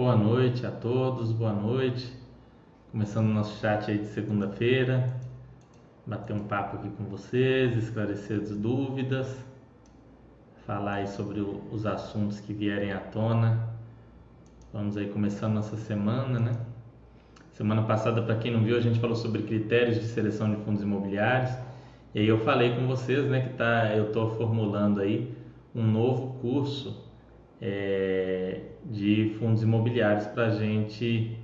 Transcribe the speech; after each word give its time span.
Boa 0.00 0.16
noite 0.16 0.64
a 0.64 0.70
todos, 0.70 1.30
boa 1.30 1.52
noite. 1.52 2.10
Começando 2.90 3.26
o 3.26 3.34
nosso 3.34 3.60
chat 3.60 3.90
aí 3.90 3.98
de 3.98 4.06
segunda-feira. 4.06 5.14
Bater 6.06 6.34
um 6.34 6.44
papo 6.44 6.78
aqui 6.78 6.88
com 6.88 7.04
vocês, 7.04 7.76
esclarecer 7.76 8.40
as 8.40 8.48
dúvidas, 8.48 9.44
falar 10.66 10.94
aí 10.94 11.06
sobre 11.06 11.40
o, 11.40 11.62
os 11.70 11.84
assuntos 11.84 12.40
que 12.40 12.54
vierem 12.54 12.92
à 12.92 12.98
tona. 12.98 13.68
Vamos 14.72 14.96
aí 14.96 15.06
começando 15.10 15.52
nossa 15.52 15.76
semana, 15.76 16.40
né? 16.40 16.52
Semana 17.52 17.82
passada, 17.82 18.22
para 18.22 18.36
quem 18.36 18.50
não 18.50 18.64
viu, 18.64 18.78
a 18.78 18.80
gente 18.80 18.98
falou 18.98 19.14
sobre 19.14 19.42
critérios 19.42 20.00
de 20.00 20.06
seleção 20.06 20.50
de 20.50 20.56
fundos 20.64 20.80
imobiliários. 20.80 21.52
E 22.14 22.20
aí 22.20 22.26
eu 22.26 22.38
falei 22.38 22.74
com 22.74 22.86
vocês, 22.86 23.26
né, 23.26 23.42
que 23.42 23.52
tá, 23.52 23.94
eu 23.94 24.06
estou 24.06 24.34
formulando 24.36 25.02
aí 25.02 25.30
um 25.74 25.84
novo 25.84 26.40
curso 26.40 27.09
é, 27.60 28.60
de 28.84 29.36
fundos 29.38 29.62
imobiliários 29.62 30.26
para 30.28 30.50
gente, 30.50 31.38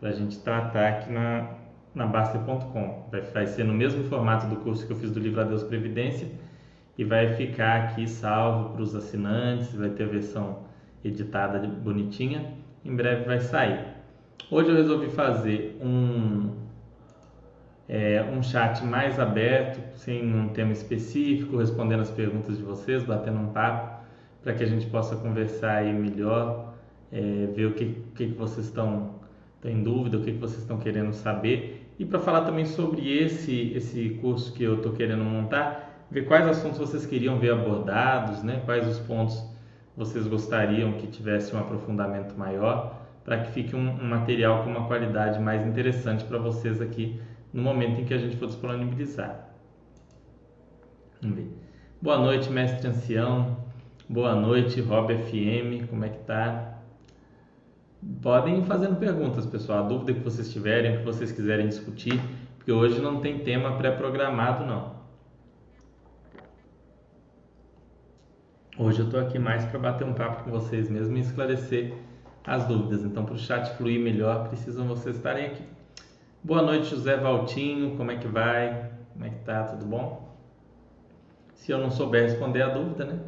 a 0.00 0.10
gente 0.12 0.38
tratar 0.38 0.88
aqui 0.88 1.12
na, 1.12 1.50
na 1.94 2.06
Baster.com. 2.06 3.08
Vai, 3.10 3.20
vai 3.22 3.46
ser 3.46 3.64
no 3.64 3.74
mesmo 3.74 4.04
formato 4.04 4.46
do 4.46 4.56
curso 4.56 4.86
que 4.86 4.92
eu 4.92 4.96
fiz 4.96 5.10
do 5.10 5.18
Livro 5.18 5.40
Adeus 5.40 5.64
Previdência 5.64 6.28
e 6.96 7.04
vai 7.04 7.34
ficar 7.34 7.84
aqui 7.84 8.08
salvo 8.08 8.70
para 8.70 8.82
os 8.82 8.94
assinantes, 8.94 9.74
vai 9.74 9.90
ter 9.90 10.04
a 10.04 10.08
versão 10.08 10.60
editada 11.04 11.58
bonitinha, 11.60 12.54
em 12.84 12.94
breve 12.94 13.24
vai 13.24 13.40
sair. 13.40 13.98
Hoje 14.50 14.70
eu 14.70 14.76
resolvi 14.76 15.08
fazer 15.10 15.78
um, 15.80 16.54
é, 17.88 18.22
um 18.22 18.42
chat 18.42 18.84
mais 18.84 19.18
aberto, 19.20 19.96
sem 19.96 20.24
um 20.34 20.48
tema 20.48 20.72
específico, 20.72 21.56
respondendo 21.56 22.00
as 22.00 22.10
perguntas 22.10 22.56
de 22.56 22.62
vocês, 22.62 23.02
batendo 23.04 23.38
um 23.38 23.48
papo 23.48 23.97
para 24.42 24.54
que 24.54 24.62
a 24.62 24.66
gente 24.66 24.86
possa 24.86 25.16
conversar 25.16 25.78
aí 25.78 25.92
melhor, 25.92 26.74
é, 27.10 27.46
ver 27.54 27.66
o 27.66 27.74
que, 27.74 28.02
que, 28.14 28.26
vocês 28.26 28.66
estão 28.66 29.14
em 29.64 29.82
dúvida, 29.82 30.18
o 30.18 30.22
que, 30.22 30.32
que 30.32 30.38
vocês 30.38 30.60
estão 30.60 30.78
querendo 30.78 31.12
saber 31.12 31.88
e 31.98 32.04
para 32.04 32.20
falar 32.20 32.42
também 32.42 32.64
sobre 32.64 33.12
esse, 33.12 33.72
esse 33.74 34.10
curso 34.20 34.52
que 34.52 34.62
eu 34.62 34.76
estou 34.76 34.92
querendo 34.92 35.24
montar, 35.24 36.06
ver 36.10 36.26
quais 36.26 36.46
assuntos 36.46 36.78
vocês 36.78 37.04
queriam 37.04 37.40
ver 37.40 37.52
abordados, 37.52 38.42
né? 38.42 38.62
quais 38.64 38.86
os 38.86 39.00
pontos 39.00 39.42
vocês 39.96 40.26
gostariam 40.28 40.92
que 40.92 41.08
tivesse 41.08 41.54
um 41.56 41.58
aprofundamento 41.58 42.38
maior, 42.38 43.02
para 43.24 43.38
que 43.38 43.50
fique 43.50 43.74
um, 43.74 43.90
um 43.90 44.08
material 44.08 44.62
com 44.62 44.70
uma 44.70 44.86
qualidade 44.86 45.40
mais 45.40 45.66
interessante 45.66 46.24
para 46.24 46.38
vocês 46.38 46.80
aqui 46.80 47.20
no 47.52 47.62
momento 47.62 48.00
em 48.00 48.04
que 48.04 48.14
a 48.14 48.18
gente 48.18 48.36
for 48.36 48.46
disponibilizar. 48.46 49.48
Vamos 51.20 51.36
ver. 51.36 51.50
Boa 52.00 52.16
noite, 52.16 52.48
mestre 52.48 52.86
ancião. 52.86 53.67
Boa 54.10 54.34
noite, 54.34 54.80
Rob 54.80 55.14
FM, 55.14 55.86
como 55.90 56.02
é 56.02 56.08
que 56.08 56.20
tá? 56.20 56.78
Podem 58.22 58.60
ir 58.60 58.64
fazendo 58.64 58.96
perguntas, 58.96 59.44
pessoal. 59.44 59.84
A 59.84 59.86
dúvida 59.86 60.14
que 60.14 60.20
vocês 60.20 60.50
tiverem, 60.50 60.96
que 60.96 61.04
vocês 61.04 61.30
quiserem 61.30 61.68
discutir, 61.68 62.18
porque 62.56 62.72
hoje 62.72 63.02
não 63.02 63.20
tem 63.20 63.40
tema 63.40 63.76
pré-programado, 63.76 64.64
não. 64.64 64.94
Hoje 68.78 69.00
eu 69.00 69.04
estou 69.04 69.20
aqui 69.20 69.38
mais 69.38 69.66
para 69.66 69.78
bater 69.78 70.06
um 70.06 70.14
papo 70.14 70.44
com 70.44 70.52
vocês 70.52 70.88
mesmo 70.88 71.14
e 71.18 71.20
esclarecer 71.20 71.92
as 72.46 72.66
dúvidas. 72.66 73.04
Então, 73.04 73.26
para 73.26 73.34
o 73.34 73.38
chat 73.38 73.76
fluir 73.76 74.00
melhor, 74.00 74.48
precisam 74.48 74.88
vocês 74.88 75.16
estarem 75.16 75.48
aqui. 75.48 75.64
Boa 76.42 76.62
noite, 76.62 76.86
José 76.86 77.14
Valtinho. 77.18 77.94
Como 77.98 78.10
é 78.10 78.16
que 78.16 78.26
vai? 78.26 78.90
Como 79.12 79.26
é 79.26 79.28
que 79.28 79.44
tá? 79.44 79.64
Tudo 79.64 79.84
bom? 79.84 80.34
Se 81.52 81.70
eu 81.70 81.76
não 81.76 81.90
souber 81.90 82.22
responder 82.22 82.62
a 82.62 82.70
dúvida, 82.70 83.04
né? 83.04 83.20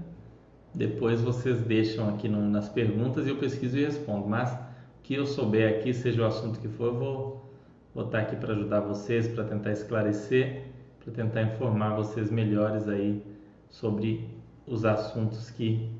Depois 0.75 1.21
vocês 1.21 1.61
deixam 1.63 2.09
aqui 2.09 2.29
no, 2.29 2.49
nas 2.49 2.69
perguntas 2.69 3.27
e 3.27 3.31
eu 3.31 3.37
pesquiso 3.37 3.77
e 3.77 3.85
respondo. 3.85 4.29
Mas 4.29 4.53
o 4.53 5.03
que 5.03 5.15
eu 5.15 5.27
souber 5.27 5.79
aqui, 5.79 5.93
seja 5.93 6.23
o 6.23 6.27
assunto 6.27 6.61
que 6.61 6.69
for, 6.69 6.87
eu 6.87 6.95
vou, 6.95 7.51
vou 7.95 8.05
estar 8.05 8.21
aqui 8.21 8.37
para 8.37 8.53
ajudar 8.53 8.81
vocês, 8.81 9.27
para 9.29 9.45
tentar 9.45 9.73
esclarecer, 9.73 10.65
para 11.03 11.13
tentar 11.13 11.43
informar 11.43 11.97
vocês 11.97 12.31
melhores 12.31 12.89
aí 12.89 13.23
sobre 13.69 14.29
os 14.67 14.85
assuntos 14.85 15.51
que, 15.51 15.91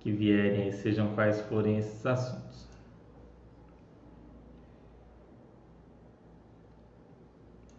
que 0.00 0.12
vierem, 0.12 0.70
sejam 0.70 1.14
quais 1.14 1.40
forem 1.42 1.78
esses 1.78 2.06
assuntos. 2.06 2.68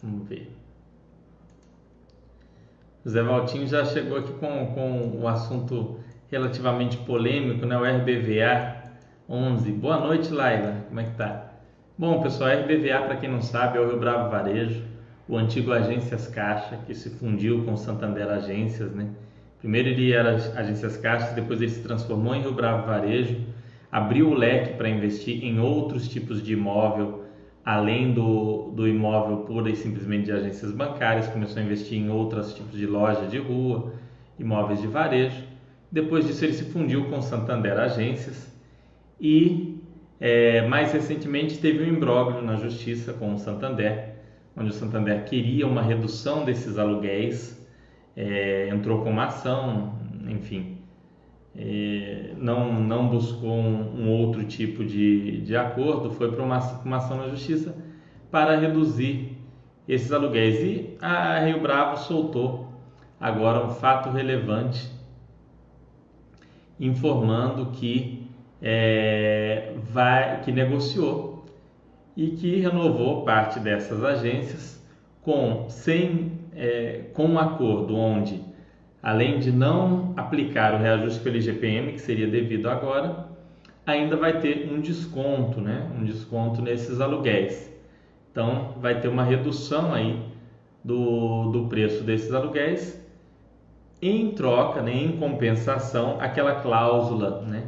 Vamos 0.01 0.27
ver. 0.27 0.51
Zé 3.07 3.23
Valtinho 3.23 3.65
já 3.67 3.85
chegou 3.85 4.17
aqui 4.17 4.33
com, 4.33 4.73
com 4.73 5.19
o 5.21 5.27
assunto 5.27 5.99
relativamente 6.31 6.97
polêmico, 6.97 7.65
né? 7.65 7.77
O 7.77 7.83
RBVA 7.83 8.83
11. 9.27 9.71
Boa 9.71 9.99
noite, 9.99 10.31
Laila. 10.31 10.85
Como 10.87 10.99
é 10.99 11.03
que 11.03 11.15
tá? 11.15 11.53
Bom, 11.97 12.21
pessoal, 12.21 12.51
RBVA, 12.51 13.01
para 13.05 13.17
quem 13.17 13.29
não 13.29 13.41
sabe, 13.41 13.77
é 13.77 13.81
o 13.81 13.87
Rio 13.87 13.99
Bravo 13.99 14.29
Varejo, 14.29 14.83
o 15.27 15.37
antigo 15.37 15.73
Agências 15.73 16.27
Caixa, 16.27 16.79
que 16.87 16.93
se 16.93 17.09
fundiu 17.09 17.65
com 17.65 17.75
Santander 17.75 18.29
Agências, 18.29 18.91
né? 18.93 19.09
Primeiro 19.59 19.89
ele 19.89 20.13
era 20.13 20.35
Agências 20.55 20.95
Caixa, 20.95 21.33
depois 21.33 21.61
ele 21.61 21.71
se 21.71 21.83
transformou 21.83 22.33
em 22.33 22.41
Rio 22.41 22.53
Bravo 22.53 22.87
Varejo, 22.87 23.35
abriu 23.91 24.29
o 24.29 24.33
leque 24.33 24.75
para 24.77 24.87
investir 24.87 25.43
em 25.43 25.59
outros 25.59 26.07
tipos 26.07 26.41
de 26.41 26.53
imóvel, 26.53 27.25
além 27.65 28.13
do, 28.13 28.71
do 28.71 28.87
imóvel 28.87 29.39
pura 29.39 29.69
e 29.69 29.75
simplesmente 29.75 30.25
de 30.25 30.31
agências 30.31 30.71
bancárias, 30.71 31.27
começou 31.27 31.61
a 31.61 31.65
investir 31.65 31.97
em 31.97 32.09
outros 32.09 32.53
tipos 32.53 32.77
de 32.77 32.85
lojas 32.85 33.29
de 33.29 33.37
rua, 33.37 33.91
imóveis 34.39 34.79
de 34.79 34.87
varejo. 34.87 35.43
Depois 35.91 36.27
disso, 36.27 36.45
ele 36.45 36.53
se 36.53 36.65
fundiu 36.65 37.05
com 37.09 37.21
Santander 37.21 37.77
Agências 37.79 38.47
e, 39.19 39.81
é, 40.19 40.67
mais 40.67 40.93
recentemente, 40.93 41.57
teve 41.57 41.83
um 41.83 41.95
imbróglio 41.95 42.41
na 42.43 42.55
justiça 42.57 43.11
com 43.13 43.33
o 43.33 43.39
Santander, 43.39 44.15
onde 44.55 44.69
o 44.69 44.73
Santander 44.73 45.25
queria 45.25 45.65
uma 45.65 45.81
redução 45.81 46.45
desses 46.45 46.77
aluguéis, 46.77 47.67
é, 48.15 48.69
entrou 48.69 49.01
com 49.01 49.09
uma 49.09 49.25
ação, 49.25 49.95
enfim, 50.27 50.77
é, 51.57 52.33
não, 52.37 52.71
não 52.81 53.07
buscou 53.09 53.49
um, 53.49 54.03
um, 54.03 54.09
outro 54.11 54.43
tipo 54.43 54.85
de, 54.85 55.41
de 55.41 55.55
acordo, 55.55 56.11
foi 56.11 56.31
para 56.31 56.43
uma, 56.43 56.59
uma 56.83 56.97
ação 56.97 57.17
na 57.17 57.29
justiça 57.29 57.75
para 58.29 58.59
reduzir 58.59 59.37
esses 59.87 60.11
aluguéis. 60.11 60.59
E 60.61 60.97
a 61.01 61.39
Rio 61.39 61.59
Bravo 61.59 61.97
soltou 61.97 62.67
agora 63.19 63.65
um 63.65 63.71
fato 63.71 64.11
relevante 64.11 64.98
informando 66.79 67.67
que 67.71 68.27
é, 68.61 69.73
vai, 69.91 70.41
que 70.41 70.51
negociou 70.51 71.45
e 72.15 72.31
que 72.31 72.59
renovou 72.59 73.23
parte 73.23 73.59
dessas 73.59 74.03
agências 74.03 74.83
com 75.21 75.69
sem 75.69 76.31
é, 76.55 77.05
com 77.13 77.25
um 77.25 77.39
acordo 77.39 77.95
onde 77.95 78.41
além 79.01 79.39
de 79.39 79.51
não 79.51 80.13
aplicar 80.17 80.73
o 80.73 80.77
reajuste 80.77 81.21
pelo 81.21 81.37
IGPM 81.37 81.93
que 81.93 82.01
seria 82.01 82.27
devido 82.27 82.69
agora 82.69 83.27
ainda 83.85 84.15
vai 84.15 84.39
ter 84.39 84.69
um 84.71 84.79
desconto 84.79 85.61
né? 85.61 85.89
Um 85.97 86.03
desconto 86.03 86.61
nesses 86.61 87.01
aluguéis. 87.01 87.69
Então 88.31 88.75
vai 88.79 88.99
ter 88.99 89.07
uma 89.07 89.23
redução 89.23 89.93
aí 89.93 90.21
do, 90.83 91.51
do 91.51 91.67
preço 91.67 92.03
desses 92.03 92.33
aluguéis 92.33 92.99
em 94.01 94.31
troca, 94.31 94.81
né, 94.81 94.93
em 94.93 95.17
compensação, 95.17 96.17
aquela 96.19 96.55
cláusula, 96.61 97.41
né, 97.41 97.63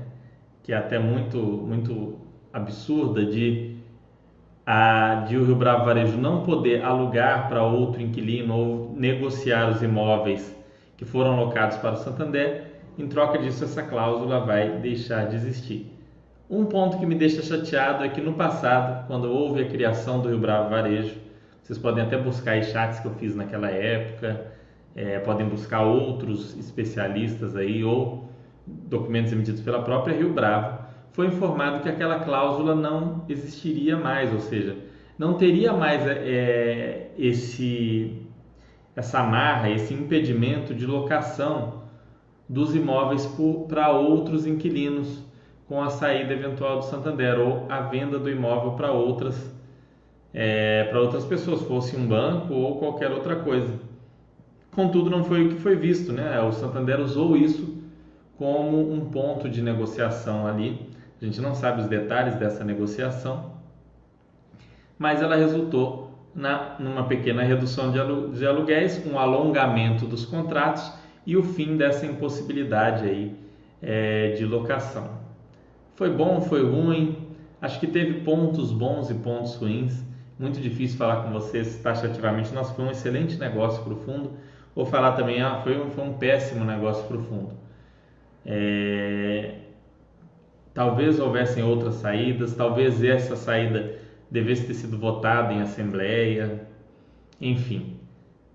que 0.64 0.72
é 0.72 0.78
até 0.78 0.98
muito, 0.98 1.38
muito 1.38 2.20
absurda 2.54 3.26
de 3.26 3.72
a 4.66 5.26
de 5.28 5.38
o 5.38 5.44
Rio 5.44 5.56
Bravo 5.56 5.86
Varejo 5.86 6.18
não 6.18 6.44
poder 6.44 6.84
alugar 6.84 7.50
para 7.50 7.64
outro 7.64 8.02
inquilino 8.02 8.56
ou 8.56 8.94
negociar 8.96 9.70
os 9.70 9.82
imóveis 9.82 10.56
que 10.96 11.04
foram 11.04 11.34
alocados 11.34 11.78
para 11.78 11.94
o 11.94 11.98
Santander, 11.98 12.66
em 12.98 13.08
troca 13.08 13.40
disso 13.40 13.64
essa 13.64 13.82
cláusula 13.82 14.40
vai 14.40 14.78
deixar 14.78 15.28
de 15.28 15.36
existir. 15.36 15.98
Um 16.48 16.66
ponto 16.66 17.00
que 17.00 17.06
me 17.06 17.16
deixa 17.16 17.42
chateado 17.42 18.04
é 18.04 18.10
que 18.10 18.22
no 18.22 18.34
passado, 18.34 19.08
quando 19.08 19.32
houve 19.32 19.64
a 19.64 19.68
criação 19.68 20.22
do 20.22 20.30
Rio 20.30 20.38
Bravo 20.38 20.70
Varejo, 20.70 21.16
vocês 21.64 21.80
podem 21.80 22.04
até 22.04 22.18
buscar 22.18 22.52
aí 22.52 22.64
chats 22.64 23.00
que 23.00 23.08
eu 23.08 23.14
fiz 23.14 23.36
naquela 23.36 23.70
época, 23.70 24.52
é, 24.96 25.20
podem 25.20 25.48
buscar 25.48 25.82
outros 25.82 26.58
especialistas 26.58 27.56
aí 27.56 27.84
ou 27.84 28.30
documentos 28.66 29.32
emitidos 29.32 29.62
pela 29.62 29.82
própria 29.82 30.16
Rio 30.16 30.34
Bravo, 30.34 30.82
foi 31.14 31.28
informado 31.28 31.82
que 31.82 31.90
aquela 31.90 32.20
cláusula 32.20 32.74
não 32.74 33.26
existiria 33.28 33.98
mais, 33.98 34.32
ou 34.34 34.40
seja, 34.40 34.78
não 35.18 35.34
teria 35.34 35.74
mais 35.74 36.06
é, 36.08 37.12
esse 37.18 38.18
essa 38.96 39.20
amarra, 39.20 39.70
esse 39.70 39.94
impedimento 39.94 40.74
de 40.74 40.86
locação 40.86 41.82
dos 42.48 42.76
imóveis 42.76 43.26
para 43.70 43.90
outros 43.92 44.46
inquilinos 44.46 45.24
com 45.68 45.82
a 45.82 45.90
saída 45.90 46.34
eventual 46.34 46.80
do 46.80 46.86
Santander 46.86 47.40
ou 47.40 47.66
a 47.70 47.82
venda 47.82 48.20
do 48.20 48.30
imóvel 48.30 48.74
para 48.74 48.92
outras 48.92 49.50
é, 50.34 50.86
para 50.86 51.00
outras 51.00 51.26
pessoas, 51.26 51.62
fosse 51.64 51.96
um 51.96 52.08
banco 52.08 52.54
ou 52.54 52.78
qualquer 52.80 53.12
outra 53.12 53.38
coisa. 53.38 53.91
Contudo, 54.72 55.10
não 55.10 55.24
foi 55.24 55.48
o 55.48 55.50
que 55.50 55.56
foi 55.56 55.76
visto, 55.76 56.14
né? 56.14 56.40
O 56.42 56.52
Santander 56.52 57.00
usou 57.00 57.36
isso 57.36 57.82
como 58.38 58.92
um 58.92 59.10
ponto 59.12 59.48
de 59.48 59.62
negociação 59.62 60.48
ali, 60.48 60.90
A 61.22 61.26
gente 61.26 61.40
não 61.40 61.54
sabe 61.54 61.82
os 61.82 61.88
detalhes 61.88 62.34
dessa 62.36 62.64
negociação, 62.64 63.52
mas 64.98 65.22
ela 65.22 65.36
resultou 65.36 66.12
na, 66.34 66.76
numa 66.80 67.04
pequena 67.04 67.44
redução 67.44 67.92
de, 67.92 68.00
alu, 68.00 68.32
de 68.32 68.44
aluguéis, 68.46 69.06
um 69.06 69.20
alongamento 69.20 70.08
dos 70.08 70.26
contratos 70.26 70.92
e 71.26 71.38
o 71.38 71.44
fim 71.44 71.78
dessa 71.78 72.06
impossibilidade 72.06 73.06
aí 73.08 73.36
é, 73.82 74.32
de 74.32 74.46
locação. 74.46 75.20
Foi 75.96 76.10
bom, 76.10 76.42
foi 76.42 76.64
ruim, 76.64 77.18
acho 77.62 77.80
que 77.80 77.86
teve 77.86 78.22
pontos 78.22 78.72
bons 78.72 79.12
e 79.12 79.14
pontos 79.14 79.56
ruins. 79.56 80.04
Muito 80.40 80.60
difícil 80.60 80.98
falar 80.98 81.24
com 81.24 81.32
vocês 81.32 81.78
taxativamente. 81.78 82.52
Nossa, 82.54 82.74
foi 82.74 82.86
um 82.86 82.90
excelente 82.90 83.38
negócio 83.38 83.84
para 83.84 83.94
o 83.94 83.98
fundo. 83.98 84.32
Ou 84.76 84.86
falar 84.86 85.14
também, 85.14 85.42
ah, 85.42 85.60
foi 85.64 85.80
um, 85.80 85.90
foi 85.90 86.04
um 86.04 86.14
péssimo 86.14 86.64
negócio 86.64 87.06
para 87.06 87.18
o 87.18 87.24
fundo. 87.24 87.52
É, 88.46 89.56
Talvez 90.74 91.20
houvessem 91.20 91.64
outras 91.64 91.96
saídas, 91.96 92.56
talvez 92.56 93.04
essa 93.04 93.36
saída 93.36 93.96
devesse 94.30 94.66
ter 94.66 94.74
sido 94.74 94.98
votada 94.98 95.54
em 95.54 95.62
assembleia, 95.62 96.66
enfim. 97.42 97.98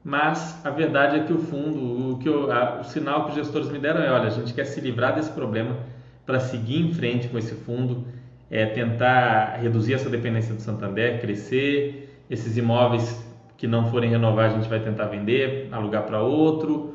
Mas 0.03 0.65
a 0.65 0.71
verdade 0.71 1.17
é 1.17 1.25
que 1.25 1.33
o 1.33 1.39
fundo, 1.39 2.13
o, 2.13 2.19
que 2.19 2.29
eu, 2.29 2.51
a, 2.51 2.81
o 2.81 2.85
sinal 2.85 3.25
que 3.25 3.31
os 3.31 3.35
gestores 3.35 3.69
me 3.69 3.79
deram 3.79 4.01
é: 4.01 4.11
olha, 4.11 4.29
a 4.29 4.31
gente 4.31 4.55
quer 4.55 4.65
se 4.65 4.81
livrar 4.81 5.15
desse 5.15 5.31
problema 5.31 5.77
para 6.25 6.41
seguir 6.41 6.81
em 6.81 6.95
frente 6.95 7.29
com 7.29 7.37
esse 7.37 7.55
fundo, 7.55 8.07
é 8.51 8.65
tentar 8.65 9.59
reduzir 9.61 9.93
essa 9.93 10.09
dependência 10.09 10.55
do 10.55 10.63
Santander, 10.63 11.21
crescer, 11.21 12.19
esses 12.31 12.57
imóveis 12.57 13.26
que 13.57 13.67
não 13.67 13.91
forem 13.91 14.11
renovar 14.11 14.47
a 14.47 14.55
gente 14.55 14.69
vai 14.69 14.81
tentar 14.81 15.07
vender, 15.07 15.69
alugar 15.73 16.05
para 16.05 16.21
outro, 16.21 16.95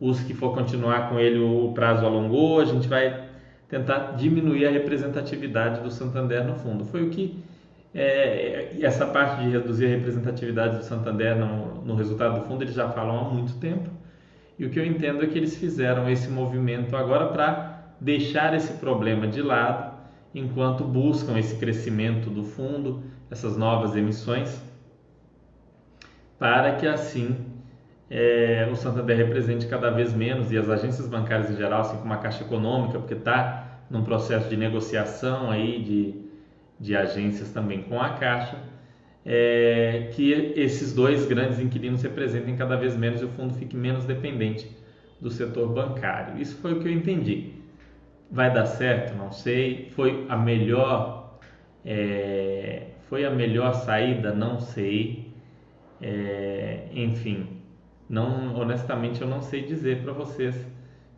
os 0.00 0.20
que 0.20 0.34
for 0.34 0.54
continuar 0.54 1.08
com 1.08 1.18
ele 1.18 1.38
o 1.38 1.72
prazo 1.72 2.04
alongou, 2.04 2.60
a 2.60 2.64
gente 2.64 2.88
vai 2.88 3.28
tentar 3.68 4.16
diminuir 4.16 4.66
a 4.66 4.70
representatividade 4.70 5.80
do 5.80 5.90
Santander 5.90 6.44
no 6.44 6.54
fundo. 6.54 6.84
Foi 6.84 7.02
o 7.02 7.10
que 7.10 7.42
é, 7.94 8.76
essa 8.80 9.06
parte 9.06 9.42
de 9.42 9.50
reduzir 9.50 9.86
a 9.86 9.88
representatividade 9.88 10.78
do 10.78 10.84
Santander 10.84 11.36
no, 11.36 11.82
no 11.82 11.94
resultado 11.94 12.40
do 12.40 12.46
fundo 12.46 12.62
eles 12.64 12.74
já 12.74 12.88
falam 12.88 13.18
há 13.18 13.24
muito 13.24 13.54
tempo. 13.54 13.88
E 14.58 14.66
o 14.66 14.70
que 14.70 14.78
eu 14.78 14.84
entendo 14.84 15.22
é 15.22 15.26
que 15.26 15.38
eles 15.38 15.56
fizeram 15.56 16.08
esse 16.10 16.28
movimento 16.28 16.96
agora 16.96 17.26
para 17.26 17.94
deixar 18.00 18.54
esse 18.54 18.74
problema 18.74 19.26
de 19.26 19.40
lado 19.40 19.92
enquanto 20.34 20.84
buscam 20.84 21.38
esse 21.38 21.56
crescimento 21.56 22.30
do 22.30 22.42
fundo, 22.42 23.02
essas 23.30 23.56
novas 23.56 23.94
emissões, 23.96 24.60
para 26.42 26.74
que 26.74 26.88
assim 26.88 27.36
é, 28.10 28.68
o 28.68 28.74
Santander 28.74 29.16
represente 29.16 29.64
cada 29.68 29.90
vez 29.90 30.12
menos 30.12 30.50
e 30.50 30.58
as 30.58 30.68
agências 30.68 31.06
bancárias 31.06 31.48
em 31.52 31.56
geral, 31.56 31.82
assim 31.82 31.96
como 31.98 32.12
a 32.12 32.16
Caixa 32.16 32.42
Econômica, 32.42 32.98
porque 32.98 33.14
está 33.14 33.78
num 33.88 34.02
processo 34.02 34.48
de 34.48 34.56
negociação 34.56 35.52
aí 35.52 35.80
de, 35.80 36.14
de 36.80 36.96
agências 36.96 37.52
também 37.52 37.84
com 37.84 38.00
a 38.00 38.14
Caixa, 38.14 38.58
é, 39.24 40.10
que 40.14 40.32
esses 40.56 40.92
dois 40.92 41.26
grandes 41.26 41.60
inquilinos 41.60 42.02
representem 42.02 42.56
cada 42.56 42.74
vez 42.74 42.96
menos 42.96 43.22
e 43.22 43.24
o 43.24 43.28
fundo 43.28 43.54
fique 43.54 43.76
menos 43.76 44.04
dependente 44.04 44.68
do 45.20 45.30
setor 45.30 45.68
bancário. 45.68 46.42
Isso 46.42 46.56
foi 46.56 46.72
o 46.72 46.80
que 46.80 46.88
eu 46.88 46.92
entendi. 46.92 47.52
Vai 48.28 48.52
dar 48.52 48.66
certo? 48.66 49.14
Não 49.14 49.30
sei. 49.30 49.90
Foi 49.94 50.26
a 50.28 50.36
melhor, 50.36 51.38
é, 51.84 52.88
foi 53.08 53.24
a 53.24 53.30
melhor 53.30 53.74
saída? 53.74 54.34
Não 54.34 54.58
sei. 54.58 55.21
É, 56.02 56.88
enfim, 56.92 57.46
não, 58.08 58.54
honestamente, 58.56 59.22
eu 59.22 59.28
não 59.28 59.40
sei 59.40 59.62
dizer 59.62 60.02
para 60.02 60.12
vocês 60.12 60.54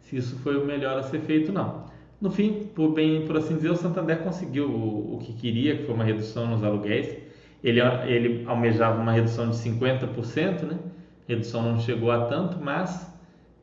se 0.00 0.16
isso 0.16 0.38
foi 0.40 0.56
o 0.56 0.66
melhor 0.66 0.98
a 0.98 1.02
ser 1.02 1.20
feito, 1.20 1.50
não. 1.50 1.84
No 2.20 2.30
fim, 2.30 2.68
por 2.74 2.92
bem, 2.92 3.26
por 3.26 3.36
assim 3.36 3.56
dizer, 3.56 3.70
o 3.70 3.76
Santander 3.76 4.18
conseguiu 4.18 4.68
o, 4.70 5.14
o 5.14 5.18
que 5.18 5.32
queria, 5.32 5.76
que 5.76 5.84
foi 5.84 5.94
uma 5.94 6.04
redução 6.04 6.46
nos 6.46 6.62
aluguéis. 6.62 7.18
Ele, 7.62 7.80
ele 7.80 8.44
almejava 8.46 9.00
uma 9.00 9.12
redução 9.12 9.50
de 9.50 9.56
50%, 9.56 10.62
né? 10.62 10.78
Redução 11.26 11.62
não 11.62 11.80
chegou 11.80 12.10
a 12.10 12.26
tanto, 12.26 12.58
mas 12.62 13.10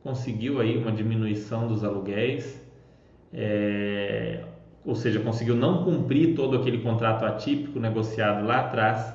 conseguiu 0.02 0.60
aí 0.60 0.76
uma 0.76 0.90
diminuição 0.90 1.68
dos 1.68 1.84
aluguéis. 1.84 2.60
É, 3.32 4.44
ou 4.84 4.94
seja, 4.94 5.20
conseguiu 5.20 5.54
não 5.54 5.84
cumprir 5.84 6.34
todo 6.34 6.56
aquele 6.56 6.78
contrato 6.78 7.24
atípico 7.24 7.78
negociado 7.78 8.44
lá 8.44 8.60
atrás. 8.60 9.14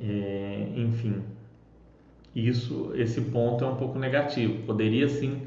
É, 0.00 0.68
enfim, 0.76 1.22
isso, 2.34 2.92
esse 2.94 3.20
ponto 3.22 3.64
é 3.64 3.68
um 3.68 3.76
pouco 3.76 3.98
negativo. 3.98 4.62
Poderia 4.64 5.08
sim 5.08 5.42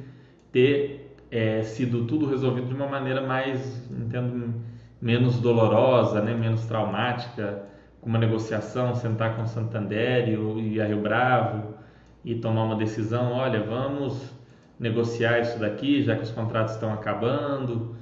ter 0.52 1.16
é, 1.30 1.62
sido 1.62 2.06
tudo 2.06 2.26
resolvido 2.26 2.68
de 2.68 2.74
uma 2.74 2.88
maneira 2.88 3.22
mais, 3.22 3.88
entendo, 3.92 4.56
menos 5.02 5.40
dolorosa, 5.40 6.22
né, 6.22 6.34
menos 6.34 6.66
traumática, 6.66 7.64
com 8.02 8.10
uma 8.10 8.18
negociação, 8.18 8.96
sentar 8.96 9.36
com 9.36 9.44
o 9.44 9.48
Santander 9.48 10.28
e, 10.30 10.74
e 10.74 10.82
a 10.82 10.86
Rio 10.86 11.02
Bravo 11.02 11.76
e 12.24 12.36
tomar 12.36 12.64
uma 12.64 12.76
decisão, 12.76 13.34
olha, 13.34 13.62
vamos 13.62 14.34
negociar 14.80 15.40
isso 15.40 15.60
daqui, 15.60 16.02
já 16.02 16.16
que 16.16 16.24
os 16.24 16.32
contratos 16.32 16.74
estão 16.74 16.94
acabando, 16.94 17.96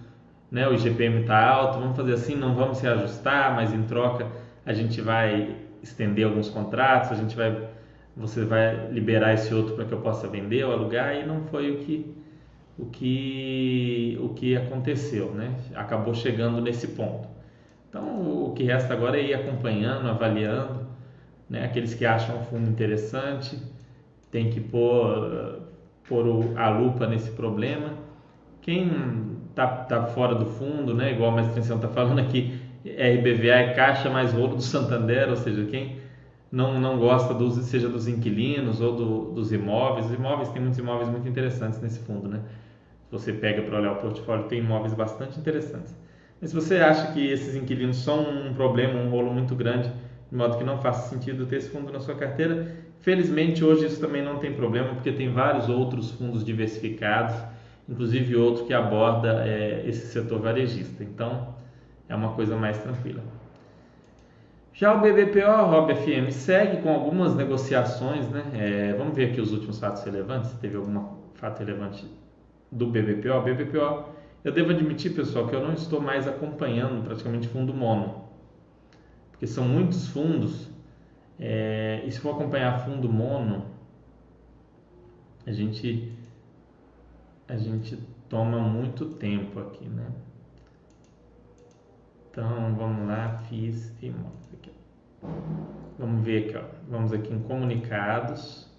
né, 0.50 0.68
o 0.68 0.74
IGPM 0.74 1.22
está 1.22 1.46
alto, 1.46 1.80
vamos 1.80 1.98
fazer 1.98 2.14
assim, 2.14 2.36
não 2.36 2.56
vamos 2.56 2.78
se 2.78 2.88
ajustar, 2.88 3.56
mas 3.56 3.74
em 3.74 3.84
troca 3.84 4.28
a 4.66 4.74
gente 4.74 5.02
vai 5.02 5.67
estender 5.88 6.26
alguns 6.26 6.50
contratos, 6.50 7.12
a 7.12 7.16
gente 7.16 7.36
vai 7.36 7.70
você 8.16 8.44
vai 8.44 8.92
liberar 8.92 9.34
esse 9.34 9.54
outro 9.54 9.76
para 9.76 9.86
que 9.86 9.94
eu 9.94 10.02
possa 10.02 10.28
vender 10.28 10.64
ou 10.64 10.72
alugar 10.72 11.16
e 11.16 11.26
não 11.26 11.44
foi 11.44 11.72
o 11.72 11.78
que 11.78 12.16
o 12.78 12.86
que 12.86 14.18
o 14.22 14.30
que 14.30 14.56
aconteceu, 14.58 15.32
né? 15.34 15.56
Acabou 15.76 16.14
chegando 16.14 16.62
nesse 16.62 16.90
ponto. 16.90 17.28
Então 17.90 18.46
o 18.46 18.54
que 18.54 18.64
resta 18.64 18.94
agora 18.94 19.18
é 19.20 19.24
ir 19.24 19.34
acompanhando, 19.34 20.08
avaliando, 20.08 20.88
né? 21.50 21.66
Aqueles 21.66 21.94
que 21.94 22.06
acham 22.06 22.40
o 22.40 22.44
fundo 22.44 22.70
interessante 22.70 23.60
tem 24.32 24.50
que 24.50 24.60
pôr 24.60 25.62
pôr 26.08 26.58
a 26.58 26.70
lupa 26.70 27.06
nesse 27.08 27.32
problema. 27.32 27.94
Quem 28.62 28.90
tá, 29.56 29.68
tá 29.68 30.08
fora 30.08 30.36
do 30.36 30.46
fundo, 30.46 30.94
né? 30.94 31.12
Igual 31.12 31.32
a 31.32 31.36
mestre 31.36 31.60
está 31.60 31.88
falando 31.88 32.20
aqui, 32.20 32.57
RBVA 32.98 33.56
é 33.56 33.74
caixa 33.74 34.10
mais 34.10 34.34
rolo 34.34 34.56
do 34.56 34.62
Santander, 34.62 35.30
ou 35.30 35.36
seja, 35.36 35.66
quem 35.66 35.98
não, 36.52 36.80
não 36.80 36.98
gosta 36.98 37.34
dos, 37.34 37.56
seja 37.66 37.90
dos 37.90 38.08
inquilinos 38.08 38.82
ou 38.82 38.96
do, 38.96 39.32
dos 39.32 39.52
imóveis. 39.52 40.06
Os 40.08 40.14
imóveis 40.14 40.50
tem 40.50 40.62
muitos 40.62 40.80
imóveis 40.80 41.10
muito 41.10 41.28
interessantes 41.28 41.82
nesse 41.82 42.00
fundo, 42.00 42.28
né? 42.28 42.42
Se 43.06 43.12
você 43.12 43.34
pega 43.34 43.62
para 43.62 43.80
olhar 43.80 43.94
o 43.94 43.96
portfólio, 43.98 44.46
tem 44.46 44.60
imóveis 44.60 44.94
bastante 44.94 45.40
interessantes. 45.40 45.96
Mas 46.40 46.52
se 46.52 46.56
você 46.56 46.76
acha 46.76 47.12
que 47.14 47.26
esses 47.26 47.56
inquilinos 47.56 47.98
são 47.98 48.22
um 48.22 48.54
problema, 48.54 49.00
um 49.00 49.10
rolo 49.10 49.34
muito 49.34 49.56
grande, 49.56 49.92
de 50.30 50.36
modo 50.36 50.58
que 50.58 50.64
não 50.64 50.78
faça 50.78 51.10
sentido 51.10 51.46
ter 51.46 51.58
esse 51.58 51.70
fundo 51.70 51.92
na 51.92 52.00
sua 52.00 52.16
carteira, 52.16 52.68
felizmente 53.00 53.64
hoje 53.64 53.86
isso 53.86 54.00
também 54.00 54.22
não 54.22 54.38
tem 54.38 54.54
problema, 54.54 54.90
porque 54.90 55.12
tem 55.12 55.32
vários 55.32 55.70
outros 55.70 56.12
fundos 56.12 56.44
diversificados, 56.44 57.36
inclusive 57.88 58.36
outro 58.36 58.66
que 58.66 58.74
aborda 58.74 59.46
é, 59.48 59.84
esse 59.88 60.08
setor 60.08 60.40
varejista. 60.40 61.04
Então, 61.04 61.56
é 62.10 62.16
uma 62.16 62.34
coisa 62.34 62.56
mais 62.56 62.78
tranquila. 62.78 63.24
Já 64.74 64.94
o 64.94 65.02
BBPO, 65.02 65.66
Rob 65.72 65.96
FM, 65.96 66.32
segue 66.32 66.84
com 66.84 66.90
algumas 66.90 67.36
negociações, 67.36 68.30
né? 68.30 68.44
É, 68.54 68.94
vamos 68.94 69.16
ver 69.16 69.32
aqui 69.32 69.42
os 69.42 69.52
últimos 69.52 69.80
fatos 69.80 70.04
relevantes, 70.04 70.52
se 70.52 70.60
teve 70.60 70.78
algum 70.78 71.18
fato 71.34 71.60
relevante 71.60 72.06
do 72.72 72.86
BBPO. 72.86 73.42
BBPO, 73.42 74.10
eu 74.44 74.52
devo 74.52 74.70
admitir, 74.70 75.16
pessoal, 75.16 75.48
que 75.48 75.56
eu 75.56 75.62
não 75.62 75.74
estou 75.74 76.00
mais 76.00 76.28
acompanhando 76.28 77.04
praticamente 77.04 77.48
fundo 77.48 77.74
mono, 77.74 78.26
porque 79.32 79.48
são 79.48 79.68
muitos 79.68 80.08
fundos, 80.10 80.70
é, 81.40 82.04
e 82.06 82.12
se 82.12 82.20
for 82.20 82.36
acompanhar 82.36 82.80
fundo 82.86 83.12
mono, 83.12 83.66
a 85.46 85.52
gente, 85.52 86.12
a 87.48 87.58
gente 87.58 87.98
toma 88.30 88.60
muito 88.60 89.06
tempo 89.06 89.60
aqui, 89.60 89.86
né? 89.86 90.06
Então, 92.38 92.76
vamos 92.76 93.08
lá, 93.08 93.36
fiz 93.50 93.92
imóveis 94.00 94.54
aqui. 94.54 94.72
Vamos 95.98 96.24
ver 96.24 96.46
aqui, 96.46 96.56
ó. 96.56 96.62
Vamos 96.88 97.12
aqui 97.12 97.34
em 97.34 97.40
comunicados 97.40 98.72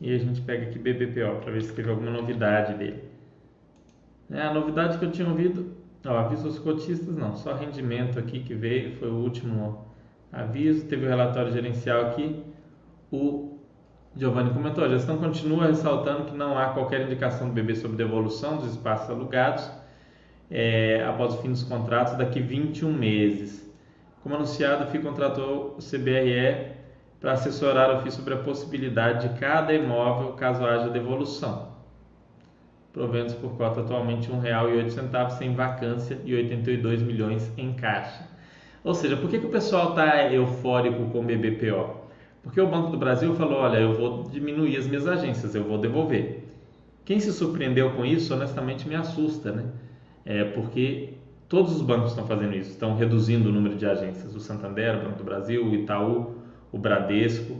e 0.00 0.14
a 0.14 0.16
gente 0.16 0.40
pega 0.42 0.68
aqui 0.68 0.78
BBPO 0.78 1.40
para 1.40 1.50
ver 1.50 1.62
se 1.62 1.72
teve 1.72 1.90
alguma 1.90 2.12
novidade 2.12 2.74
dele. 2.74 3.02
É, 4.30 4.42
a 4.42 4.54
novidade 4.54 4.98
que 4.98 5.04
eu 5.04 5.10
tinha 5.10 5.26
ouvido, 5.26 5.74
ó, 6.06 6.16
aviso 6.16 6.46
aos 6.46 6.60
cotistas 6.60 7.16
não, 7.16 7.34
só 7.34 7.56
rendimento 7.56 8.20
aqui 8.20 8.38
que 8.38 8.54
veio, 8.54 8.94
foi 8.98 9.10
o 9.10 9.16
último 9.16 9.86
aviso, 10.32 10.86
teve 10.86 11.06
o 11.06 11.08
relatório 11.08 11.50
gerencial 11.50 12.02
aqui. 12.02 12.40
O 13.10 13.58
Giovanni 14.14 14.54
comentou, 14.54 14.84
a 14.84 14.88
gestão 14.88 15.18
continua 15.18 15.66
ressaltando 15.66 16.26
que 16.26 16.36
não 16.36 16.56
há 16.56 16.68
qualquer 16.68 17.00
indicação 17.00 17.48
do 17.48 17.52
BB 17.52 17.74
sobre 17.74 17.96
devolução 17.96 18.58
dos 18.58 18.70
espaços 18.70 19.10
alugados 19.10 19.79
é, 20.50 21.04
após 21.06 21.34
o 21.34 21.38
fim 21.38 21.50
dos 21.50 21.62
contratos 21.62 22.14
daqui 22.14 22.40
21 22.40 22.92
meses. 22.92 23.70
Como 24.22 24.34
anunciado, 24.34 24.84
a 24.84 24.86
FI 24.86 24.98
contratou 24.98 25.76
o 25.78 25.82
CBRE 25.82 26.72
para 27.20 27.32
assessorar 27.32 27.96
o 27.96 28.02
FI 28.02 28.10
sobre 28.10 28.34
a 28.34 28.38
possibilidade 28.38 29.28
de 29.28 29.38
cada 29.38 29.72
imóvel 29.72 30.32
caso 30.32 30.64
haja 30.64 30.88
devolução. 30.88 31.70
proventos 32.92 33.34
por 33.34 33.52
cota 33.56 33.82
atualmente 33.82 34.28
R$ 34.28 34.36
1,08 34.36 35.30
sem 35.38 35.54
vacância 35.54 36.18
e 36.24 36.34
82 36.34 37.02
milhões 37.02 37.52
em 37.56 37.72
caixa. 37.72 38.28
Ou 38.82 38.94
seja, 38.94 39.16
por 39.16 39.30
que, 39.30 39.38
que 39.38 39.46
o 39.46 39.50
pessoal 39.50 39.90
está 39.90 40.32
eufórico 40.32 41.10
com 41.10 41.20
o 41.20 41.22
BBPO? 41.22 42.00
Porque 42.42 42.60
o 42.60 42.66
Banco 42.66 42.90
do 42.90 42.96
Brasil 42.96 43.34
falou, 43.34 43.60
olha, 43.60 43.78
eu 43.78 43.94
vou 43.94 44.24
diminuir 44.24 44.76
as 44.76 44.86
minhas 44.86 45.06
agências, 45.06 45.54
eu 45.54 45.62
vou 45.62 45.78
devolver. 45.78 46.48
Quem 47.04 47.20
se 47.20 47.32
surpreendeu 47.32 47.90
com 47.92 48.04
isso, 48.04 48.34
honestamente, 48.34 48.88
me 48.88 48.94
assusta, 48.94 49.52
né? 49.52 49.64
É 50.24 50.44
porque 50.44 51.14
todos 51.48 51.74
os 51.74 51.82
bancos 51.82 52.10
estão 52.10 52.26
fazendo 52.26 52.54
isso, 52.54 52.70
estão 52.70 52.96
reduzindo 52.96 53.48
o 53.48 53.52
número 53.52 53.76
de 53.76 53.86
agências. 53.86 54.34
O 54.34 54.40
Santander, 54.40 54.96
o 54.98 55.04
Banco 55.04 55.18
do 55.18 55.24
Brasil, 55.24 55.64
o 55.64 55.74
Itaú, 55.74 56.34
o 56.72 56.78
Bradesco, 56.78 57.56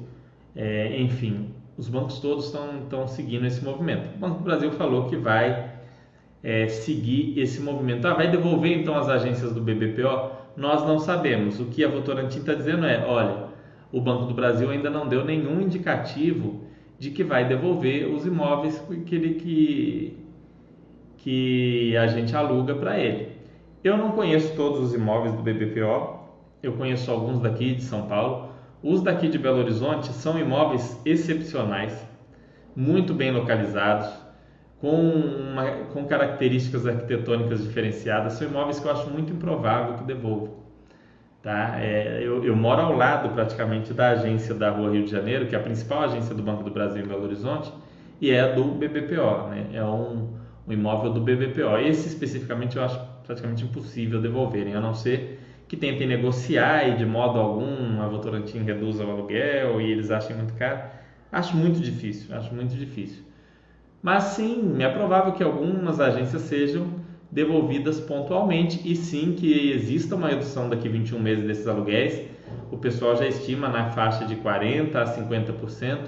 é, 0.55 1.00
enfim, 1.00 1.50
os 1.76 1.88
bancos 1.88 2.19
todos 2.19 2.47
estão, 2.47 2.83
estão 2.83 3.09
seguindo 3.09 3.47
esse 3.47 3.64
movimento. 3.64 4.14
O 4.14 4.19
Banco 4.19 4.38
do 4.38 4.45
Brasil 4.45 4.71
falou 4.73 5.07
que 5.07 5.17
vai 5.17 5.73
é, 6.43 6.69
seguir 6.69 7.38
esse 7.38 7.61
movimento. 7.61 8.07
Ah, 8.07 8.14
vai 8.14 8.31
devolver 8.31 8.79
então 8.79 8.97
as 8.97 9.09
agências 9.09 9.52
do 9.52 9.61
BBPO? 9.61 10.31
Nós 10.57 10.87
não 10.87 10.99
sabemos. 10.99 11.61
O 11.61 11.67
que 11.67 11.85
a 11.85 11.88
Votorantim 11.88 12.40
está 12.40 12.55
dizendo 12.55 12.85
é, 12.85 13.05
olha, 13.07 13.49
o 13.93 14.00
Banco 14.00 14.26
do 14.26 14.35
Brasil 14.35 14.71
ainda 14.71 14.90
não 14.90 15.09
deu 15.09 15.25
nenhum 15.25 15.61
indicativo 15.61 16.64
de 16.99 17.11
que 17.11 17.25
vai 17.25 17.49
devolver 17.49 18.07
os 18.07 18.26
imóveis 18.26 18.79
que, 19.07 19.14
ele, 19.14 19.35
que, 19.35 20.19
que 21.23 21.97
a 21.97 22.07
gente 22.07 22.35
aluga 22.35 22.75
para 22.75 22.99
ele. 22.99 23.29
Eu 23.83 23.97
não 23.97 24.12
conheço 24.12 24.55
todos 24.55 24.81
os 24.81 24.95
imóveis 24.95 25.33
do 25.35 25.43
BBPO, 25.43 26.19
eu 26.62 26.73
conheço 26.75 27.11
alguns 27.11 27.41
daqui 27.41 27.75
de 27.75 27.83
São 27.83 28.07
Paulo. 28.07 28.50
Os 28.83 29.03
daqui 29.03 29.29
de 29.29 29.39
Belo 29.39 29.59
Horizonte 29.59 30.09
são 30.09 30.39
imóveis 30.39 31.00
excepcionais, 31.05 32.07
muito 32.75 33.12
bem 33.12 33.31
localizados, 33.31 34.11
com, 34.81 34.95
uma, 34.95 35.71
com 35.93 36.07
características 36.07 36.87
arquitetônicas 36.87 37.62
diferenciadas. 37.62 38.35
São 38.35 38.49
imóveis 38.49 38.81
que 38.81 38.87
eu 38.87 38.93
acho 38.93 39.11
muito 39.11 39.33
improvável 39.33 39.95
que 39.95 40.05
devolvam. 40.05 40.61
Tá? 41.43 41.81
É, 41.81 42.21
eu, 42.23 42.45
eu, 42.45 42.55
moro 42.55 42.83
ao 42.83 42.95
lado 42.95 43.31
praticamente 43.31 43.95
da 43.95 44.11
agência 44.11 44.55
da 44.55 44.71
Rua 44.71 44.91
Rio 44.91 45.05
de 45.05 45.11
Janeiro, 45.11 45.47
que 45.47 45.55
é 45.55 45.59
a 45.59 45.62
principal 45.62 46.03
agência 46.03 46.35
do 46.35 46.43
Banco 46.43 46.62
do 46.62 46.71
Brasil 46.71 47.03
em 47.03 47.09
Belo 47.09 47.25
Horizonte, 47.25 47.73
e 48.21 48.31
é 48.31 48.53
do 48.53 48.65
BBPO, 48.65 49.49
né? 49.49 49.67
é 49.73 49.83
um, 49.83 50.39
um 50.67 50.73
imóvel 50.73 51.12
do 51.12 51.21
BBPO. 51.21 51.79
Esse 51.79 52.09
especificamente 52.09 52.76
eu 52.76 52.85
acho 52.85 53.00
praticamente 53.25 53.64
impossível 53.64 54.21
devolverem, 54.21 54.75
a 54.75 54.81
não 54.81 54.95
ser 54.95 55.40
que 55.69 55.76
tentem 55.76 56.07
negociar 56.07 56.88
e 56.88 56.97
de 56.97 57.07
modo 57.07 57.38
algum 57.38 58.02
a 58.02 58.09
Votorantim 58.09 58.59
reduza 58.59 59.05
o 59.05 59.11
aluguel 59.11 59.81
e 59.81 59.90
eles 59.90 60.11
achem 60.11 60.35
muito 60.35 60.52
caro. 60.55 60.81
Acho 61.31 61.57
muito 61.57 61.79
difícil, 61.79 62.35
acho 62.35 62.52
muito 62.52 62.75
difícil. 62.75 63.23
Mas 64.02 64.25
sim, 64.25 64.83
é 64.83 64.88
provável 64.88 65.33
que 65.33 65.43
algumas 65.43 66.00
agências 66.00 66.43
sejam 66.43 66.88
devolvidas 67.31 68.00
pontualmente 68.00 68.81
e 68.85 68.97
sim 68.97 69.35
que 69.38 69.71
exista 69.71 70.17
uma 70.17 70.29
redução 70.29 70.69
daqui 70.69 70.88
21 70.88 71.21
meses 71.21 71.47
desses 71.47 71.69
aluguéis. 71.69 72.21
O 72.73 72.76
pessoal 72.76 73.14
já 73.14 73.26
estima 73.26 73.69
na 73.69 73.90
faixa 73.90 74.25
de 74.25 74.35
40% 74.37 74.97
a 74.97 75.05
50%. 75.05 75.99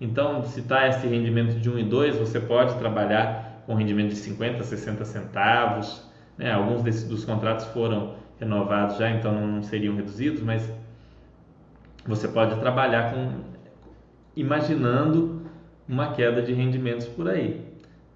Então, 0.00 0.44
se 0.44 0.60
está 0.60 0.86
esse 0.86 1.06
rendimento 1.06 1.58
de 1.58 1.68
1 1.68 1.78
e 1.78 1.84
2, 1.84 2.16
você 2.18 2.38
pode 2.38 2.76
trabalhar 2.78 3.41
com 3.66 3.74
rendimento 3.74 4.10
de 4.10 4.16
50, 4.16 4.62
60 4.62 5.04
centavos. 5.04 6.02
Né? 6.36 6.52
Alguns 6.52 6.82
desses, 6.82 7.08
dos 7.08 7.24
contratos 7.24 7.66
foram 7.66 8.14
renovados 8.38 8.96
já, 8.96 9.10
então 9.10 9.32
não 9.34 9.62
seriam 9.62 9.94
reduzidos, 9.94 10.42
mas 10.42 10.68
você 12.06 12.26
pode 12.26 12.58
trabalhar 12.58 13.12
com 13.12 13.42
imaginando 14.34 15.42
uma 15.88 16.12
queda 16.12 16.42
de 16.42 16.52
rendimentos 16.52 17.06
por 17.06 17.28
aí. 17.28 17.60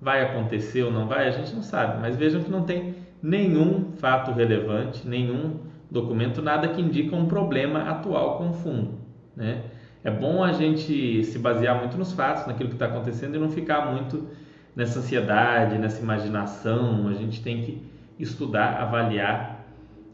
Vai 0.00 0.22
acontecer 0.22 0.82
ou 0.82 0.90
não 0.90 1.06
vai, 1.06 1.28
a 1.28 1.30
gente 1.30 1.54
não 1.54 1.62
sabe, 1.62 2.00
mas 2.00 2.16
vejam 2.16 2.42
que 2.42 2.50
não 2.50 2.62
tem 2.62 2.96
nenhum 3.22 3.92
fato 3.98 4.32
relevante, 4.32 5.06
nenhum 5.06 5.60
documento, 5.90 6.42
nada 6.42 6.68
que 6.68 6.80
indica 6.80 7.14
um 7.14 7.26
problema 7.26 7.90
atual 7.90 8.38
com 8.38 8.50
o 8.50 8.52
fundo. 8.52 8.94
Né? 9.34 9.62
É 10.02 10.10
bom 10.10 10.42
a 10.42 10.52
gente 10.52 11.24
se 11.24 11.38
basear 11.38 11.78
muito 11.78 11.96
nos 11.96 12.12
fatos, 12.12 12.46
naquilo 12.46 12.68
que 12.68 12.74
está 12.74 12.86
acontecendo 12.86 13.36
e 13.36 13.38
não 13.38 13.50
ficar 13.50 13.92
muito 13.92 14.28
nessa 14.76 15.00
ansiedade, 15.00 15.78
nessa 15.78 16.00
imaginação. 16.00 17.08
A 17.08 17.14
gente 17.14 17.42
tem 17.42 17.62
que 17.62 17.82
estudar, 18.18 18.80
avaliar 18.80 19.64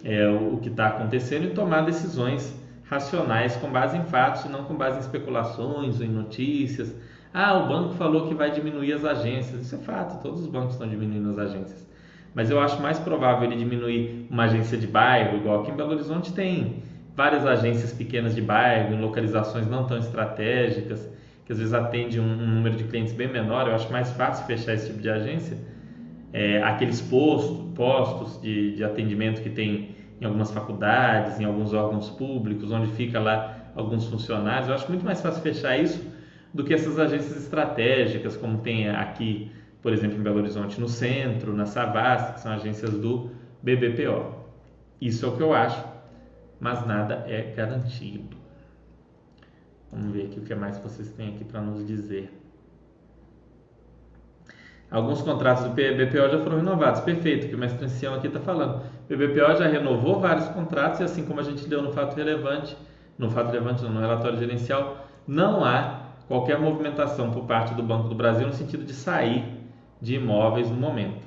é, 0.02 0.28
o, 0.28 0.56
que 0.56 0.70
está 0.70 0.86
acontecendo 0.86 1.44
e 1.44 1.50
tomar 1.50 1.82
decisões 1.82 2.58
racionais 2.88 3.56
com 3.56 3.68
base 3.70 3.96
em 3.98 4.04
fatos 4.04 4.44
e 4.44 4.48
não 4.48 4.64
com 4.64 4.74
base 4.74 4.96
em 4.96 5.00
especulações 5.00 5.98
ou 5.98 6.06
em 6.06 6.10
notícias 6.10 6.94
ah, 7.34 7.54
o 7.54 7.66
banco 7.66 7.94
falou 7.94 8.28
que 8.28 8.34
vai 8.34 8.50
diminuir 8.50 8.92
as 8.92 9.04
agências. 9.04 9.62
Isso 9.62 9.74
é 9.74 9.78
fato, 9.78 10.22
todos 10.22 10.42
os 10.42 10.46
bancos 10.46 10.72
estão 10.72 10.86
diminuindo 10.86 11.30
as 11.30 11.38
agências. 11.38 11.88
Mas 12.34 12.50
eu 12.50 12.60
acho 12.60 12.80
mais 12.82 12.98
provável 12.98 13.44
ele 13.44 13.56
diminuir 13.56 14.26
uma 14.30 14.44
agência 14.44 14.76
de 14.76 14.86
bairro, 14.86 15.38
igual 15.38 15.62
aqui 15.62 15.70
em 15.70 15.74
Belo 15.74 15.92
Horizonte 15.92 16.32
tem 16.32 16.82
várias 17.14 17.46
agências 17.46 17.92
pequenas 17.92 18.34
de 18.34 18.42
bairro, 18.42 18.94
em 18.94 19.00
localizações 19.00 19.66
não 19.66 19.86
tão 19.86 19.98
estratégicas, 19.98 21.08
que 21.44 21.52
às 21.52 21.58
vezes 21.58 21.74
atende 21.74 22.20
um, 22.20 22.24
um 22.24 22.46
número 22.54 22.76
de 22.76 22.84
clientes 22.84 23.12
bem 23.12 23.28
menor. 23.28 23.68
Eu 23.68 23.74
acho 23.74 23.90
mais 23.92 24.10
fácil 24.12 24.46
fechar 24.46 24.74
esse 24.74 24.86
tipo 24.86 25.00
de 25.00 25.10
agência. 25.10 25.56
É, 26.32 26.62
aqueles 26.62 27.00
postos, 27.00 27.74
postos 27.74 28.40
de, 28.40 28.74
de 28.76 28.84
atendimento 28.84 29.42
que 29.42 29.50
tem 29.50 29.96
em 30.20 30.24
algumas 30.24 30.50
faculdades, 30.50 31.40
em 31.40 31.44
alguns 31.44 31.74
órgãos 31.74 32.08
públicos, 32.10 32.70
onde 32.70 32.92
fica 32.92 33.18
lá 33.18 33.72
alguns 33.74 34.06
funcionários. 34.06 34.68
Eu 34.68 34.74
acho 34.74 34.88
muito 34.88 35.04
mais 35.04 35.20
fácil 35.20 35.42
fechar 35.42 35.76
isso 35.76 36.00
do 36.54 36.62
que 36.64 36.72
essas 36.72 36.98
agências 36.98 37.36
estratégicas, 37.36 38.36
como 38.36 38.58
tem 38.58 38.88
aqui, 38.88 39.50
por 39.80 39.92
exemplo, 39.92 40.18
em 40.18 40.22
Belo 40.22 40.38
Horizonte, 40.38 40.80
no 40.80 40.88
centro, 40.88 41.54
na 41.54 41.66
Savassi, 41.66 42.34
que 42.34 42.40
são 42.40 42.52
agências 42.52 42.92
do 42.92 43.30
BBPO. 43.62 44.42
Isso 45.00 45.26
é 45.26 45.28
o 45.28 45.36
que 45.36 45.42
eu 45.42 45.52
acho, 45.52 45.84
mas 46.60 46.86
nada 46.86 47.24
é 47.26 47.52
garantido. 47.56 48.41
Vamos 49.92 50.10
ver 50.10 50.26
aqui 50.26 50.40
o 50.40 50.42
que 50.42 50.54
mais 50.54 50.78
vocês 50.78 51.10
têm 51.10 51.28
aqui 51.28 51.44
para 51.44 51.60
nos 51.60 51.86
dizer. 51.86 52.32
Alguns 54.90 55.22
contratos 55.22 55.64
do 55.64 55.70
BBPO 55.70 56.30
já 56.30 56.38
foram 56.38 56.56
renovados. 56.56 57.00
Perfeito, 57.00 57.48
que 57.48 57.54
o 57.54 57.58
mestre 57.58 57.84
ancião 57.84 58.14
aqui 58.14 58.26
está 58.26 58.40
falando. 58.40 58.82
O 59.04 59.08
BBPO 59.08 59.56
já 59.56 59.66
renovou 59.66 60.18
vários 60.18 60.48
contratos 60.48 61.00
e 61.00 61.04
assim 61.04 61.24
como 61.24 61.40
a 61.40 61.42
gente 61.42 61.68
deu 61.68 61.82
no 61.82 61.92
fato 61.92 62.14
relevante, 62.16 62.76
no 63.18 63.30
fato 63.30 63.48
relevante, 63.48 63.84
no 63.84 64.00
relatório 64.00 64.38
gerencial, 64.38 65.06
não 65.26 65.64
há 65.64 66.02
qualquer 66.26 66.58
movimentação 66.58 67.30
por 67.30 67.44
parte 67.44 67.74
do 67.74 67.82
Banco 67.82 68.08
do 68.08 68.14
Brasil 68.14 68.46
no 68.46 68.52
sentido 68.52 68.84
de 68.84 68.92
sair 68.92 69.44
de 70.00 70.14
imóveis 70.14 70.70
no 70.70 70.76
momento. 70.76 71.26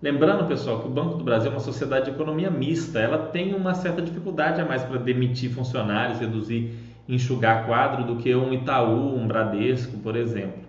Lembrando, 0.00 0.46
pessoal, 0.46 0.80
que 0.80 0.86
o 0.86 0.90
Banco 0.90 1.16
do 1.16 1.24
Brasil 1.24 1.50
é 1.50 1.54
uma 1.54 1.60
sociedade 1.60 2.06
de 2.06 2.10
economia 2.10 2.50
mista, 2.50 2.98
ela 2.98 3.18
tem 3.28 3.54
uma 3.54 3.74
certa 3.74 4.02
dificuldade 4.02 4.60
a 4.60 4.64
mais 4.64 4.84
para 4.84 4.98
demitir 4.98 5.50
funcionários, 5.50 6.20
reduzir, 6.20 6.74
enxugar 7.08 7.66
quadro 7.66 8.04
do 8.04 8.16
que 8.16 8.34
um 8.34 8.52
Itaú, 8.52 9.16
um 9.16 9.26
Bradesco, 9.26 9.98
por 9.98 10.16
exemplo. 10.16 10.62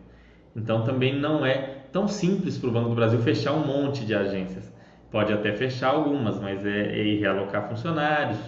Então 0.56 0.84
também 0.84 1.18
não 1.18 1.46
é 1.46 1.78
tão 1.92 2.08
simples 2.08 2.58
para 2.58 2.70
o 2.70 2.72
Banco 2.72 2.90
do 2.90 2.96
Brasil 2.96 3.20
fechar 3.20 3.54
um 3.54 3.66
monte 3.66 4.06
de 4.06 4.14
agências. 4.14 4.72
Pode 5.10 5.32
até 5.32 5.54
fechar 5.54 5.90
algumas, 5.90 6.40
mas 6.40 6.66
é, 6.66 7.00
é 7.00 7.20
realocar 7.20 7.70
funcionários. 7.70 8.40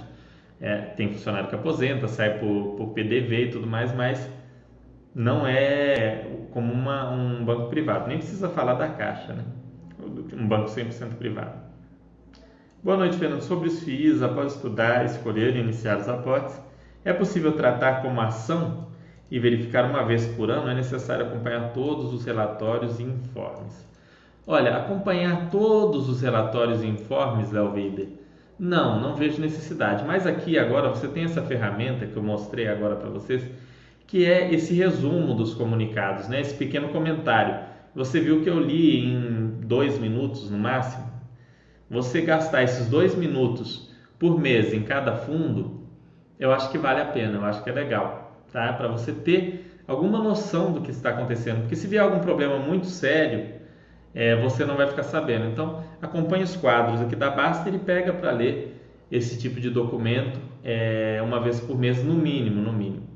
É, 0.60 0.76
tem 0.78 1.14
funcionário 1.14 1.48
que 1.48 1.56
aposenta, 1.56 2.08
sai 2.08 2.38
por, 2.38 2.76
por 2.76 2.90
PDV 2.90 3.46
e 3.46 3.50
tudo 3.50 3.66
mais, 3.66 3.96
mas 3.96 4.30
não 5.16 5.48
é 5.48 6.26
como 6.52 6.74
uma, 6.74 7.10
um 7.12 7.46
banco 7.46 7.70
privado. 7.70 8.08
Nem 8.08 8.18
precisa 8.18 8.50
falar 8.50 8.74
da 8.74 8.90
Caixa, 8.90 9.34
né? 9.34 9.44
Um 10.34 10.48
banco 10.48 10.70
100% 10.70 11.16
privado. 11.18 11.70
Boa 12.84 12.98
noite, 12.98 13.18
Fernando. 13.18 13.42
Sobre 13.42 13.68
os 13.68 13.84
FIIs, 13.84 14.22
após 14.22 14.56
estudar, 14.56 15.06
escolher 15.06 15.56
e 15.56 15.60
iniciar 15.60 15.98
os 15.98 16.08
aportes, 16.08 16.60
é 17.04 17.14
possível 17.14 17.54
tratar 17.54 18.02
como 18.02 18.20
ação 18.20 18.88
e 19.32 19.40
verificar 19.40 19.86
uma 19.86 20.04
vez 20.04 20.26
por 20.28 20.50
ano? 20.50 20.70
É 20.70 20.76
necessário 20.76 21.26
acompanhar 21.26 21.72
todos 21.74 22.14
os 22.14 22.26
relatórios 22.26 23.00
e 23.00 23.04
informes. 23.04 23.88
Olha, 24.46 24.76
acompanhar 24.76 25.50
todos 25.50 26.10
os 26.10 26.22
relatórios 26.22 26.84
e 26.84 26.88
informes, 26.88 27.52
Léo 27.52 27.72
Weber, 27.72 28.08
não, 28.58 29.00
não 29.00 29.16
vejo 29.16 29.40
necessidade. 29.40 30.04
Mas 30.04 30.28
aqui 30.28 30.58
agora 30.58 30.90
você 30.90 31.08
tem 31.08 31.24
essa 31.24 31.42
ferramenta 31.42 32.06
que 32.06 32.18
eu 32.18 32.24
mostrei 32.24 32.68
agora 32.68 32.96
para 32.96 33.10
vocês, 33.10 33.44
que 34.06 34.26
é 34.26 34.54
esse 34.54 34.74
resumo 34.74 35.34
dos 35.36 35.54
comunicados, 35.54 36.28
né? 36.28 36.42
esse 36.42 36.56
pequeno 36.56 36.90
comentário. 36.90 37.64
Você 37.96 38.20
viu 38.20 38.42
que 38.42 38.50
eu 38.50 38.60
li 38.60 39.06
em 39.06 39.62
dois 39.62 39.98
minutos 39.98 40.50
no 40.50 40.58
máximo? 40.58 41.08
Você 41.90 42.22
gastar 42.22 42.64
esses 42.64 42.88
dois 42.88 43.16
minutos 43.16 43.94
por 44.18 44.40
mês 44.40 44.74
em 44.74 44.84
cada 44.84 45.16
fundo, 45.16 45.79
eu 46.40 46.52
acho 46.52 46.72
que 46.72 46.78
vale 46.78 47.02
a 47.02 47.06
pena, 47.06 47.38
eu 47.38 47.46
acho 47.46 47.64
que 47.64 47.70
é 47.70 47.74
legal, 47.74 48.42
tá? 48.52 48.72
Para 48.74 48.88
você 48.88 49.12
ter 49.12 49.82
alguma 49.86 50.20
noção 50.20 50.72
do 50.72 50.82
que 50.82 50.92
está 50.92 51.10
acontecendo, 51.10 51.62
porque 51.62 51.76
se 51.76 51.88
vier 51.88 52.02
algum 52.02 52.20
problema 52.20 52.58
muito 52.58 52.88
sério, 52.88 53.60
é, 54.16 54.36
você 54.38 54.64
não 54.66 54.78
vai 54.78 54.88
ficar 54.88 55.04
sabendo. 55.04 55.46
Então, 55.46 55.84
acompanhe 56.02 56.44
os 56.44 56.56
quadros 56.56 57.02
aqui 57.02 57.16
da 57.16 57.30
Basta 57.30 57.68
ele 57.68 57.80
pega 57.80 58.14
para 58.14 58.32
ler 58.32 58.80
esse 59.12 59.38
tipo 59.38 59.60
de 59.60 59.70
documento 59.70 60.40
é, 60.64 61.20
uma 61.24 61.40
vez 61.40 61.60
por 61.60 61.78
mês, 61.78 62.04
no 62.04 62.14
mínimo, 62.14 62.62
no 62.62 62.72
mínimo. 62.72 63.08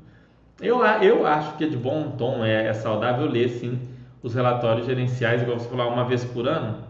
Eu, 0.60 0.84
eu 1.02 1.26
acho 1.26 1.56
que 1.56 1.64
é 1.64 1.68
de 1.68 1.76
bom 1.76 2.12
tom, 2.12 2.44
é, 2.44 2.66
é 2.66 2.72
saudável 2.72 3.26
ler 3.26 3.48
sim 3.48 3.80
os 4.22 4.34
relatórios 4.34 4.86
gerenciais, 4.86 5.42
igual 5.42 5.58
você 5.58 5.68
falou, 5.68 5.92
uma 5.92 6.04
vez 6.04 6.24
por 6.24 6.48
ano. 6.48 6.84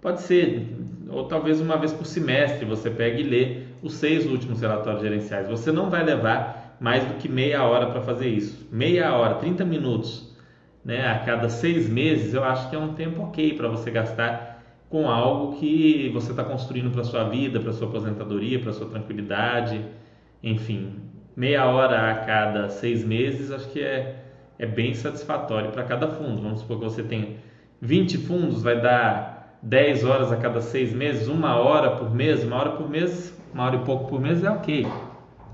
Pode 0.00 0.20
ser, 0.20 0.76
ou 1.08 1.24
talvez 1.24 1.60
uma 1.60 1.76
vez 1.76 1.92
por 1.92 2.04
semestre, 2.04 2.64
você 2.64 2.90
pega 2.90 3.18
e 3.18 3.22
lê 3.22 3.63
os 3.84 3.94
seis 3.96 4.24
últimos 4.24 4.62
relatórios 4.62 5.02
gerenciais. 5.02 5.46
Você 5.46 5.70
não 5.70 5.90
vai 5.90 6.02
levar 6.02 6.76
mais 6.80 7.04
do 7.04 7.14
que 7.14 7.28
meia 7.28 7.62
hora 7.64 7.86
para 7.86 8.00
fazer 8.00 8.28
isso. 8.28 8.66
Meia 8.72 9.14
hora, 9.14 9.34
30 9.34 9.62
minutos, 9.62 10.34
né? 10.82 11.06
A 11.06 11.18
cada 11.18 11.50
seis 11.50 11.86
meses, 11.86 12.32
eu 12.32 12.42
acho 12.42 12.70
que 12.70 12.74
é 12.74 12.78
um 12.78 12.94
tempo 12.94 13.22
ok 13.22 13.52
para 13.52 13.68
você 13.68 13.90
gastar 13.90 14.62
com 14.88 15.08
algo 15.08 15.58
que 15.58 16.10
você 16.14 16.30
está 16.30 16.42
construindo 16.42 16.90
para 16.90 17.04
sua 17.04 17.24
vida, 17.24 17.60
para 17.60 17.72
sua 17.72 17.86
aposentadoria, 17.86 18.58
para 18.58 18.72
sua 18.72 18.88
tranquilidade, 18.88 19.84
enfim, 20.42 20.94
meia 21.36 21.66
hora 21.66 22.10
a 22.10 22.14
cada 22.24 22.70
seis 22.70 23.04
meses, 23.04 23.50
acho 23.50 23.68
que 23.68 23.80
é, 23.80 24.24
é 24.58 24.66
bem 24.66 24.94
satisfatório 24.94 25.72
para 25.72 25.82
cada 25.84 26.08
fundo. 26.08 26.40
Vamos 26.40 26.60
supor 26.60 26.78
que 26.78 26.84
você 26.84 27.02
tem 27.02 27.36
20 27.82 28.18
fundos, 28.18 28.62
vai 28.62 28.80
dar 28.80 29.58
10 29.62 30.04
horas 30.04 30.32
a 30.32 30.36
cada 30.36 30.60
seis 30.60 30.92
meses, 30.92 31.26
uma 31.28 31.56
hora 31.56 31.90
por 31.90 32.14
mês, 32.14 32.44
uma 32.44 32.56
hora 32.56 32.70
por 32.72 32.88
mês, 32.88 33.34
uma 33.54 33.64
hora 33.64 33.76
e 33.76 33.84
pouco 33.84 34.08
por 34.08 34.20
mês 34.20 34.44
é 34.44 34.50
ok. 34.50 34.86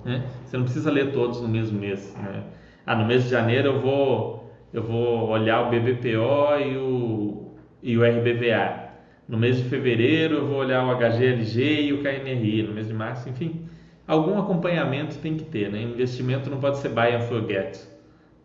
Né? 0.05 0.25
Você 0.45 0.57
não 0.57 0.65
precisa 0.65 0.91
ler 0.91 1.13
todos 1.13 1.41
no 1.41 1.49
mesmo 1.49 1.79
mês. 1.79 2.17
Né? 2.17 2.43
Ah, 2.85 2.97
no 2.97 3.07
mês 3.07 3.25
de 3.25 3.29
janeiro 3.31 3.69
eu 3.69 3.81
vou, 3.81 4.53
eu 4.73 4.83
vou 4.83 5.29
olhar 5.29 5.67
o 5.67 5.71
BBPO 5.71 6.59
e 6.67 6.77
o, 6.77 7.55
e 7.83 7.97
o 7.97 8.03
RBVA. 8.03 8.91
No 9.29 9.39
mês 9.39 9.59
de 9.59 9.65
fevereiro 9.65 10.39
eu 10.39 10.47
vou 10.49 10.59
olhar 10.59 10.85
o 10.85 10.97
HGLG 10.97 11.83
e 11.83 11.93
o 11.93 12.03
KNRI. 12.03 12.65
No 12.65 12.73
mês 12.73 12.89
de 12.89 12.95
março, 12.95 13.29
enfim 13.29 13.71
algum 14.11 14.41
acompanhamento 14.41 15.19
tem 15.19 15.37
que 15.37 15.45
ter, 15.45 15.71
né? 15.71 15.81
Investimento 15.83 16.51
não 16.51 16.59
pode 16.59 16.79
ser 16.79 16.89
buy 16.89 17.15
and 17.15 17.21
forget, 17.21 17.87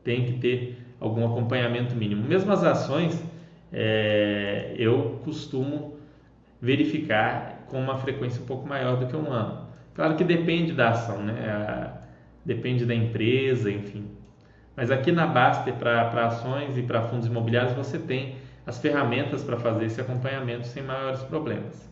tem 0.03 0.23
que 0.23 0.33
ter 0.33 0.77
algum 0.99 1.25
acompanhamento 1.25 1.95
mínimo. 1.95 2.23
Mesmo 2.23 2.51
as 2.51 2.63
ações, 2.63 3.19
é, 3.73 4.75
eu 4.77 5.19
costumo 5.23 5.97
verificar 6.61 7.54
com 7.69 7.79
uma 7.79 7.97
frequência 7.97 8.41
um 8.41 8.45
pouco 8.45 8.67
maior 8.67 8.97
do 8.97 9.07
que 9.07 9.15
um 9.15 9.31
ano. 9.31 9.67
Claro 9.93 10.15
que 10.15 10.23
depende 10.23 10.73
da 10.73 10.89
ação, 10.89 11.23
né? 11.23 11.33
A, 11.49 12.01
depende 12.45 12.85
da 12.85 12.93
empresa, 12.93 13.71
enfim. 13.71 14.07
Mas 14.75 14.91
aqui 14.91 15.11
na 15.11 15.25
Baster, 15.25 15.73
para 15.73 16.27
ações 16.27 16.77
e 16.77 16.83
para 16.83 17.01
fundos 17.03 17.27
imobiliários, 17.27 17.73
você 17.73 17.97
tem 17.97 18.35
as 18.65 18.77
ferramentas 18.79 19.43
para 19.43 19.57
fazer 19.57 19.85
esse 19.85 20.01
acompanhamento 20.01 20.67
sem 20.67 20.83
maiores 20.83 21.21
problemas. 21.23 21.89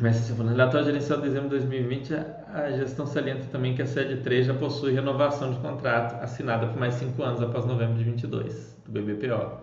Mas 0.00 0.14
você 0.14 0.32
falando, 0.32 0.52
relatório 0.52 0.86
gerencial 0.86 1.20
de 1.20 1.26
dezembro 1.26 1.48
de 1.48 1.56
2020, 1.56 2.14
a 2.54 2.70
gestão 2.70 3.04
salienta 3.04 3.46
também 3.50 3.74
que 3.74 3.82
a 3.82 3.86
sede 3.86 4.22
3 4.22 4.46
já 4.46 4.54
possui 4.54 4.92
renovação 4.92 5.52
de 5.52 5.58
contrato 5.58 6.22
assinada 6.22 6.68
por 6.68 6.78
mais 6.78 6.94
cinco 6.94 7.20
anos 7.22 7.42
após 7.42 7.64
novembro 7.64 7.98
de 7.98 8.04
22, 8.04 8.76
do 8.86 8.92
BBPO. 8.92 9.58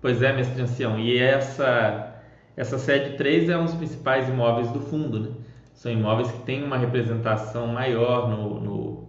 Pois 0.00 0.22
é, 0.22 0.32
mestre 0.32 0.60
ancião, 0.60 0.98
e 0.98 1.16
essa, 1.18 2.15
essa 2.56 2.78
sede 2.78 3.16
3 3.18 3.50
é 3.50 3.58
um 3.58 3.64
dos 3.64 3.74
principais 3.74 4.28
imóveis 4.28 4.70
do 4.70 4.80
fundo, 4.80 5.20
né? 5.20 5.36
São 5.74 5.92
imóveis 5.92 6.30
que 6.30 6.42
têm 6.42 6.64
uma 6.64 6.78
representação 6.78 7.66
maior 7.66 8.30
no, 8.30 8.60
no, 8.60 9.08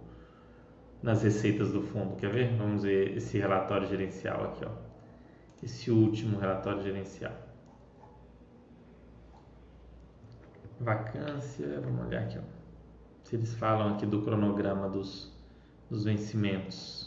nas 1.01 1.23
receitas 1.23 1.71
do 1.71 1.81
fundo. 1.81 2.17
Quer 2.17 2.29
ver? 2.29 2.57
Vamos 2.57 2.83
ver 2.83 3.15
esse 3.15 3.37
relatório 3.37 3.87
gerencial 3.87 4.43
aqui, 4.43 4.65
ó. 4.65 4.71
Esse 5.63 5.89
último 5.89 6.37
relatório 6.37 6.83
gerencial. 6.83 7.31
Vacância, 10.79 11.81
vamos 11.81 12.05
olhar 12.05 12.23
aqui, 12.23 12.37
ó. 12.37 12.41
se 13.23 13.35
eles 13.35 13.55
falam 13.55 13.95
aqui 13.95 14.05
do 14.05 14.21
cronograma 14.21 14.89
dos, 14.89 15.33
dos 15.89 16.03
vencimentos. 16.03 17.06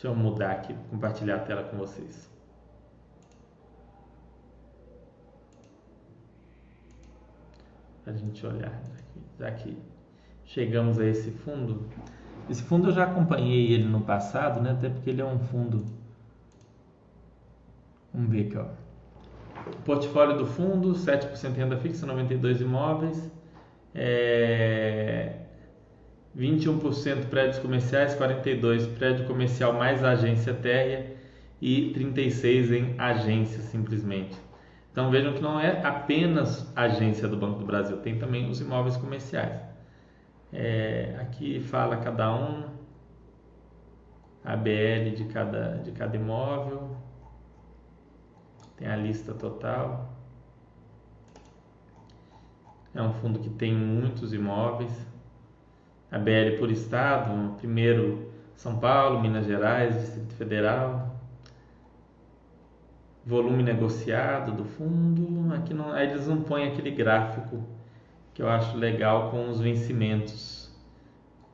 Deixa 0.00 0.08
eu 0.08 0.16
mudar 0.16 0.52
aqui, 0.52 0.74
compartilhar 0.88 1.36
a 1.36 1.38
tela 1.40 1.62
com 1.62 1.76
vocês. 1.76 2.30
Para 8.02 8.14
a 8.14 8.16
gente 8.16 8.46
olhar 8.46 8.72
aqui, 8.98 9.20
já 9.38 9.50
que 9.50 9.76
chegamos 10.46 10.98
a 10.98 11.04
esse 11.04 11.30
fundo. 11.30 11.86
Esse 12.48 12.62
fundo 12.62 12.88
eu 12.88 12.92
já 12.94 13.04
acompanhei 13.04 13.74
ele 13.74 13.84
no 13.84 14.00
passado, 14.00 14.62
né? 14.62 14.70
Até 14.70 14.88
porque 14.88 15.10
ele 15.10 15.20
é 15.20 15.24
um 15.26 15.38
fundo 15.38 15.84
Vamos 18.14 18.30
ver 18.30 18.46
aqui, 18.46 18.56
ó. 18.56 18.68
Portfólio 19.84 20.38
do 20.38 20.46
fundo, 20.46 20.94
7% 20.94 21.52
renda 21.52 21.76
fixa, 21.76 22.06
92 22.06 22.62
imóveis, 22.62 23.30
é... 23.94 25.39
21% 26.36 27.26
prédios 27.26 27.58
comerciais, 27.58 28.14
42 28.14 28.86
prédio 28.86 29.26
comercial 29.26 29.72
mais 29.72 30.04
agência 30.04 30.54
térrea 30.54 31.16
e 31.60 31.90
36 31.92 32.72
em 32.72 32.94
agência 32.98 33.60
simplesmente. 33.62 34.36
Então 34.92 35.10
vejam 35.10 35.32
que 35.34 35.42
não 35.42 35.58
é 35.58 35.84
apenas 35.84 36.72
agência 36.76 37.28
do 37.28 37.36
Banco 37.36 37.60
do 37.60 37.66
Brasil, 37.66 37.96
tem 37.98 38.18
também 38.18 38.48
os 38.48 38.60
imóveis 38.60 38.96
comerciais. 38.96 39.60
É... 40.52 41.16
aqui 41.20 41.60
fala 41.60 41.96
cada 41.96 42.34
um, 42.34 42.64
a 44.44 44.56
BL 44.56 45.14
de 45.14 45.24
cada, 45.32 45.76
de 45.78 45.92
cada 45.92 46.16
imóvel, 46.16 46.96
tem 48.76 48.88
a 48.88 48.96
lista 48.96 49.34
total. 49.34 50.16
É 52.94 53.02
um 53.02 53.12
fundo 53.12 53.38
que 53.38 53.50
tem 53.50 53.74
muitos 53.74 54.32
imóveis. 54.32 55.09
A 56.10 56.18
BL 56.18 56.58
por 56.58 56.70
estado, 56.70 57.54
primeiro 57.58 58.32
São 58.54 58.78
Paulo, 58.78 59.20
Minas 59.20 59.46
Gerais, 59.46 59.94
Distrito 59.94 60.34
Federal. 60.34 61.16
Volume 63.24 63.62
negociado 63.62 64.52
do 64.52 64.64
fundo. 64.64 65.54
Aqui 65.54 65.72
não, 65.72 65.92
aí 65.92 66.10
eles 66.10 66.26
não 66.26 66.42
põem 66.42 66.68
aquele 66.68 66.90
gráfico 66.90 67.62
que 68.34 68.42
eu 68.42 68.48
acho 68.48 68.76
legal 68.76 69.30
com 69.30 69.50
os 69.50 69.60
vencimentos, 69.60 70.74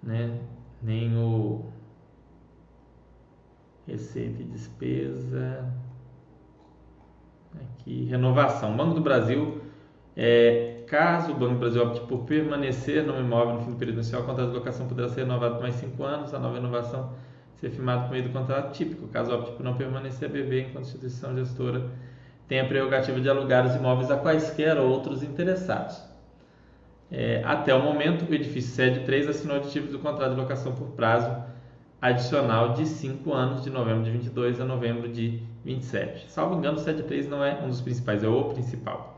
né? 0.02 0.38
Nem 0.82 1.16
o 1.16 1.66
receita 3.86 4.42
e 4.42 4.44
despesa. 4.44 5.72
Aqui, 7.54 8.04
renovação. 8.04 8.76
Banco 8.76 8.94
do 8.94 9.00
Brasil, 9.00 9.62
é, 10.16 10.75
caso 10.86 11.32
o 11.32 11.34
Banco 11.34 11.54
do 11.54 11.60
Brasil 11.60 11.82
opte 11.82 12.00
por 12.06 12.24
permanecer 12.24 13.04
no 13.04 13.18
imóvel 13.18 13.54
no 13.54 13.62
fim 13.62 13.70
do 13.70 13.76
período 13.76 13.98
inicial, 13.98 14.22
o 14.22 14.24
contrato 14.24 14.48
de 14.50 14.54
locação 14.54 14.86
poderá 14.86 15.08
ser 15.08 15.22
renovado 15.22 15.56
por 15.56 15.62
mais 15.62 15.74
5 15.74 16.02
anos, 16.04 16.34
a 16.34 16.38
nova 16.38 16.54
renovação 16.54 17.12
ser 17.60 17.70
firmada 17.70 18.02
por 18.02 18.10
meio 18.10 18.24
do 18.24 18.30
contrato 18.30 18.72
típico. 18.72 19.08
Caso 19.08 19.34
opte 19.34 19.52
por 19.52 19.64
não 19.64 19.74
permanecer, 19.74 20.28
a 20.28 20.32
BB, 20.32 20.62
enquanto 20.62 20.84
instituição 20.84 21.34
gestora, 21.34 21.90
tem 22.48 22.60
a 22.60 22.64
prerrogativa 22.64 23.20
de 23.20 23.28
alugar 23.28 23.66
os 23.66 23.74
imóveis 23.74 24.10
a 24.10 24.16
quaisquer 24.16 24.78
outros 24.78 25.22
interessados. 25.22 26.00
É, 27.10 27.42
até 27.44 27.74
o 27.74 27.82
momento, 27.82 28.28
o 28.28 28.34
edifício 28.34 28.74
sede 28.74 29.00
3 29.00 29.28
assinou 29.28 29.56
aditivos 29.56 29.90
do 29.90 29.98
contrato 29.98 30.34
de 30.34 30.40
locação 30.40 30.74
por 30.74 30.88
prazo 30.88 31.30
adicional 32.00 32.74
de 32.74 32.86
5 32.86 33.32
anos, 33.32 33.62
de 33.62 33.70
novembro 33.70 34.04
de 34.04 34.10
22 34.10 34.60
a 34.60 34.64
novembro 34.64 35.08
de 35.08 35.40
27. 35.64 36.30
Salvo 36.30 36.56
engano, 36.56 36.76
o 36.76 36.80
73 36.80 37.28
não 37.28 37.44
é 37.44 37.58
um 37.62 37.68
dos 37.68 37.80
principais, 37.80 38.22
é 38.22 38.28
o 38.28 38.44
principal. 38.44 39.15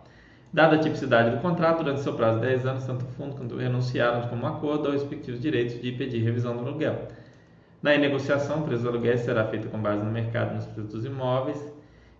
Dada 0.52 0.76
a 0.76 0.78
tipicidade 0.78 1.30
do 1.30 1.42
contrato, 1.42 1.82
durante 1.82 2.00
seu 2.00 2.14
prazo 2.14 2.40
de 2.40 2.46
10 2.46 2.66
anos, 2.66 2.84
tanto 2.84 3.04
o 3.04 3.08
fundo 3.08 3.36
quanto 3.36 3.56
renunciaram 3.56 4.28
comum 4.28 4.46
acordo 4.46 4.86
aos 4.86 5.02
respectivos 5.02 5.40
direitos 5.40 5.80
de 5.80 5.92
pedir 5.92 6.22
revisão 6.22 6.56
do 6.56 6.66
aluguel. 6.66 7.08
Na 7.82 7.96
negociação, 7.96 8.60
o 8.60 8.62
preço 8.64 8.82
do 8.82 8.88
aluguel 8.88 9.18
será 9.18 9.44
feito 9.44 9.68
com 9.68 9.78
base 9.78 10.02
no 10.02 10.10
mercado 10.10 10.54
nos 10.54 10.64
preços 10.64 10.92
dos 10.92 11.04
imóveis. 11.04 11.72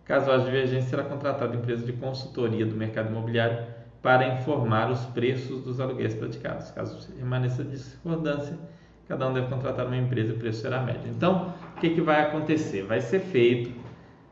Caso 0.05 0.31
haja 0.31 0.45
divergência, 0.45 0.91
será 0.91 1.03
contratada 1.05 1.57
empresa 1.57 1.85
de 1.85 1.93
consultoria 1.95 2.65
do 2.65 2.77
mercado 2.77 3.11
imobiliário 3.11 3.67
para 4.03 4.27
informar 4.29 4.91
os 4.91 5.05
preços 5.07 5.63
dos 5.63 5.81
aluguéis 5.81 6.15
praticados. 6.15 6.71
Caso 6.71 7.13
permaneça 7.13 7.65
discordância, 7.65 8.57
cada 9.09 9.27
um 9.29 9.33
deve 9.33 9.49
contratar 9.49 9.87
uma 9.87 9.97
empresa 9.97 10.33
e 10.33 10.37
o 10.37 10.39
preço 10.39 10.61
será 10.61 10.81
médio. 10.83 11.11
Então, 11.11 11.55
o 11.77 11.81
que, 11.81 11.91
que 11.91 12.01
vai 12.01 12.23
acontecer? 12.23 12.83
Vai 12.83 13.01
ser 13.01 13.21
feito 13.21 13.73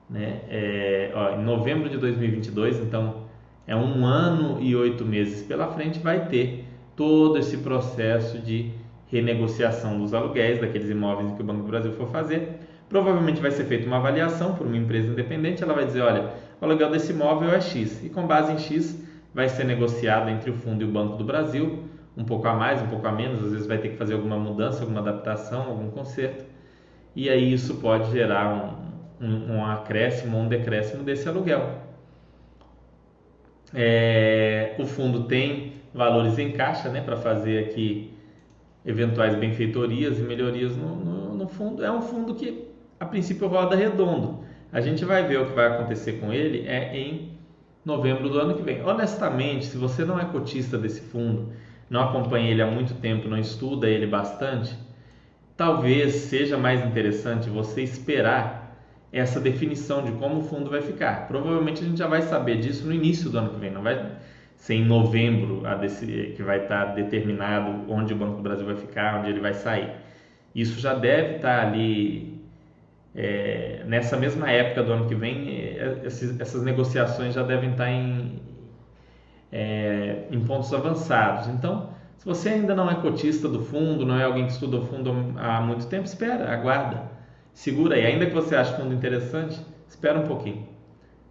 né, 0.09 0.43
é, 0.49 1.11
ó, 1.15 1.35
em 1.35 1.43
novembro 1.43 1.89
de 1.89 1.99
2022, 1.99 2.79
então 2.79 3.26
é 3.67 3.75
um 3.75 4.05
ano 4.05 4.59
e 4.61 4.75
oito 4.77 5.05
meses 5.05 5.43
pela 5.43 5.69
frente, 5.69 5.99
vai 5.99 6.27
ter 6.29 6.65
todo 6.95 7.39
esse 7.39 7.59
processo 7.59 8.39
de 8.39 8.71
renegociação 9.09 9.99
dos 9.99 10.15
aluguéis 10.15 10.61
daqueles 10.61 10.91
imóveis 10.91 11.33
que 11.33 11.43
o 11.43 11.45
Banco 11.45 11.63
do 11.63 11.69
Brasil 11.69 11.93
for 11.93 12.09
fazer. 12.09 12.61
Provavelmente 12.89 13.41
vai 13.41 13.51
ser 13.51 13.65
feita 13.65 13.87
uma 13.87 13.97
avaliação 13.97 14.55
por 14.55 14.67
uma 14.67 14.77
empresa 14.77 15.09
independente, 15.09 15.63
ela 15.63 15.75
vai 15.75 15.87
dizer, 15.87 16.03
olha, 16.03 16.31
o 16.61 16.65
aluguel 16.65 16.91
desse 16.91 17.13
imóvel 17.13 17.51
é 17.51 17.61
X, 17.61 18.05
e 18.05 18.09
com 18.09 18.27
base 18.27 18.53
em 18.53 18.59
X 18.59 19.05
vai 19.35 19.49
ser 19.49 19.65
negociado 19.65 20.31
entre 20.31 20.51
o 20.51 20.55
fundo 20.55 20.83
e 20.83 20.85
o 20.85 20.91
Banco 20.91 21.17
do 21.17 21.25
Brasil 21.25 21.85
um 22.17 22.25
pouco 22.25 22.49
a 22.49 22.55
mais, 22.55 22.81
um 22.81 22.87
pouco 22.87 23.07
a 23.07 23.13
menos, 23.13 23.45
às 23.45 23.51
vezes 23.51 23.67
vai 23.67 23.79
ter 23.79 23.91
que 23.91 23.97
fazer 23.97 24.15
alguma 24.15 24.39
mudança, 24.39 24.81
alguma 24.81 25.01
adaptação, 25.01 25.63
algum 25.63 25.91
conserto, 25.91 26.47
e 27.15 27.29
aí 27.29 27.53
isso 27.53 27.75
pode 27.77 28.11
gerar 28.11 28.81
um, 29.21 29.27
um, 29.27 29.57
um 29.57 29.67
acréscimo 29.67 30.37
ou 30.37 30.45
um 30.45 30.49
decréscimo 30.49 31.03
desse 31.03 31.29
aluguel. 31.29 31.86
É, 33.75 34.75
o 34.79 34.87
fundo 34.87 35.25
tem 35.25 35.75
valores 35.93 36.39
em 36.39 36.53
caixa 36.53 36.89
né, 36.89 37.01
para 37.01 37.17
fazer 37.17 37.65
aqui 37.65 38.13
eventuais 38.85 39.35
benfeitorias 39.35 40.19
e 40.19 40.23
melhorias 40.23 40.77
no, 40.77 40.95
no, 40.95 41.35
no 41.35 41.49
fundo. 41.49 41.85
É 41.85 41.91
um 41.91 42.03
fundo 42.03 42.35
que 42.35 42.69
a 43.01 43.05
princípio 43.05 43.49
roda 43.49 43.75
redondo. 43.75 44.45
A 44.73 44.81
gente 44.81 45.05
vai 45.05 45.27
ver 45.27 45.41
o 45.41 45.47
que 45.47 45.53
vai 45.53 45.67
acontecer 45.67 46.15
com 46.15 46.33
ele 46.33 46.67
é 46.67 46.97
em 46.97 47.37
novembro 47.85 48.29
do 48.29 48.39
ano 48.39 48.55
que 48.55 48.63
vem. 48.63 48.83
Honestamente, 48.83 49.67
se 49.67 49.77
você 49.77 50.05
não 50.05 50.19
é 50.19 50.25
cotista 50.25 50.77
desse 50.77 51.01
fundo, 51.01 51.53
não 51.89 52.03
acompanha 52.03 52.51
ele 52.51 52.63
há 52.63 52.67
muito 52.67 52.95
tempo, 52.95 53.29
não 53.29 53.39
estuda 53.39 53.89
ele 53.89 54.07
bastante, 54.07 54.77
talvez 55.57 56.15
seja 56.15 56.59
mais 56.59 56.85
interessante 56.85 57.49
você 57.49 57.83
esperar 57.83 58.66
essa 59.19 59.41
definição 59.41 60.03
de 60.05 60.13
como 60.13 60.41
o 60.41 60.43
fundo 60.43 60.71
vai 60.71 60.83
ficar. 60.83 61.27
Provavelmente 61.29 61.83
a 61.83 61.87
gente 61.87 61.99
já 61.99 62.07
vai 62.07 62.23
saber 62.23 62.59
disso 62.59 62.87
no 62.87 62.93
início 62.93 63.31
do 63.31 63.39
ano 63.39 63.51
que 63.51 63.61
vem, 63.61 63.71
não 63.71 63.83
vai 63.83 64.17
ser 64.57 64.75
em 64.75 64.85
novembro 64.85 65.63
desse, 65.81 66.35
que 66.37 66.43
vai 66.43 66.63
estar 66.63 66.87
determinado 66.95 67.91
onde 67.93 68.13
o 68.13 68.17
Banco 68.17 68.37
do 68.37 68.43
Brasil 68.43 68.67
vai 68.67 68.77
ficar, 68.77 69.21
onde 69.21 69.31
ele 69.31 69.41
vai 69.41 69.55
sair. 69.55 69.91
Isso 70.55 70.81
já 70.81 70.95
deve 70.95 71.37
estar 71.37 71.67
ali 71.67 72.37
é, 73.15 73.83
nessa 73.87 74.17
mesma 74.17 74.51
época 74.51 74.83
do 74.83 74.93
ano 74.93 75.07
que 75.07 75.15
vem, 75.15 75.49
é, 75.49 76.03
esses, 76.05 76.39
essas 76.39 76.63
negociações 76.63 77.35
já 77.35 77.43
devem 77.43 77.71
estar 77.71 77.91
em, 77.91 78.41
é, 79.51 80.25
em 80.31 80.41
pontos 80.41 80.73
avançados. 80.75 81.49
Então, 81.49 81.91
se 82.19 82.27
você 82.27 82.51
ainda 82.51 82.75
não 82.75 82.91
é 82.91 82.95
cotista 82.97 83.49
do 83.49 83.63
fundo, 83.63 84.05
não 84.05 84.19
é 84.19 84.25
alguém 84.25 84.47
que 84.47 84.53
estuda 84.53 84.77
o 84.77 84.87
fundo 84.87 85.13
há 85.37 85.61
muito 85.61 85.87
tempo, 85.87 86.05
espera, 86.05 86.53
aguarda, 86.53 87.16
segura 87.57 87.97
aí. 87.97 88.07
Ainda 88.07 88.27
que 88.27 88.35
você 88.35 88.55
ache 88.55 88.75
o 88.75 88.77
fundo 88.77 88.95
interessante, 88.95 89.59
espera 89.89 90.19
um 90.19 90.25
pouquinho. 90.25 90.69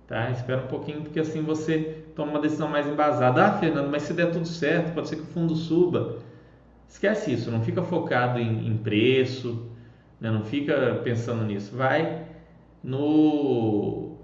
Tá? 0.07 0.29
Espera 0.31 0.63
um 0.63 0.67
pouquinho, 0.67 1.01
porque 1.01 1.19
assim 1.19 1.41
você 1.41 2.03
toma 2.15 2.31
uma 2.31 2.39
decisão 2.39 2.67
mais 2.67 2.87
embasada. 2.87 3.45
Ah, 3.45 3.53
Fernando, 3.53 3.89
mas 3.89 4.03
se 4.03 4.13
der 4.13 4.31
tudo 4.31 4.47
certo, 4.47 4.93
pode 4.93 5.07
ser 5.07 5.17
que 5.17 5.21
o 5.21 5.27
fundo 5.27 5.55
suba. 5.55 6.17
Esquece 6.89 7.33
isso, 7.33 7.51
não 7.51 7.61
fica 7.61 7.81
focado 7.83 8.39
em, 8.39 8.67
em 8.67 8.77
preço, 8.77 9.69
né? 10.19 10.29
não 10.31 10.43
fica 10.43 10.99
pensando 11.03 11.43
nisso. 11.43 11.75
Vai 11.75 12.23
no, 12.83 14.15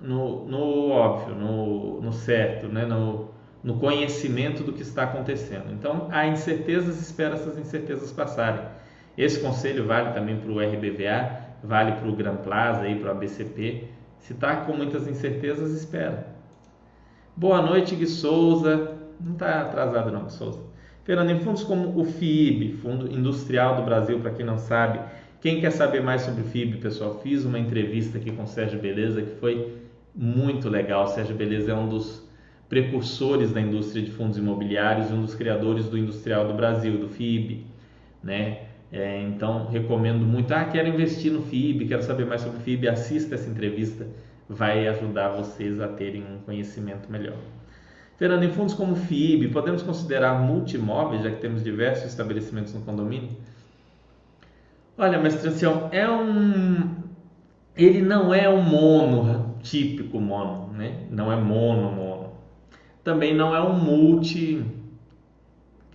no, 0.00 0.46
no 0.46 0.90
óbvio, 0.90 1.34
no, 1.34 2.00
no 2.00 2.12
certo, 2.12 2.68
né? 2.68 2.84
no, 2.84 3.30
no 3.62 3.78
conhecimento 3.78 4.62
do 4.62 4.72
que 4.72 4.82
está 4.82 5.04
acontecendo. 5.04 5.72
Então, 5.72 6.08
há 6.10 6.26
incertezas, 6.26 7.00
espera 7.00 7.34
essas 7.34 7.58
incertezas 7.58 8.12
passarem. 8.12 8.64
Esse 9.16 9.40
conselho 9.40 9.86
vale 9.86 10.12
também 10.12 10.36
para 10.36 10.50
o 10.50 10.60
RBVA, 10.60 11.49
vale 11.62 11.92
para 11.92 12.08
o 12.08 12.16
Gran 12.16 12.36
Plaza, 12.36 12.82
para 13.00 13.08
o 13.08 13.10
ABCP. 13.10 13.84
Se 14.18 14.32
está 14.32 14.56
com 14.56 14.72
muitas 14.72 15.06
incertezas, 15.06 15.72
espera. 15.72 16.26
Boa 17.36 17.62
noite, 17.62 17.94
Gui 17.94 18.06
Souza. 18.06 18.96
Não 19.20 19.32
está 19.32 19.62
atrasado 19.62 20.10
não, 20.10 20.24
Gui 20.24 20.32
Souza. 20.32 20.60
Fernando, 21.04 21.30
em 21.30 21.40
fundos 21.40 21.64
como 21.64 21.98
o 21.98 22.04
FIB, 22.04 22.74
Fundo 22.82 23.10
Industrial 23.10 23.76
do 23.76 23.82
Brasil, 23.82 24.20
para 24.20 24.30
quem 24.30 24.44
não 24.44 24.58
sabe, 24.58 25.00
quem 25.40 25.60
quer 25.60 25.70
saber 25.70 26.02
mais 26.02 26.22
sobre 26.22 26.42
o 26.42 26.44
FIB, 26.44 26.78
pessoal, 26.78 27.18
fiz 27.22 27.44
uma 27.44 27.58
entrevista 27.58 28.18
aqui 28.18 28.30
com 28.30 28.42
o 28.42 28.46
Sérgio 28.46 28.78
Beleza 28.78 29.22
que 29.22 29.40
foi 29.40 29.74
muito 30.14 30.68
legal. 30.68 31.04
O 31.04 31.08
Sérgio 31.08 31.34
Beleza 31.34 31.72
é 31.72 31.74
um 31.74 31.88
dos 31.88 32.28
precursores 32.68 33.50
da 33.50 33.60
indústria 33.60 34.02
de 34.02 34.10
fundos 34.10 34.36
imobiliários 34.36 35.10
e 35.10 35.12
um 35.12 35.22
dos 35.22 35.34
criadores 35.34 35.86
do 35.86 35.96
Industrial 35.98 36.46
do 36.46 36.54
Brasil, 36.54 36.98
do 36.98 37.08
FIB, 37.08 37.66
né? 38.22 38.69
É, 38.92 39.22
então 39.22 39.68
recomendo 39.68 40.24
muito. 40.24 40.52
Ah, 40.52 40.64
quero 40.64 40.88
investir 40.88 41.32
no 41.32 41.42
FIB, 41.42 41.86
quero 41.86 42.02
saber 42.02 42.26
mais 42.26 42.40
sobre 42.40 42.58
o 42.58 42.60
FIB. 42.60 42.88
Assista 42.88 43.34
essa 43.34 43.48
entrevista, 43.48 44.06
vai 44.48 44.88
ajudar 44.88 45.28
vocês 45.30 45.80
a 45.80 45.88
terem 45.88 46.22
um 46.22 46.38
conhecimento 46.38 47.10
melhor. 47.10 47.36
Fernando, 48.16 48.42
em 48.42 48.50
fundos 48.50 48.74
como 48.74 48.96
FIB, 48.96 49.48
podemos 49.48 49.82
considerar 49.82 50.40
multimóveis, 50.40 51.22
já 51.22 51.30
que 51.30 51.40
temos 51.40 51.62
diversos 51.62 52.06
estabelecimentos 52.10 52.74
no 52.74 52.82
condomínio? 52.82 53.30
Olha, 54.98 55.18
mestre 55.18 55.48
Ancião, 55.48 55.88
é 55.92 56.10
um. 56.10 56.96
Ele 57.74 58.02
não 58.02 58.34
é 58.34 58.46
um 58.46 58.60
mono, 58.60 59.56
típico 59.62 60.20
mono, 60.20 60.70
né? 60.74 61.06
Não 61.10 61.32
é 61.32 61.36
mono, 61.36 61.90
mono. 61.90 62.32
Também 63.02 63.34
não 63.34 63.56
é 63.56 63.62
um 63.62 63.72
multi, 63.72 64.62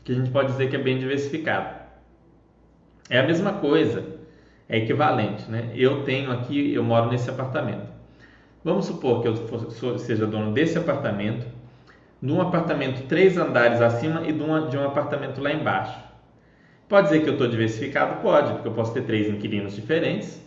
que 0.04 0.12
a 0.12 0.16
gente 0.16 0.32
pode 0.32 0.54
dizer 0.54 0.70
que 0.70 0.76
é 0.76 0.82
bem 0.82 0.98
diversificado. 0.98 1.75
É 3.10 3.20
a 3.20 3.24
mesma 3.24 3.54
coisa, 3.54 4.04
é 4.68 4.78
equivalente, 4.78 5.50
né? 5.50 5.72
Eu 5.76 6.04
tenho 6.04 6.32
aqui, 6.32 6.74
eu 6.74 6.84
moro 6.84 7.10
nesse 7.10 7.30
apartamento. 7.30 7.88
Vamos 8.64 8.86
supor 8.86 9.22
que 9.22 9.28
eu 9.28 10.00
seja 10.00 10.26
dono 10.26 10.52
desse 10.52 10.78
apartamento, 10.78 11.46
de 12.22 12.32
um 12.32 12.42
apartamento 12.42 13.08
três 13.08 13.38
andares 13.38 13.80
acima 13.80 14.28
e 14.28 14.32
de, 14.32 14.42
uma, 14.42 14.68
de 14.68 14.76
um 14.76 14.84
apartamento 14.84 15.40
lá 15.40 15.52
embaixo. 15.52 16.00
Pode 16.90 17.08
dizer 17.08 17.22
que 17.22 17.30
eu 17.30 17.34
estou 17.34 17.48
diversificado? 17.48 18.22
Pode, 18.22 18.54
porque 18.54 18.68
eu 18.68 18.74
posso 18.74 18.94
ter 18.94 19.04
três 19.04 19.28
inquilinos 19.28 19.76
diferentes, 19.76 20.42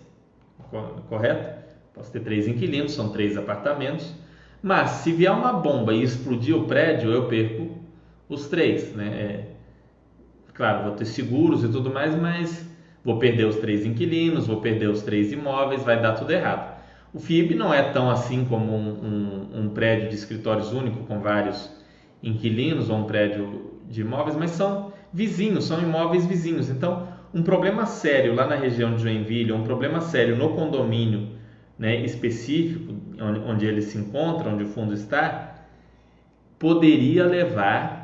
correto? 1.09 1.59
Posso 1.95 2.11
ter 2.11 2.21
três 2.21 2.49
inquilinos, 2.49 2.93
são 2.93 3.11
três 3.11 3.37
apartamentos. 3.37 4.13
Mas 4.63 4.91
se 4.91 5.13
vier 5.13 5.33
uma 5.33 5.53
bomba 5.53 5.93
e 5.93 6.03
explodir 6.03 6.57
o 6.57 6.65
prédio, 6.65 7.13
eu 7.13 7.29
perco 7.29 7.79
os 8.29 8.49
três, 8.49 8.93
né? 8.95 9.48
Claro, 10.59 10.83
vou 10.87 10.97
ter 10.97 11.05
seguros 11.05 11.63
e 11.63 11.69
tudo 11.69 11.89
mais, 11.89 12.17
mas 12.17 12.69
vou 13.05 13.17
perder 13.17 13.45
os 13.45 13.55
três 13.59 13.87
inquilinos, 13.87 14.49
vou 14.49 14.61
perder 14.61 14.89
os 14.89 15.03
três 15.03 15.31
imóveis, 15.31 15.85
vai 15.85 16.03
dar 16.03 16.15
tudo 16.15 16.33
errado. 16.33 16.77
O 17.15 17.21
FIB 17.21 17.55
não 17.55 17.73
é 17.73 17.81
tão 17.93 18.11
assim 18.11 18.45
como 18.45 18.75
um, 18.75 18.89
um, 19.55 19.61
um 19.61 19.69
prédio 19.69 20.09
de 20.09 20.17
escritórios 20.17 20.73
único 20.73 21.05
com 21.05 21.21
vários 21.21 21.71
inquilinos 22.21 22.91
ou 22.91 22.97
um 22.97 23.05
prédio 23.05 23.79
de 23.89 24.01
imóveis, 24.01 24.35
mas 24.35 24.51
são 24.51 24.93
vizinhos, 25.13 25.65
são 25.65 25.81
imóveis 25.81 26.27
vizinhos. 26.27 26.69
Então, 26.69 27.07
um 27.33 27.45
problema 27.45 27.87
sério 27.87 28.35
lá 28.35 28.45
na 28.45 28.57
região 28.57 28.97
de 28.97 29.03
Joinville, 29.03 29.53
um 29.53 29.63
problema 29.63 30.01
sério 30.01 30.35
no 30.35 30.57
condomínio 30.57 31.29
né, 31.79 32.01
específico, 32.05 32.95
onde, 33.21 33.39
onde 33.39 33.65
ele 33.65 33.81
se 33.81 33.97
encontra, 33.97 34.51
onde 34.51 34.65
o 34.65 34.69
fundo 34.69 34.93
está, 34.93 35.55
poderia 36.59 37.25
levar 37.25 37.98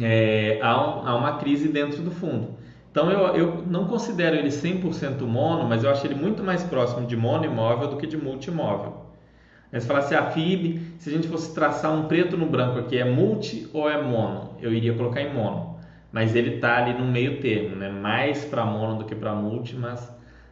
é, 0.00 0.58
a, 0.62 0.76
um, 0.76 1.08
a, 1.08 1.16
uma 1.16 1.38
crise 1.38 1.68
dentro 1.68 2.02
do 2.02 2.10
fundo. 2.10 2.56
Então 2.90 3.10
eu, 3.10 3.36
eu 3.36 3.64
não 3.66 3.86
considero 3.86 4.36
ele 4.36 4.48
100% 4.48 5.20
mono, 5.22 5.68
mas 5.68 5.84
eu 5.84 5.90
acho 5.90 6.06
ele 6.06 6.14
muito 6.14 6.42
mais 6.42 6.62
próximo 6.64 7.06
de 7.06 7.16
mono 7.16 7.44
imóvel 7.44 7.88
do 7.88 7.96
que 7.96 8.06
de 8.06 8.16
multimóvel. 8.16 9.06
Mas 9.70 9.82
se 9.82 9.88
falasse 9.88 10.14
a 10.14 10.30
FIB, 10.30 10.80
se 10.98 11.10
a 11.10 11.12
gente 11.12 11.28
fosse 11.28 11.54
traçar 11.54 11.92
um 11.92 12.06
preto 12.06 12.36
no 12.36 12.46
branco 12.46 12.78
aqui, 12.78 12.96
é 12.96 13.04
multi 13.04 13.68
ou 13.72 13.90
é 13.90 14.00
mono? 14.00 14.52
Eu 14.60 14.72
iria 14.72 14.94
colocar 14.94 15.20
em 15.20 15.34
mono. 15.34 15.76
Mas 16.10 16.34
ele 16.34 16.54
está 16.54 16.78
ali 16.78 16.94
no 16.94 17.04
meio 17.04 17.40
termo, 17.40 17.76
né? 17.76 17.90
mais 17.90 18.44
para 18.44 18.64
mono 18.64 18.98
do 18.98 19.04
que 19.04 19.14
para 19.14 19.34
multi, 19.34 19.76
mas 19.76 20.10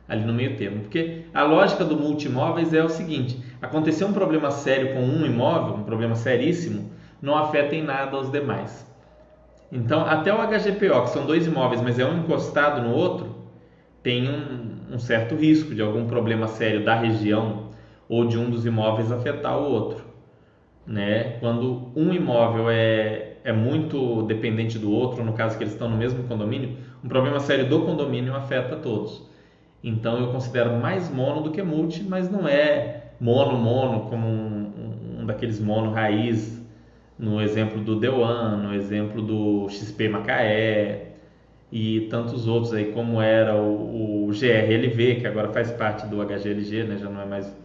ali 0.08 0.24
no 0.24 0.32
meio 0.32 0.56
termo. 0.56 0.80
Porque 0.80 1.22
a 1.32 1.42
lógica 1.42 1.84
do 1.84 1.96
multimóveis 1.96 2.74
é 2.74 2.84
o 2.84 2.88
seguinte: 2.88 3.42
acontecer 3.62 4.04
um 4.04 4.12
problema 4.12 4.50
sério 4.50 4.92
com 4.94 5.00
um 5.00 5.24
imóvel, 5.24 5.76
um 5.76 5.84
problema 5.84 6.14
seríssimo, 6.14 6.90
não 7.22 7.36
afeta 7.36 7.74
em 7.74 7.82
nada 7.82 8.18
os 8.18 8.30
demais. 8.30 8.86
Então, 9.74 10.02
até 10.06 10.32
o 10.32 10.36
HGPO, 10.36 11.02
que 11.02 11.10
são 11.10 11.26
dois 11.26 11.48
imóveis, 11.48 11.82
mas 11.82 11.98
é 11.98 12.06
um 12.06 12.18
encostado 12.18 12.80
no 12.80 12.94
outro, 12.94 13.34
tem 14.04 14.28
um, 14.28 14.94
um 14.94 14.98
certo 15.00 15.34
risco 15.34 15.74
de 15.74 15.82
algum 15.82 16.06
problema 16.06 16.46
sério 16.46 16.84
da 16.84 16.94
região 16.94 17.70
ou 18.08 18.24
de 18.24 18.38
um 18.38 18.48
dos 18.48 18.64
imóveis 18.64 19.10
afetar 19.10 19.58
o 19.58 19.64
outro. 19.64 20.04
Né? 20.86 21.38
Quando 21.40 21.90
um 21.96 22.12
imóvel 22.12 22.70
é, 22.70 23.38
é 23.42 23.52
muito 23.52 24.22
dependente 24.22 24.78
do 24.78 24.92
outro, 24.92 25.24
no 25.24 25.32
caso 25.32 25.58
que 25.58 25.64
eles 25.64 25.72
estão 25.72 25.90
no 25.90 25.96
mesmo 25.96 26.22
condomínio, 26.28 26.76
um 27.02 27.08
problema 27.08 27.40
sério 27.40 27.68
do 27.68 27.80
condomínio 27.80 28.32
afeta 28.32 28.76
todos. 28.76 29.28
Então 29.82 30.20
eu 30.20 30.28
considero 30.28 30.76
mais 30.76 31.10
mono 31.10 31.40
do 31.42 31.50
que 31.50 31.62
multi, 31.64 32.04
mas 32.04 32.30
não 32.30 32.46
é 32.46 33.06
mono 33.20 33.58
mono 33.58 34.08
como 34.08 34.24
um, 34.28 35.20
um 35.20 35.26
daqueles 35.26 35.58
mono 35.58 35.90
raiz 35.90 36.63
no 37.18 37.40
exemplo 37.40 37.80
do 37.82 37.98
Dewan, 37.98 38.56
no 38.56 38.74
exemplo 38.74 39.22
do 39.22 39.68
XP 39.68 40.08
Macaé 40.08 41.12
e 41.70 42.02
tantos 42.10 42.46
outros 42.46 42.72
aí, 42.72 42.92
como 42.92 43.20
era 43.20 43.56
o, 43.56 44.26
o 44.26 44.30
GRLV, 44.32 45.20
que 45.20 45.26
agora 45.26 45.52
faz 45.52 45.70
parte 45.72 46.06
do 46.06 46.24
HGLG, 46.24 46.84
né, 46.84 46.96
já 46.96 47.08
não 47.08 47.20
é 47.20 47.26
mais 47.26 47.64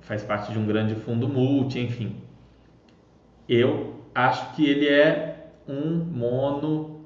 faz 0.00 0.22
parte 0.22 0.50
de 0.52 0.58
um 0.58 0.66
grande 0.66 0.94
fundo 0.94 1.28
multi, 1.28 1.78
enfim. 1.80 2.16
Eu 3.46 3.94
acho 4.14 4.54
que 4.54 4.64
ele 4.68 4.88
é 4.88 5.50
um 5.68 5.96
mono 5.96 7.00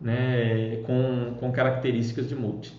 né, 0.00 0.76
com, 0.86 1.34
com 1.38 1.52
características 1.52 2.28
de 2.28 2.34
multi. 2.34 2.72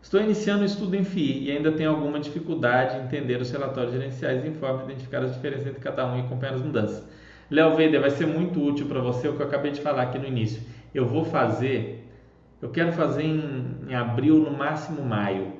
Estou 0.00 0.22
iniciando 0.22 0.62
o 0.62 0.64
estudo 0.64 0.96
em 0.96 1.04
FI 1.04 1.44
e 1.44 1.50
ainda 1.50 1.72
tenho 1.72 1.90
alguma 1.90 2.18
dificuldade 2.18 2.96
em 2.96 3.04
entender 3.04 3.40
os 3.42 3.50
relatórios 3.50 3.92
gerenciais 3.92 4.42
e 4.42 4.48
informes, 4.48 4.84
identificar 4.84 5.22
as 5.22 5.34
diferenças 5.34 5.66
entre 5.66 5.80
cada 5.80 6.06
um 6.06 6.16
e 6.16 6.20
acompanhar 6.20 6.54
as 6.54 6.62
mudanças. 6.62 7.04
Léo 7.50 7.76
Veder, 7.76 8.00
vai 8.00 8.10
ser 8.10 8.26
muito 8.26 8.62
útil 8.62 8.86
para 8.86 9.00
você 9.00 9.28
o 9.28 9.34
que 9.34 9.40
eu 9.40 9.46
acabei 9.46 9.70
de 9.70 9.80
falar 9.80 10.02
aqui 10.02 10.18
no 10.18 10.26
início. 10.26 10.62
Eu 10.94 11.06
vou 11.06 11.24
fazer, 11.24 12.06
eu 12.60 12.68
quero 12.68 12.92
fazer 12.92 13.22
em, 13.22 13.76
em 13.88 13.94
abril, 13.94 14.36
no 14.36 14.50
máximo 14.50 15.02
maio. 15.02 15.52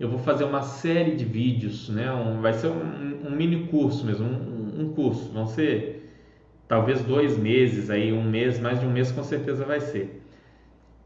Eu 0.00 0.08
vou 0.08 0.18
fazer 0.18 0.44
uma 0.44 0.62
série 0.62 1.14
de 1.16 1.24
vídeos, 1.24 1.88
né? 1.88 2.12
Um, 2.12 2.40
vai 2.40 2.52
ser 2.52 2.68
um, 2.68 3.28
um, 3.28 3.30
mini 3.30 3.66
curso 3.66 4.04
mesmo, 4.04 4.26
um, 4.26 4.82
um 4.82 4.92
curso. 4.94 5.32
Vão 5.32 5.46
ser 5.46 6.12
talvez 6.66 7.02
dois 7.02 7.36
meses 7.36 7.88
aí, 7.90 8.12
um 8.12 8.22
mês, 8.22 8.58
mais 8.60 8.80
de 8.80 8.86
um 8.86 8.90
mês 8.90 9.10
com 9.10 9.22
certeza 9.22 9.64
vai 9.64 9.80
ser. 9.80 10.22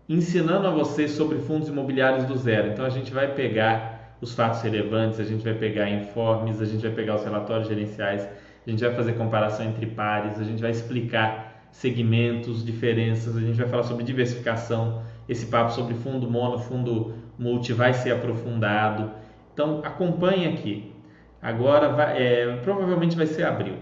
ensinando 0.09 0.66
a 0.66 0.71
vocês 0.71 1.12
sobre 1.12 1.38
fundos 1.38 1.68
imobiliários 1.68 2.25
do 2.25 2.37
zero. 2.37 2.68
Então 2.68 2.85
a 2.85 2.90
gente 2.90 3.12
vai 3.12 3.35
pegar 3.35 4.16
os 4.21 4.35
fatos 4.35 4.62
relevantes, 4.62 5.18
a 5.18 5.25
gente 5.25 5.42
vai 5.42 5.55
pegar 5.55 5.90
informes, 5.90 6.61
a 6.61 6.64
gente 6.64 6.83
vai 6.83 6.92
pegar 6.92 7.16
os 7.16 7.25
relatórios 7.25 7.68
gerenciais, 7.68 8.27
a 8.66 8.70
gente 8.70 8.85
vai 8.85 8.94
fazer 8.94 9.14
comparação 9.14 9.66
entre 9.66 9.87
pares, 9.87 10.38
a 10.38 10.44
gente 10.44 10.62
vai 10.62 10.70
explicar 10.70 11.66
segmentos, 11.72 12.64
diferenças, 12.64 13.37
a 13.37 13.40
gente 13.40 13.57
vai 13.57 13.68
falar 13.68 13.83
sobre 13.83 14.05
diversificação. 14.05 15.03
Esse 15.29 15.46
papo 15.46 15.72
sobre 15.72 15.94
fundo 15.94 16.31
mono, 16.31 16.59
fundo 16.59 17.14
multi 17.38 17.72
vai 17.72 17.92
ser 17.94 18.12
aprofundado. 18.12 19.11
Então 19.53 19.81
acompanhe 19.85 20.46
aqui. 20.46 20.92
Agora 21.40 21.88
vai, 21.88 22.22
é, 22.22 22.57
provavelmente 22.59 23.16
vai 23.16 23.27
ser 23.27 23.44
abril. 23.44 23.77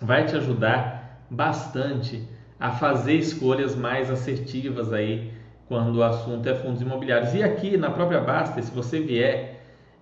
Vai 0.00 0.24
te 0.26 0.36
ajudar 0.36 1.24
bastante 1.30 2.22
a 2.60 2.70
fazer 2.70 3.14
escolhas 3.14 3.74
mais 3.74 4.10
assertivas 4.10 4.92
aí 4.92 5.32
quando 5.66 5.96
o 5.96 6.02
assunto 6.02 6.48
é 6.48 6.54
fundos 6.54 6.80
imobiliários. 6.80 7.34
E 7.34 7.42
aqui 7.42 7.76
na 7.76 7.90
própria 7.90 8.20
Basta, 8.20 8.60
se 8.62 8.70
você 8.70 9.00
vier 9.00 9.53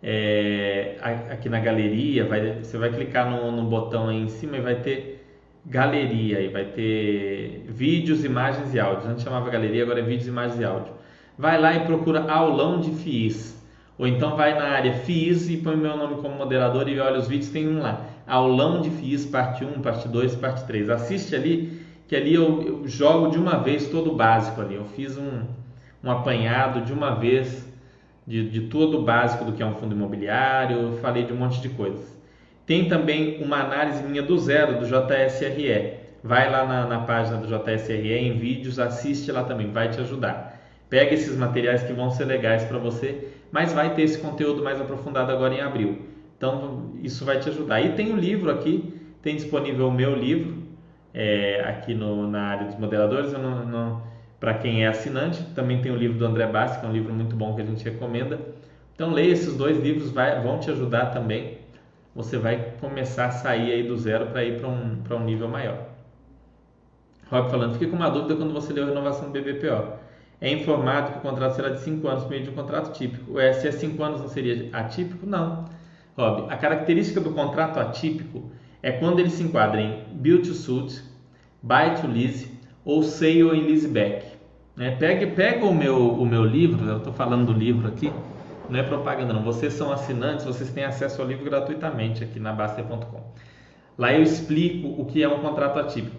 é, 0.02 0.96
aqui 1.30 1.48
na 1.48 1.60
galeria, 1.60 2.26
vai, 2.26 2.58
você 2.62 2.76
vai 2.76 2.90
clicar 2.90 3.30
no, 3.30 3.52
no 3.52 3.62
botão 3.64 4.08
aí 4.08 4.20
em 4.20 4.28
cima 4.28 4.56
e 4.56 4.60
vai 4.60 4.76
ter 4.76 5.24
galeria 5.64 6.40
e 6.40 6.48
vai 6.48 6.64
ter 6.64 7.64
vídeos, 7.68 8.24
imagens 8.24 8.74
e 8.74 8.80
áudios. 8.80 9.06
Antes 9.06 9.22
chamava 9.22 9.48
galeria, 9.48 9.84
agora 9.84 10.00
é 10.00 10.02
vídeos, 10.02 10.26
imagens 10.26 10.58
e 10.58 10.64
áudio. 10.64 10.92
Vai 11.38 11.60
lá 11.60 11.74
e 11.74 11.80
procura 11.80 12.30
aulão 12.30 12.80
de 12.80 12.90
FIIs. 12.90 13.62
Ou 13.98 14.06
então 14.06 14.36
vai 14.36 14.54
na 14.54 14.70
área 14.70 14.92
FIIs 14.92 15.48
e 15.48 15.58
põe 15.58 15.76
meu 15.76 15.96
nome 15.96 16.16
como 16.20 16.34
moderador 16.34 16.88
e 16.88 16.98
olha 16.98 17.18
os 17.18 17.28
vídeos, 17.28 17.50
tem 17.50 17.68
um 17.68 17.80
lá. 17.80 18.04
Aulão 18.26 18.80
de 18.80 18.90
FIIs, 18.90 19.26
parte 19.26 19.64
1, 19.64 19.80
parte 19.82 20.08
2, 20.08 20.34
parte 20.36 20.64
3. 20.66 20.90
Assiste 20.90 21.34
ali 21.34 21.80
que 22.08 22.16
ali 22.16 22.34
eu, 22.34 22.62
eu, 22.62 22.88
jogo 22.88 23.30
de 23.30 23.38
uma 23.38 23.56
vez 23.56 23.88
todo 23.88 24.12
o 24.12 24.16
básico 24.16 24.60
ali. 24.60 24.74
Eu 24.74 24.84
fiz 24.84 25.16
um, 25.16 25.42
um 26.02 26.10
apanhado 26.10 26.84
de 26.84 26.92
uma 26.92 27.14
vez 27.14 27.71
de, 28.26 28.48
de 28.48 28.62
todo 28.62 29.00
o 29.00 29.02
básico 29.02 29.44
do 29.44 29.52
que 29.52 29.62
é 29.62 29.66
um 29.66 29.74
fundo 29.74 29.94
imobiliário, 29.94 30.98
falei 31.00 31.24
de 31.24 31.32
um 31.32 31.36
monte 31.36 31.60
de 31.60 31.68
coisas. 31.70 32.20
Tem 32.64 32.88
também 32.88 33.42
uma 33.42 33.60
análise 33.60 34.02
minha 34.02 34.22
do 34.22 34.38
zero 34.38 34.78
do 34.78 34.86
JSRE. 34.86 36.00
Vai 36.22 36.48
lá 36.50 36.64
na, 36.64 36.86
na 36.86 37.00
página 37.00 37.36
do 37.38 37.46
JSRE 37.46 38.12
em 38.12 38.38
vídeos, 38.38 38.78
assiste 38.78 39.32
lá 39.32 39.42
também, 39.42 39.72
vai 39.72 39.88
te 39.88 40.00
ajudar. 40.00 40.60
Pega 40.88 41.14
esses 41.14 41.36
materiais 41.36 41.82
que 41.82 41.92
vão 41.92 42.10
ser 42.10 42.24
legais 42.26 42.64
para 42.64 42.78
você, 42.78 43.28
mas 43.50 43.72
vai 43.72 43.94
ter 43.94 44.02
esse 44.02 44.18
conteúdo 44.18 44.62
mais 44.62 44.80
aprofundado 44.80 45.32
agora 45.32 45.54
em 45.54 45.60
abril. 45.60 46.02
Então 46.36 46.92
isso 47.02 47.24
vai 47.24 47.40
te 47.40 47.48
ajudar. 47.48 47.80
E 47.80 47.94
tem 47.94 48.12
o 48.12 48.14
um 48.14 48.18
livro 48.18 48.50
aqui, 48.50 49.00
tem 49.20 49.34
disponível 49.34 49.88
o 49.88 49.92
meu 49.92 50.14
livro, 50.14 50.62
é, 51.12 51.64
aqui 51.66 51.94
no, 51.94 52.28
na 52.28 52.42
área 52.42 52.66
dos 52.66 52.78
moderadores. 52.78 53.32
Para 54.42 54.54
quem 54.54 54.84
é 54.84 54.88
assinante, 54.88 55.40
também 55.54 55.80
tem 55.80 55.92
o 55.92 55.94
livro 55.94 56.18
do 56.18 56.26
André 56.26 56.48
Bassi, 56.48 56.80
que 56.80 56.84
é 56.84 56.88
um 56.88 56.92
livro 56.92 57.14
muito 57.14 57.36
bom 57.36 57.54
que 57.54 57.62
a 57.62 57.64
gente 57.64 57.84
recomenda. 57.84 58.40
Então 58.92 59.12
leia 59.12 59.30
esses 59.30 59.54
dois 59.54 59.78
livros, 59.78 60.10
vai, 60.10 60.42
vão 60.42 60.58
te 60.58 60.68
ajudar 60.68 61.12
também. 61.12 61.58
Você 62.12 62.36
vai 62.38 62.72
começar 62.80 63.26
a 63.26 63.30
sair 63.30 63.70
aí 63.70 63.86
do 63.86 63.96
zero 63.96 64.26
para 64.26 64.42
ir 64.42 64.58
para 64.58 64.68
um, 64.68 65.00
um 65.12 65.24
nível 65.24 65.48
maior. 65.48 65.86
Rob 67.30 67.52
falando, 67.52 67.74
fiquei 67.74 67.86
com 67.86 67.94
uma 67.94 68.10
dúvida 68.10 68.34
quando 68.34 68.52
você 68.52 68.72
leu 68.72 68.82
a 68.82 68.88
renovação 68.88 69.30
do 69.30 69.30
BBPO. 69.30 69.92
É 70.40 70.50
informado 70.50 71.12
que 71.12 71.18
o 71.18 71.20
contrato 71.20 71.54
será 71.54 71.68
de 71.68 71.78
5 71.78 72.08
anos 72.08 72.24
por 72.24 72.30
meio 72.30 72.42
de 72.42 72.50
um 72.50 72.54
contrato 72.54 72.92
típico. 72.92 73.34
Ué, 73.34 73.52
se 73.52 73.68
é 73.68 73.70
5 73.70 74.02
anos 74.02 74.22
não 74.22 74.28
seria 74.28 74.68
atípico? 74.72 75.24
Não. 75.24 75.66
Rob, 76.18 76.50
a 76.50 76.56
característica 76.56 77.20
do 77.20 77.30
contrato 77.30 77.78
atípico 77.78 78.50
é 78.82 78.90
quando 78.90 79.20
ele 79.20 79.30
se 79.30 79.44
enquadra 79.44 79.80
em 79.80 80.02
build 80.14 80.48
to 80.48 80.52
suit, 80.52 81.00
buy 81.62 81.94
to 82.00 82.08
lease 82.08 82.50
ou 82.84 83.04
sale 83.04 83.56
em 83.56 83.68
leaseback. 83.68 84.31
Né? 84.76 84.96
Pega, 84.98 85.26
pega 85.26 85.66
o, 85.66 85.74
meu, 85.74 86.12
o 86.12 86.24
meu 86.24 86.44
livro, 86.44 86.84
eu 86.88 86.98
estou 86.98 87.12
falando 87.12 87.46
do 87.46 87.52
livro 87.52 87.88
aqui, 87.88 88.12
não 88.68 88.78
é 88.78 88.82
propaganda 88.82 89.32
não, 89.32 89.42
vocês 89.42 89.74
são 89.74 89.92
assinantes, 89.92 90.46
vocês 90.46 90.70
têm 90.70 90.84
acesso 90.84 91.20
ao 91.20 91.28
livro 91.28 91.44
gratuitamente 91.44 92.24
aqui 92.24 92.40
na 92.40 92.52
Baster.com. 92.52 93.20
Lá 93.98 94.12
eu 94.12 94.22
explico 94.22 94.88
o 95.00 95.04
que 95.04 95.22
é 95.22 95.28
um 95.28 95.40
contrato 95.40 95.78
atípico. 95.78 96.16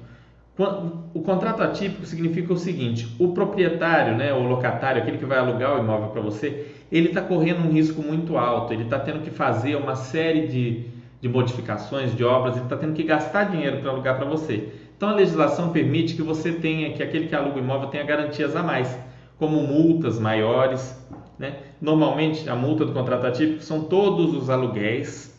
O 1.16 1.22
contrato 1.22 1.64
atípico 1.64 2.06
significa 2.06 2.54
o 2.54 2.58
seguinte: 2.58 3.16
o 3.18 3.30
proprietário, 3.30 4.16
né, 4.16 4.32
o 4.32 4.44
locatário, 4.44 5.02
aquele 5.02 5.18
que 5.18 5.26
vai 5.26 5.40
alugar 5.40 5.76
o 5.76 5.80
imóvel 5.80 6.10
para 6.10 6.22
você, 6.22 6.68
ele 6.92 7.08
está 7.08 7.22
correndo 7.22 7.68
um 7.68 7.72
risco 7.72 8.04
muito 8.04 8.38
alto, 8.38 8.72
ele 8.72 8.84
está 8.84 9.00
tendo 9.00 9.22
que 9.24 9.32
fazer 9.32 9.76
uma 9.76 9.96
série 9.96 10.46
de, 10.48 10.86
de 11.20 11.28
modificações, 11.28 12.16
de 12.16 12.24
obras, 12.24 12.56
ele 12.56 12.66
está 12.66 12.78
tendo 12.78 12.94
que 12.94 13.02
gastar 13.02 13.46
dinheiro 13.46 13.78
para 13.82 13.90
alugar 13.90 14.16
para 14.16 14.26
você. 14.26 14.72
Então 15.04 15.12
a 15.12 15.18
legislação 15.18 15.74
permite 15.74 16.16
que 16.16 16.22
você 16.22 16.54
tenha, 16.54 16.94
que 16.94 17.04
aquele 17.04 17.28
que 17.28 17.36
aluga 17.36 17.58
o 17.58 17.60
imóvel 17.60 17.90
tenha 17.90 18.06
garantias 18.06 18.56
a 18.56 18.64
mais, 18.64 18.98
como 19.38 19.62
multas 19.62 20.18
maiores. 20.18 20.98
Né? 21.38 21.58
Normalmente 21.82 22.50
a 22.50 22.56
multa 22.56 22.86
do 22.86 22.94
contrato 22.94 23.28
atípico 23.28 23.62
são 23.62 23.84
todos 23.84 24.34
os 24.34 24.50
aluguéis 24.50 25.38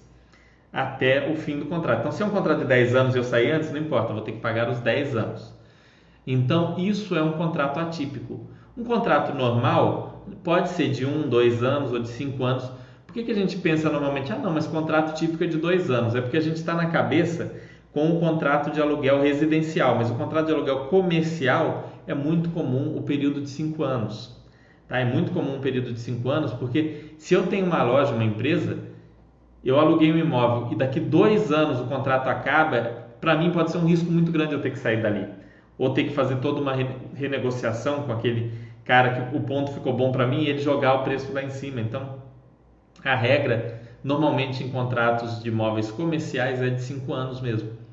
até 0.70 1.32
o 1.32 1.36
fim 1.36 1.58
do 1.58 1.64
contrato. 1.64 2.00
Então 2.00 2.12
se 2.12 2.22
é 2.22 2.26
um 2.26 2.30
contrato 2.30 2.58
de 2.58 2.66
10 2.66 2.94
anos 2.94 3.14
e 3.14 3.18
eu 3.18 3.24
sair 3.24 3.52
antes, 3.52 3.72
não 3.72 3.80
importa, 3.80 4.12
vou 4.12 4.20
ter 4.20 4.32
que 4.32 4.40
pagar 4.40 4.68
os 4.68 4.80
10 4.80 5.16
anos. 5.16 5.54
Então 6.26 6.74
isso 6.78 7.16
é 7.16 7.22
um 7.22 7.32
contrato 7.32 7.80
atípico. 7.80 8.46
Um 8.76 8.84
contrato 8.84 9.34
normal 9.34 10.26
pode 10.44 10.68
ser 10.68 10.90
de 10.90 11.06
1, 11.06 11.30
2 11.30 11.62
anos 11.62 11.90
ou 11.90 12.00
de 12.00 12.08
5 12.08 12.44
anos 12.44 12.70
por 13.14 13.20
que, 13.20 13.26
que 13.26 13.30
a 13.30 13.34
gente 13.36 13.56
pensa 13.58 13.88
normalmente, 13.88 14.32
ah 14.32 14.36
não, 14.36 14.50
mas 14.52 14.66
contrato 14.66 15.14
típico 15.16 15.44
é 15.44 15.46
de 15.46 15.56
dois 15.56 15.88
anos? 15.88 16.16
É 16.16 16.20
porque 16.20 16.36
a 16.36 16.40
gente 16.40 16.56
está 16.56 16.74
na 16.74 16.86
cabeça 16.86 17.54
com 17.94 18.10
o 18.10 18.18
contrato 18.18 18.72
de 18.72 18.82
aluguel 18.82 19.22
residencial, 19.22 19.94
mas 19.94 20.10
o 20.10 20.16
contrato 20.16 20.46
de 20.46 20.52
aluguel 20.52 20.86
comercial 20.86 21.90
é 22.08 22.12
muito 22.12 22.50
comum 22.50 22.96
o 22.96 23.02
período 23.02 23.40
de 23.40 23.48
cinco 23.48 23.84
anos. 23.84 24.36
Tá? 24.88 24.98
É 24.98 25.04
muito 25.04 25.30
comum 25.30 25.56
o 25.56 25.60
período 25.60 25.92
de 25.92 26.00
cinco 26.00 26.28
anos, 26.28 26.52
porque 26.52 27.14
se 27.16 27.34
eu 27.34 27.46
tenho 27.46 27.64
uma 27.64 27.84
loja, 27.84 28.12
uma 28.12 28.24
empresa, 28.24 28.78
eu 29.64 29.78
aluguei 29.78 30.12
um 30.12 30.18
imóvel 30.18 30.72
e 30.72 30.76
daqui 30.76 30.98
dois 30.98 31.52
anos 31.52 31.80
o 31.80 31.84
contrato 31.84 32.26
acaba, 32.26 32.80
para 33.20 33.36
mim 33.36 33.52
pode 33.52 33.70
ser 33.70 33.78
um 33.78 33.86
risco 33.86 34.10
muito 34.10 34.32
grande 34.32 34.54
eu 34.54 34.60
ter 34.60 34.70
que 34.70 34.78
sair 34.78 35.00
dali. 35.00 35.28
Ou 35.78 35.90
ter 35.90 36.04
que 36.04 36.12
fazer 36.12 36.36
toda 36.36 36.60
uma 36.60 36.74
renegociação 37.14 38.02
com 38.02 38.12
aquele 38.12 38.52
cara 38.84 39.28
que 39.28 39.36
o 39.36 39.40
ponto 39.40 39.70
ficou 39.72 39.92
bom 39.92 40.10
para 40.10 40.26
mim 40.26 40.42
e 40.42 40.48
ele 40.48 40.58
jogar 40.58 40.94
o 40.94 41.04
preço 41.04 41.32
lá 41.32 41.42
em 41.42 41.50
cima. 41.50 41.80
Então, 41.80 42.16
a 43.04 43.14
regra, 43.14 43.80
normalmente 44.02 44.64
em 44.64 44.70
contratos 44.70 45.40
de 45.42 45.48
imóveis 45.48 45.90
comerciais, 45.90 46.60
é 46.60 46.70
de 46.70 46.82
5 46.82 47.12
anos 47.12 47.40
mesmo. 47.40 47.83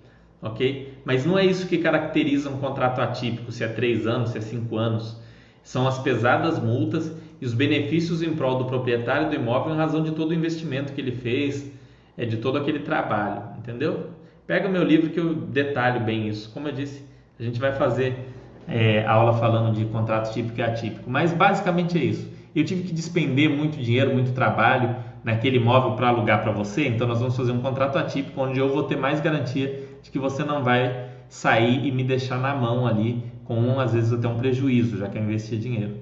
Ok? 0.42 0.98
Mas 1.06 1.26
não 1.26 1.38
é 1.38 1.46
isso 1.46 1.68
que 1.68 1.78
caracteriza 1.78 2.50
um 2.50 2.58
contrato 2.58 3.00
atípico, 3.00 3.52
se 3.52 3.64
é 3.64 3.68
3 3.68 4.08
anos, 4.08 4.32
se 4.32 4.38
é 4.38 4.42
5 4.42 4.76
anos. 4.76 5.18
São 5.64 5.88
as 5.88 6.00
pesadas 6.00 6.58
multas 6.58 7.16
e 7.40 7.46
os 7.46 7.54
benefícios 7.54 8.24
em 8.24 8.34
prol 8.34 8.58
do 8.58 8.66
proprietário 8.66 9.30
do 9.30 9.36
imóvel 9.36 9.74
em 9.74 9.78
razão 9.78 10.02
de 10.02 10.12
todo 10.12 10.32
o 10.32 10.34
investimento 10.34 10.94
que 10.94 11.02
ele 11.02 11.12
fez, 11.12 11.72
é 12.18 12.26
de 12.26 12.38
todo 12.38 12.58
aquele 12.58 12.80
trabalho, 12.80 13.44
entendeu? 13.60 14.10
Pega 14.48 14.68
o 14.68 14.72
meu 14.72 14.84
livro 14.84 15.12
que 15.12 15.20
eu 15.20 15.36
detalho 15.36 16.02
bem 16.02 16.28
isso. 16.28 16.50
Como 16.52 16.68
eu 16.68 16.72
disse, 16.72 17.06
a 17.40 17.44
gente 17.44 17.60
vai 17.60 17.74
fazer 17.74 18.28
é, 18.68 19.06
aula 19.06 19.34
falando 19.34 19.76
de 19.76 19.86
contrato 19.86 20.34
típico 20.34 20.60
e 20.60 20.64
atípico, 20.64 21.10
mas 21.10 21.32
basicamente 21.32 21.98
é 21.98 22.04
isso 22.04 22.42
eu 22.56 22.66
tive 22.66 22.84
que 22.84 22.94
despender 22.94 23.50
muito 23.50 23.78
dinheiro, 23.78 24.14
muito 24.14 24.34
trabalho 24.34 24.96
naquele 25.24 25.58
imóvel 25.58 25.94
para 25.94 26.10
alugar 26.10 26.42
para 26.42 26.52
você, 26.52 26.88
então 26.88 27.08
nós 27.08 27.20
vamos 27.20 27.36
fazer 27.36 27.52
um 27.52 27.62
contrato 27.62 27.98
atípico 27.98 28.42
onde 28.42 28.60
eu 28.60 28.70
vou 28.70 28.84
ter 28.84 28.98
mais 28.98 29.22
garantia 29.22 29.91
de 30.02 30.12
que 30.12 30.20
você 30.20 30.44
não 30.44 30.64
vai 30.64 31.10
sair 31.30 31.86
e 31.86 31.92
me 31.92 32.04
deixar 32.04 32.40
na 32.40 32.54
mão 32.54 32.86
ali 32.86 33.24
com 33.44 33.80
às 33.80 33.94
vezes 33.94 34.12
até 34.14 34.28
um 34.28 34.38
prejuízo, 34.38 34.98
já 34.98 35.08
que 35.08 35.18
eu 35.18 35.24
investi 35.24 35.58
dinheiro. 35.58 35.98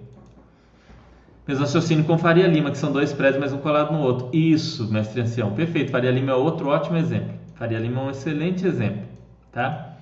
Mesmo 1.48 1.64
raciocínio 1.64 2.06
com 2.06 2.18
Faria 2.18 2.48
Lima, 2.48 2.70
que 2.70 2.78
são 2.78 2.92
dois 2.92 3.12
prédios, 3.12 3.40
mas 3.40 3.54
um 3.54 3.58
colado 3.58 3.92
no 3.92 4.00
outro. 4.00 4.30
Isso, 4.32 4.92
mestre 4.92 5.22
ancião, 5.22 5.52
perfeito. 5.52 5.92
Faria 5.92 6.12
Lima 6.12 6.32
é 6.32 6.36
outro 6.36 6.70
ótimo 6.70 6.98
exemplo. 6.98 7.34
Faria 7.56 7.80
Lima 7.80 8.02
é 8.02 8.04
um 8.06 8.10
excelente 8.12 8.68
exemplo, 8.68 9.04
tá? 9.52 9.98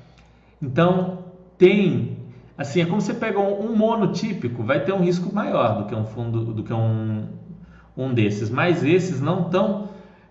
Então, 0.61 1.19
tem 1.57 2.17
Assim, 2.57 2.81
é 2.81 2.85
como 2.85 2.99
você 2.99 3.13
pega 3.13 3.39
um, 3.39 3.67
um 3.67 3.75
monotípico, 3.75 4.63
vai 4.63 4.83
ter 4.83 4.91
um 4.91 5.01
risco 5.01 5.33
maior 5.33 5.77
do 5.77 5.85
que 5.85 5.93
um 5.93 6.05
fundo, 6.05 6.43
do 6.53 6.63
que 6.63 6.73
um, 6.73 7.27
um 7.95 8.11
desses, 8.11 8.49
mas 8.49 8.83
esses 8.83 9.21
não 9.21 9.43
estão 9.43 9.86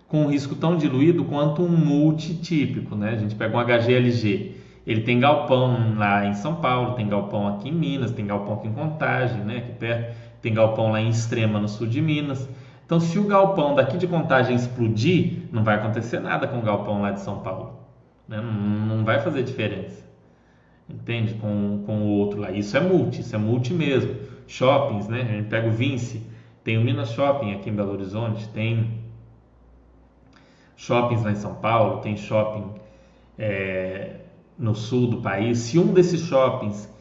com 0.09 0.23
um 0.23 0.27
risco 0.27 0.55
tão 0.55 0.77
diluído 0.77 1.25
quanto 1.25 1.63
um 1.63 1.69
multitípico, 1.69 2.95
né? 2.95 3.11
A 3.11 3.17
gente 3.17 3.35
pega 3.35 3.57
um 3.57 3.61
HGLG, 3.61 4.57
ele 4.87 5.01
tem 5.01 5.19
galpão 5.19 5.97
lá 5.97 6.27
em 6.27 6.35
São 6.35 6.57
Paulo, 6.57 6.95
tem 6.95 7.09
galpão 7.09 7.49
aqui 7.49 7.69
em 7.69 7.73
Minas, 7.73 8.13
tem 8.13 8.27
galpão 8.27 8.55
aqui 8.55 8.69
em 8.69 8.73
Contagem, 8.73 9.43
né? 9.43 9.59
Aqui 9.59 9.73
perto, 9.73 10.17
tem 10.41 10.55
galpão 10.55 10.93
lá 10.93 11.01
em 11.01 11.09
Extrema, 11.09 11.59
no 11.59 11.69
sul 11.69 11.87
de 11.87 12.01
Minas. 12.01 12.49
Então, 12.85 13.01
se 13.01 13.19
o 13.19 13.25
galpão 13.25 13.75
daqui 13.75 13.97
de 13.97 14.07
Contagem 14.07 14.55
explodir, 14.55 15.49
não 15.51 15.65
vai 15.65 15.75
acontecer 15.75 16.21
nada 16.21 16.47
com 16.47 16.59
o 16.59 16.63
galpão 16.63 17.03
lá 17.03 17.11
de 17.11 17.21
São 17.21 17.41
Paulo, 17.41 17.81
né? 18.29 18.41
não, 18.41 18.97
não 18.97 19.05
vai 19.05 19.21
fazer 19.21 19.43
diferença 19.43 20.07
entende? 20.89 21.35
Com, 21.35 21.83
com 21.85 22.03
o 22.03 22.09
outro 22.19 22.41
lá. 22.41 22.51
Isso 22.51 22.77
é 22.77 22.81
multi, 22.81 23.21
isso 23.21 23.35
é 23.35 23.39
multi 23.39 23.73
mesmo. 23.73 24.15
Shoppings, 24.47 25.09
né? 25.09 25.23
A 25.23 25.25
gente 25.25 25.49
pega 25.49 25.69
o 25.69 25.73
Vinci, 25.73 26.23
tem 26.63 26.79
o 26.79 26.81
Minas 26.81 27.11
Shopping 27.11 27.53
aqui 27.53 27.71
em 27.71 27.75
Belo 27.75 27.93
Horizonte, 27.93 28.49
tem 28.51 29.05
shoppings 30.77 31.23
lá 31.25 31.33
em 31.33 31.37
São 31.37 31.55
Paulo, 31.55 32.01
tem 32.01 32.17
shopping 32.17 32.71
é, 33.39 34.17
no 34.59 34.75
sul 34.75 35.09
do 35.09 35.21
país. 35.21 35.59
Se 35.59 35.79
um 35.79 35.93
desses 35.93 36.21
shoppings 36.23 36.93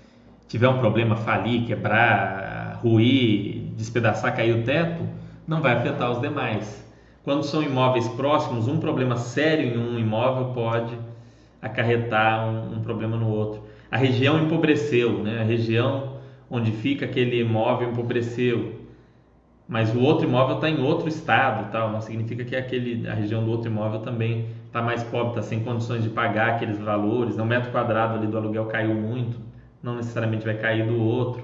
tiver 0.48 0.68
um 0.68 0.80
problema, 0.80 1.16
falir, 1.16 1.66
quebrar, 1.66 2.80
ruir, 2.82 3.72
despedaçar, 3.76 4.36
cair 4.36 4.56
o 4.56 4.64
teto, 4.64 5.04
não 5.48 5.62
vai 5.62 5.74
afetar 5.74 6.12
os 6.12 6.22
demais. 6.22 6.86
Quando 7.24 7.44
são 7.44 7.64
imóveis 7.64 8.08
próximos, 8.10 8.68
um 8.68 8.80
problema 8.80 9.18
sério 9.18 9.74
em 9.74 9.78
um 9.78 9.98
imóvel 9.98 10.54
pode 10.54 10.98
acarretar 11.62 12.48
um, 12.48 12.76
um 12.76 12.82
problema 12.82 13.18
no 13.18 13.28
outro. 13.28 13.64
A 13.90 13.98
região 13.98 14.44
empobreceu, 14.44 15.24
né? 15.24 15.42
a 15.42 15.44
região 15.44 16.16
onde 16.50 16.72
fica 16.72 17.06
aquele 17.06 17.40
imóvel 17.42 17.90
empobreceu, 17.90 18.75
mas 19.68 19.94
o 19.96 20.00
outro 20.00 20.28
imóvel 20.28 20.56
está 20.56 20.70
em 20.70 20.82
outro 20.84 21.08
estado, 21.08 21.72
tal. 21.72 21.92
não 21.92 22.02
significa 22.02 22.44
que 22.44 22.56
aquele, 22.56 23.08
a 23.08 23.14
região 23.14 23.44
do 23.44 23.50
outro 23.52 23.70
imóvel 23.70 24.02
também 24.02 24.48
está 24.68 24.82
mais 24.82 25.04
pobre, 25.04 25.30
está 25.30 25.42
sem 25.42 25.64
condições 25.64 26.04
de 26.04 26.10
pagar 26.10 26.52
aqueles 26.52 26.78
valores, 26.78 27.38
o 27.38 27.46
metro 27.46 27.72
quadrado 27.72 28.16
ali 28.16 28.28
do 28.28 28.38
aluguel 28.38 28.66
caiu 28.68 28.94
muito, 28.94 29.40
não 29.82 29.96
necessariamente 29.96 30.46
vai 30.46 30.56
cair 30.56 30.86
do 30.86 31.02
outro. 31.02 31.44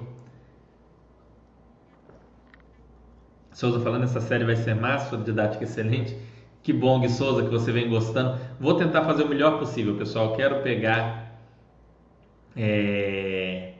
Souza 3.52 3.80
falando, 3.80 4.04
essa 4.04 4.20
série 4.20 4.44
vai 4.44 4.56
ser 4.56 4.74
massa, 4.74 5.10
sua 5.10 5.18
didática 5.18 5.64
excelente. 5.64 6.16
Que 6.62 6.72
bom, 6.72 7.00
Gui 7.00 7.08
Souza, 7.08 7.42
que 7.42 7.50
você 7.50 7.72
vem 7.72 7.88
gostando. 7.88 8.38
Vou 8.58 8.74
tentar 8.74 9.04
fazer 9.04 9.24
o 9.24 9.28
melhor 9.28 9.58
possível, 9.58 9.96
pessoal. 9.96 10.34
Quero 10.34 10.62
pegar 10.62 11.38
é, 12.56 13.71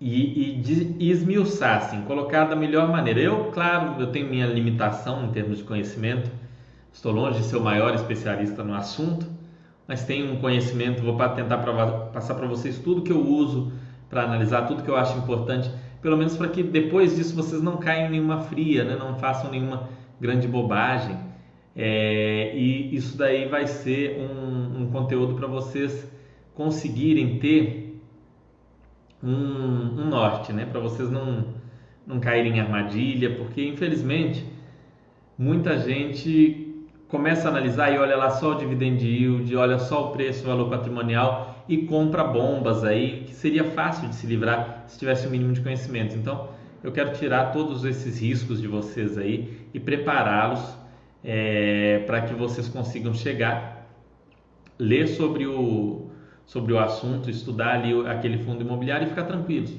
e, 0.00 0.62
e, 0.62 0.96
e 0.98 1.10
esmiuçar, 1.10 1.78
assim, 1.78 2.02
colocar 2.02 2.44
da 2.44 2.56
melhor 2.56 2.88
maneira. 2.88 3.20
Eu, 3.20 3.50
claro, 3.52 4.00
eu 4.00 4.06
tenho 4.08 4.28
minha 4.28 4.46
limitação 4.46 5.24
em 5.26 5.30
termos 5.30 5.58
de 5.58 5.64
conhecimento. 5.64 6.30
Estou 6.92 7.12
longe 7.12 7.40
de 7.40 7.44
ser 7.44 7.56
o 7.56 7.60
maior 7.60 7.94
especialista 7.94 8.64
no 8.64 8.74
assunto, 8.74 9.26
mas 9.86 10.04
tenho 10.04 10.32
um 10.32 10.40
conhecimento. 10.40 11.02
Vou 11.02 11.16
tentar 11.30 11.58
passar 12.12 12.34
para 12.34 12.46
vocês 12.46 12.78
tudo 12.78 13.02
que 13.02 13.12
eu 13.12 13.24
uso 13.24 13.72
para 14.08 14.22
analisar, 14.22 14.62
tudo 14.62 14.82
que 14.82 14.90
eu 14.90 14.96
acho 14.96 15.16
importante 15.18 15.70
pelo 16.02 16.16
menos 16.16 16.36
para 16.36 16.48
que 16.48 16.62
depois 16.62 17.16
disso 17.16 17.34
vocês 17.34 17.62
não 17.62 17.76
caiam 17.76 18.06
em 18.06 18.10
nenhuma 18.12 18.40
fria, 18.40 18.84
né? 18.84 18.96
não 18.96 19.16
façam 19.16 19.50
nenhuma 19.50 19.88
grande 20.20 20.48
bobagem. 20.48 21.16
É, 21.76 22.52
e 22.56 22.94
isso 22.94 23.16
daí 23.16 23.46
vai 23.46 23.66
ser 23.66 24.18
um, 24.18 24.82
um 24.82 24.90
conteúdo 24.90 25.34
para 25.34 25.46
vocês 25.46 26.08
conseguirem 26.54 27.38
ter 27.38 27.89
um, 29.22 30.00
um 30.00 30.08
norte, 30.08 30.52
né? 30.52 30.64
para 30.64 30.80
vocês 30.80 31.10
não, 31.10 31.44
não 32.06 32.20
caírem 32.20 32.56
em 32.56 32.60
armadilha, 32.60 33.36
porque 33.36 33.66
infelizmente 33.66 34.44
muita 35.38 35.78
gente 35.78 36.84
começa 37.08 37.48
a 37.48 37.50
analisar 37.50 37.92
e 37.92 37.98
olha 37.98 38.16
lá 38.16 38.30
só 38.30 38.52
o 38.52 38.54
dividend 38.54 39.04
yield, 39.04 39.54
olha 39.56 39.78
só 39.78 40.08
o 40.08 40.12
preço, 40.12 40.44
o 40.44 40.46
valor 40.46 40.68
patrimonial 40.70 41.64
e 41.68 41.78
compra 41.78 42.24
bombas 42.24 42.84
aí 42.84 43.24
que 43.26 43.34
seria 43.34 43.64
fácil 43.64 44.08
de 44.08 44.14
se 44.14 44.26
livrar 44.26 44.84
se 44.86 44.98
tivesse 44.98 45.26
o 45.26 45.28
um 45.28 45.32
mínimo 45.32 45.52
de 45.52 45.60
conhecimento. 45.60 46.16
Então, 46.16 46.48
eu 46.82 46.92
quero 46.92 47.12
tirar 47.12 47.52
todos 47.52 47.84
esses 47.84 48.20
riscos 48.20 48.60
de 48.60 48.66
vocês 48.66 49.18
aí 49.18 49.66
e 49.74 49.78
prepará-los 49.78 50.78
é, 51.22 52.02
para 52.06 52.22
que 52.22 52.34
vocês 52.34 52.68
consigam 52.68 53.12
chegar, 53.12 53.86
ler 54.78 55.06
sobre 55.06 55.46
o, 55.46 56.09
sobre 56.50 56.72
o 56.72 56.80
assunto, 56.80 57.30
estudar 57.30 57.76
ali 57.76 57.92
aquele 58.08 58.38
fundo 58.38 58.62
imobiliário 58.62 59.06
e 59.06 59.10
ficar 59.10 59.22
tranquilos, 59.22 59.72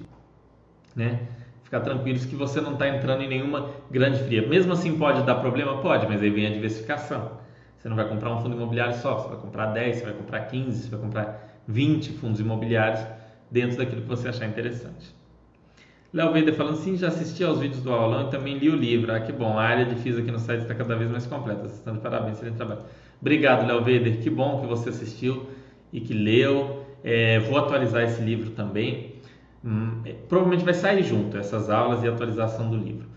né? 0.95 1.19
Ficar 1.63 1.81
tranquilos 1.81 2.23
que 2.23 2.33
você 2.33 2.61
não 2.61 2.73
está 2.73 2.87
entrando 2.87 3.23
em 3.23 3.27
nenhuma 3.27 3.71
grande 3.89 4.23
fria. 4.23 4.47
Mesmo 4.47 4.71
assim 4.71 4.97
pode 4.97 5.21
dar 5.23 5.35
problema? 5.35 5.81
Pode, 5.81 6.07
mas 6.07 6.21
aí 6.21 6.29
vem 6.29 6.47
a 6.47 6.49
diversificação. 6.49 7.39
Você 7.77 7.89
não 7.89 7.97
vai 7.97 8.07
comprar 8.07 8.33
um 8.33 8.41
fundo 8.41 8.55
imobiliário 8.55 8.95
só, 8.95 9.17
você 9.17 9.27
vai 9.27 9.37
comprar 9.39 9.65
10, 9.65 9.97
você 9.97 10.03
vai 10.05 10.13
comprar 10.13 10.39
15, 10.45 10.83
você 10.83 10.89
vai 10.89 10.99
comprar 11.01 11.59
20 11.67 12.13
fundos 12.13 12.39
imobiliários 12.39 13.05
dentro 13.51 13.77
daquilo 13.77 14.03
que 14.03 14.07
você 14.07 14.29
achar 14.29 14.45
interessante. 14.45 15.13
Léo 16.13 16.31
Vender 16.31 16.53
falando, 16.53 16.77
sim, 16.77 16.95
já 16.95 17.09
assisti 17.09 17.43
aos 17.43 17.59
vídeos 17.59 17.83
do 17.83 17.91
aulão 17.91 18.27
e 18.27 18.31
também 18.31 18.57
li 18.57 18.69
o 18.69 18.75
livro. 18.77 19.13
Ah, 19.13 19.19
que 19.19 19.33
bom, 19.33 19.59
a 19.59 19.61
área 19.61 19.83
de 19.83 19.95
FIS 19.95 20.19
aqui 20.19 20.31
no 20.31 20.39
site 20.39 20.61
está 20.61 20.73
cada 20.73 20.95
vez 20.95 21.11
mais 21.11 21.27
completa. 21.27 21.63
Vocês 21.63 21.79
estão 21.79 21.95
de 21.95 21.99
parabéns, 21.99 22.37
excelente 22.37 22.55
trabalho. 22.55 22.83
Obrigado, 23.19 23.67
Léo 23.67 23.83
Veder, 23.83 24.21
que 24.21 24.29
bom 24.29 24.61
que 24.61 24.67
você 24.67 24.87
assistiu 24.87 25.47
e 25.91 25.99
que 26.01 26.13
leu. 26.13 26.85
É, 27.03 27.39
vou 27.39 27.57
atualizar 27.57 28.03
esse 28.03 28.21
livro 28.21 28.51
também. 28.51 29.15
Hum, 29.63 30.01
é, 30.05 30.13
provavelmente 30.27 30.65
vai 30.65 30.73
sair 30.73 31.03
junto 31.03 31.37
essas 31.37 31.69
aulas 31.69 32.03
e 32.03 32.07
atualização 32.07 32.69
do 32.69 32.77
livro. 32.77 33.07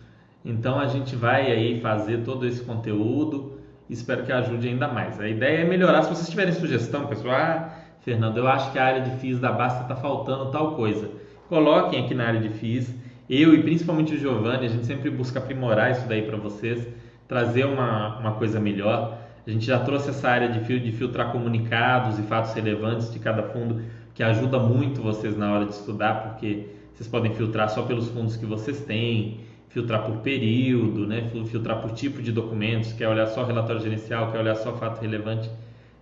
Então 0.45 0.79
a 0.79 0.87
gente 0.87 1.17
vai 1.17 1.51
aí 1.51 1.81
fazer 1.81 2.19
todo 2.19 2.47
esse 2.47 2.63
conteúdo. 2.63 3.59
Espero 3.89 4.25
que 4.25 4.33
ajude 4.33 4.69
ainda 4.69 4.89
mais. 4.89 5.21
A 5.21 5.29
ideia 5.29 5.61
é 5.61 5.65
melhorar. 5.65 6.03
Se 6.03 6.11
vocês 6.11 6.29
tiverem 6.29 6.53
sugestão, 6.53 7.07
pessoal, 7.07 7.35
ah, 7.35 7.75
Fernando, 8.01 8.39
eu 8.39 8.47
acho 8.47 8.71
que 8.73 8.79
a 8.79 8.85
área 8.85 9.01
de 9.01 9.11
FIIs 9.19 9.39
da 9.39 9.51
Basta 9.51 9.83
está 9.83 9.97
faltando 9.97 10.51
tal 10.51 10.75
coisa. 10.75 11.11
Coloquem 11.49 12.05
aqui 12.05 12.15
na 12.15 12.27
área 12.27 12.41
de 12.41 12.51
FIIs. 12.51 12.95
Eu 13.29 13.55
e 13.55 13.63
principalmente 13.63 14.15
o 14.15 14.19
Giovanni, 14.19 14.67
a 14.67 14.69
gente 14.69 14.85
sempre 14.85 15.11
busca 15.11 15.39
aprimorar 15.39 15.91
isso 15.91 16.07
daí 16.07 16.23
para 16.23 16.37
vocês, 16.37 16.87
trazer 17.27 17.65
uma, 17.65 18.19
uma 18.19 18.33
coisa 18.33 18.61
melhor. 18.61 19.19
A 19.47 19.51
gente 19.51 19.67
já 19.67 19.79
trouxe 19.79 20.11
essa 20.11 20.29
área 20.29 20.49
de, 20.49 20.81
de 20.81 20.93
filtrar 20.93 21.31
comunicados 21.31 22.19
e 22.19 22.23
fatos 22.23 22.55
relevantes 22.55 23.13
de 23.13 23.19
cada 23.19 23.43
fundo 23.43 23.83
que 24.15 24.23
ajuda 24.23 24.59
muito 24.59 25.03
vocês 25.03 25.37
na 25.37 25.53
hora 25.53 25.67
de 25.67 25.73
estudar, 25.73 26.31
porque 26.31 26.69
vocês 26.95 27.09
podem 27.09 27.35
filtrar 27.35 27.69
só 27.69 27.83
pelos 27.83 28.09
fundos 28.09 28.37
que 28.37 28.47
vocês 28.47 28.81
têm, 28.81 29.41
filtrar 29.69 30.05
por 30.05 30.19
período, 30.19 31.07
né? 31.07 31.31
filtrar 31.47 31.83
por 31.83 31.91
tipo 31.93 32.23
de 32.23 32.31
documentos, 32.31 32.93
quer 32.93 33.09
olhar 33.09 33.27
só 33.27 33.45
relatório 33.45 33.83
gerencial, 33.83 34.31
quer 34.31 34.39
olhar 34.39 34.55
só 34.55 34.73
fato 34.75 35.01
relevante. 35.01 35.51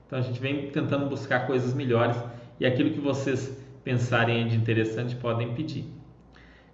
Então 0.07 0.19
a 0.19 0.23
gente 0.23 0.39
vem 0.39 0.69
tentando 0.69 1.07
buscar 1.07 1.47
coisas 1.47 1.73
melhores 1.73 2.17
e 2.61 2.67
aquilo 2.67 2.91
que 2.91 3.01
vocês 3.01 3.59
pensarem 3.83 4.47
de 4.47 4.57
interessante 4.57 5.17
podem 5.17 5.55
pedir. 5.55 5.87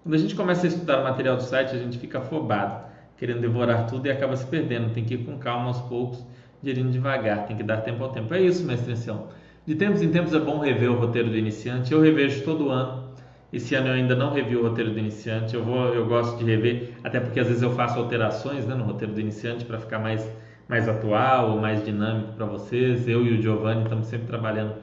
Quando 0.02 0.14
a 0.14 0.18
gente 0.18 0.35
começa 0.35 0.66
a 0.66 0.68
estudar 0.68 1.00
o 1.00 1.04
material 1.04 1.37
do 1.37 1.42
site, 1.42 1.74
a 1.74 1.78
gente 1.78 1.98
fica 1.98 2.18
afobado, 2.18 2.85
querendo 3.16 3.40
devorar 3.40 3.87
tudo 3.87 4.07
e 4.07 4.11
acaba 4.11 4.37
se 4.37 4.46
perdendo. 4.46 4.92
Tem 4.92 5.04
que 5.04 5.14
ir 5.14 5.24
com 5.24 5.38
calma 5.38 5.66
aos 5.66 5.81
poucos, 5.83 6.24
gerindo 6.62 6.90
devagar, 6.90 7.47
tem 7.47 7.57
que 7.57 7.62
dar 7.62 7.79
tempo 7.79 8.03
ao 8.03 8.11
tempo. 8.11 8.33
É 8.35 8.40
isso, 8.40 8.64
mestre 8.64 8.92
Ancião. 8.92 9.29
De 9.66 9.75
tempos 9.75 10.03
em 10.03 10.09
tempos 10.09 10.33
é 10.33 10.40
bom 10.40 10.59
rever 10.61 10.90
o 10.90 10.99
roteiro 10.99 11.29
do 11.29 11.37
iniciante. 11.37 11.92
Eu 11.92 12.01
revejo 12.01 12.42
todo 12.42 12.71
ano. 12.71 13.09
Esse 13.53 13.75
ano 13.75 13.88
eu 13.88 13.94
ainda 13.94 14.14
não 14.14 14.33
revi 14.33 14.57
o 14.57 14.62
roteiro 14.62 14.90
do 14.92 14.99
iniciante. 14.99 15.55
Eu 15.55 15.62
vou, 15.62 15.94
eu 15.94 16.07
gosto 16.07 16.38
de 16.38 16.44
rever, 16.44 16.94
até 17.05 17.21
porque 17.21 17.38
às 17.38 17.47
vezes 17.47 17.62
eu 17.62 17.71
faço 17.73 17.99
alterações 17.99 18.66
né, 18.66 18.75
no 18.75 18.85
roteiro 18.85 19.12
do 19.12 19.21
iniciante 19.21 19.64
para 19.64 19.79
ficar 19.79 19.99
mais, 19.99 20.27
mais 20.68 20.88
atual 20.88 21.51
ou 21.51 21.61
mais 21.61 21.85
dinâmico 21.85 22.33
para 22.33 22.47
vocês. 22.47 23.07
Eu 23.07 23.25
e 23.27 23.38
o 23.38 23.42
Giovanni 23.42 23.83
estamos 23.83 24.07
sempre 24.07 24.27
trabalhando 24.27 24.75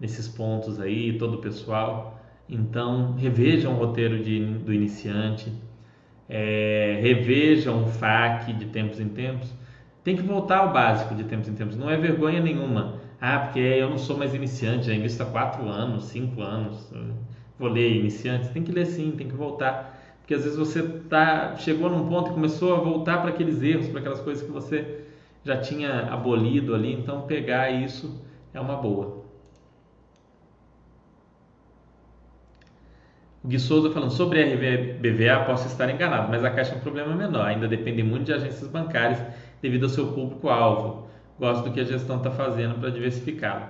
nesses 0.00 0.26
pontos 0.26 0.80
aí, 0.80 1.18
todo 1.18 1.34
o 1.34 1.38
pessoal. 1.38 2.18
Então 2.48 3.14
revejam 3.16 3.74
o 3.74 3.76
roteiro 3.76 4.24
de, 4.24 4.42
do 4.42 4.72
iniciante, 4.72 5.52
é, 6.28 6.98
revejam 7.02 7.84
o 7.84 7.86
FAQ 7.86 8.54
de 8.54 8.66
tempos 8.66 8.98
em 8.98 9.08
tempos. 9.08 9.52
Tem 10.02 10.16
que 10.16 10.22
voltar 10.22 10.58
ao 10.58 10.72
básico 10.72 11.14
de 11.14 11.24
tempos 11.24 11.48
em 11.48 11.54
tempos. 11.54 11.76
Não 11.76 11.90
é 11.90 11.96
vergonha 11.96 12.40
nenhuma 12.40 13.00
ah, 13.20 13.40
porque 13.40 13.58
eu 13.58 13.90
não 13.90 13.98
sou 13.98 14.16
mais 14.16 14.34
iniciante, 14.34 14.86
já 14.86 14.94
invisto 14.94 15.22
há 15.22 15.26
4 15.26 15.68
anos, 15.68 16.04
5 16.04 16.40
anos. 16.40 16.90
Vou 17.58 17.68
ler 17.68 17.94
iniciante. 17.94 18.48
Tem 18.48 18.62
que 18.62 18.72
ler 18.72 18.86
sim, 18.86 19.12
tem 19.12 19.28
que 19.28 19.34
voltar. 19.34 20.00
Porque 20.20 20.32
às 20.32 20.44
vezes 20.44 20.58
você 20.58 20.82
tá, 20.82 21.54
chegou 21.56 21.90
num 21.90 22.08
ponto 22.08 22.30
e 22.30 22.34
começou 22.34 22.74
a 22.74 22.78
voltar 22.78 23.18
para 23.20 23.28
aqueles 23.30 23.62
erros, 23.62 23.88
para 23.88 24.00
aquelas 24.00 24.20
coisas 24.20 24.42
que 24.42 24.50
você 24.50 25.04
já 25.44 25.58
tinha 25.58 26.04
abolido 26.10 26.74
ali. 26.74 26.94
Então, 26.94 27.22
pegar 27.22 27.70
isso 27.70 28.18
é 28.54 28.60
uma 28.60 28.76
boa. 28.76 29.20
O 33.44 33.48
Gui 33.48 33.58
Souza 33.58 33.90
falando 33.90 34.12
sobre 34.12 34.42
RBVA, 34.42 35.44
posso 35.44 35.66
estar 35.66 35.90
enganado, 35.90 36.28
mas 36.30 36.42
a 36.44 36.50
Caixa 36.50 36.74
é 36.74 36.76
um 36.76 36.80
problema 36.80 37.14
menor. 37.14 37.46
Ainda 37.46 37.68
depende 37.68 38.02
muito 38.02 38.24
de 38.24 38.32
agências 38.32 38.68
bancárias 38.68 39.18
devido 39.60 39.84
ao 39.84 39.90
seu 39.90 40.08
público-alvo 40.08 41.10
gosto 41.40 41.64
do 41.64 41.72
que 41.72 41.80
a 41.80 41.84
gestão 41.84 42.18
está 42.18 42.30
fazendo 42.30 42.78
para 42.78 42.90
diversificá-lo. 42.90 43.64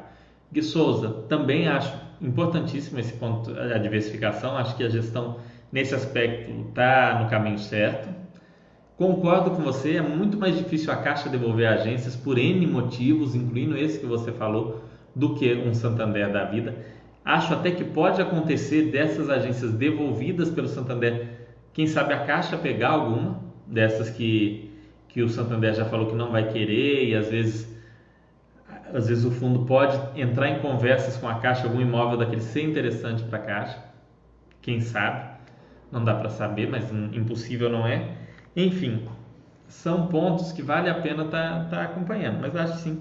Gui 0.52 0.62
Souza, 0.62 1.08
também 1.28 1.68
acho 1.68 1.96
importantíssimo 2.20 2.98
esse 2.98 3.12
ponto, 3.12 3.52
a 3.58 3.78
diversificação, 3.78 4.56
acho 4.56 4.76
que 4.76 4.82
a 4.82 4.88
gestão 4.88 5.36
nesse 5.70 5.94
aspecto 5.94 6.50
está 6.68 7.20
no 7.22 7.30
caminho 7.30 7.58
certo. 7.58 8.08
Concordo 8.96 9.52
com 9.52 9.62
você, 9.62 9.96
é 9.96 10.02
muito 10.02 10.36
mais 10.36 10.58
difícil 10.58 10.92
a 10.92 10.96
Caixa 10.96 11.28
devolver 11.28 11.68
agências 11.68 12.16
por 12.16 12.36
N 12.36 12.66
motivos, 12.66 13.36
incluindo 13.36 13.76
esse 13.76 14.00
que 14.00 14.06
você 14.06 14.32
falou, 14.32 14.82
do 15.14 15.36
que 15.36 15.54
um 15.54 15.72
Santander 15.72 16.30
da 16.32 16.44
vida. 16.44 16.76
Acho 17.24 17.54
até 17.54 17.70
que 17.70 17.84
pode 17.84 18.20
acontecer 18.20 18.90
dessas 18.90 19.30
agências 19.30 19.72
devolvidas 19.72 20.50
pelo 20.50 20.68
Santander, 20.68 21.28
quem 21.72 21.86
sabe 21.86 22.12
a 22.12 22.24
Caixa 22.24 22.58
pegar 22.58 22.90
alguma 22.90 23.40
dessas 23.66 24.10
que 24.10 24.69
que 25.12 25.22
o 25.22 25.28
Santander 25.28 25.74
já 25.74 25.84
falou 25.84 26.06
que 26.06 26.14
não 26.14 26.30
vai 26.30 26.48
querer 26.48 27.08
e 27.08 27.14
às 27.14 27.28
vezes 27.28 27.78
às 28.92 29.08
vezes 29.08 29.24
o 29.24 29.30
fundo 29.30 29.64
pode 29.66 29.98
entrar 30.20 30.48
em 30.48 30.58
conversas 30.58 31.16
com 31.16 31.28
a 31.28 31.36
Caixa, 31.36 31.64
algum 31.64 31.80
imóvel 31.80 32.18
daquele 32.18 32.40
ser 32.40 32.62
interessante 32.62 33.22
para 33.22 33.38
a 33.38 33.42
Caixa, 33.42 33.84
quem 34.60 34.80
sabe, 34.80 35.30
não 35.92 36.04
dá 36.04 36.14
para 36.14 36.28
saber, 36.28 36.68
mas 36.68 36.90
impossível 37.12 37.70
não 37.70 37.86
é. 37.86 38.16
Enfim, 38.56 39.06
são 39.68 40.08
pontos 40.08 40.50
que 40.50 40.60
vale 40.60 40.90
a 40.90 40.94
pena 40.94 41.24
estar 41.24 41.64
tá, 41.64 41.76
tá 41.76 41.82
acompanhando, 41.84 42.40
mas 42.40 42.56
acho 42.56 42.78
sim 42.78 43.00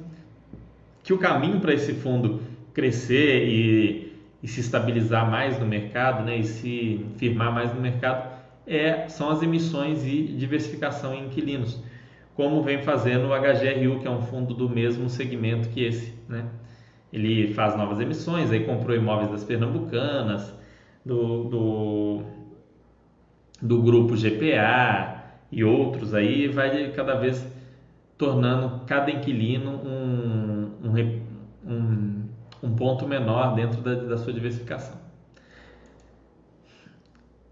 que 1.03 1.13
o 1.13 1.17
caminho 1.17 1.59
para 1.59 1.73
esse 1.73 1.93
fundo 1.93 2.41
crescer 2.73 3.47
e, 3.47 4.13
e 4.43 4.47
se 4.47 4.59
estabilizar 4.59 5.29
mais 5.29 5.59
no 5.59 5.65
mercado, 5.65 6.23
né, 6.23 6.37
e 6.37 6.43
se 6.43 7.05
firmar 7.17 7.51
mais 7.51 7.73
no 7.73 7.81
mercado, 7.81 8.29
é, 8.67 9.07
são 9.07 9.29
as 9.29 9.41
emissões 9.41 10.05
e 10.05 10.21
diversificação 10.21 11.15
em 11.15 11.25
inquilinos, 11.25 11.81
como 12.39 12.63
vem 12.63 12.81
fazendo 12.83 13.27
o 13.27 13.35
HGRU, 13.35 13.99
que 13.99 14.07
é 14.07 14.09
um 14.09 14.21
fundo 14.21 14.53
do 14.53 14.69
mesmo 14.69 15.09
segmento 15.09 15.67
que 15.67 15.83
esse. 15.83 16.13
Né? 16.29 16.45
Ele 17.11 17.53
faz 17.53 17.75
novas 17.75 17.99
emissões, 17.99 18.49
aí 18.49 18.63
comprou 18.63 18.95
imóveis 18.95 19.29
das 19.29 19.43
Pernambucanas, 19.43 20.53
do, 21.05 21.43
do, 21.49 22.21
do 23.61 23.81
grupo 23.81 24.15
GPA 24.15 25.21
e 25.51 25.65
outros 25.65 26.13
aí, 26.13 26.47
vai 26.47 26.89
cada 26.93 27.15
vez 27.15 27.45
tornando 28.17 28.85
cada 28.85 29.11
inquilino 29.11 29.71
um, 29.71 30.71
um, 30.81 31.21
um, 31.67 32.23
um 32.63 32.73
ponto 32.73 33.05
menor 33.05 33.53
dentro 33.53 33.81
da, 33.81 33.95
da 33.95 34.17
sua 34.17 34.31
diversificação. 34.31 35.08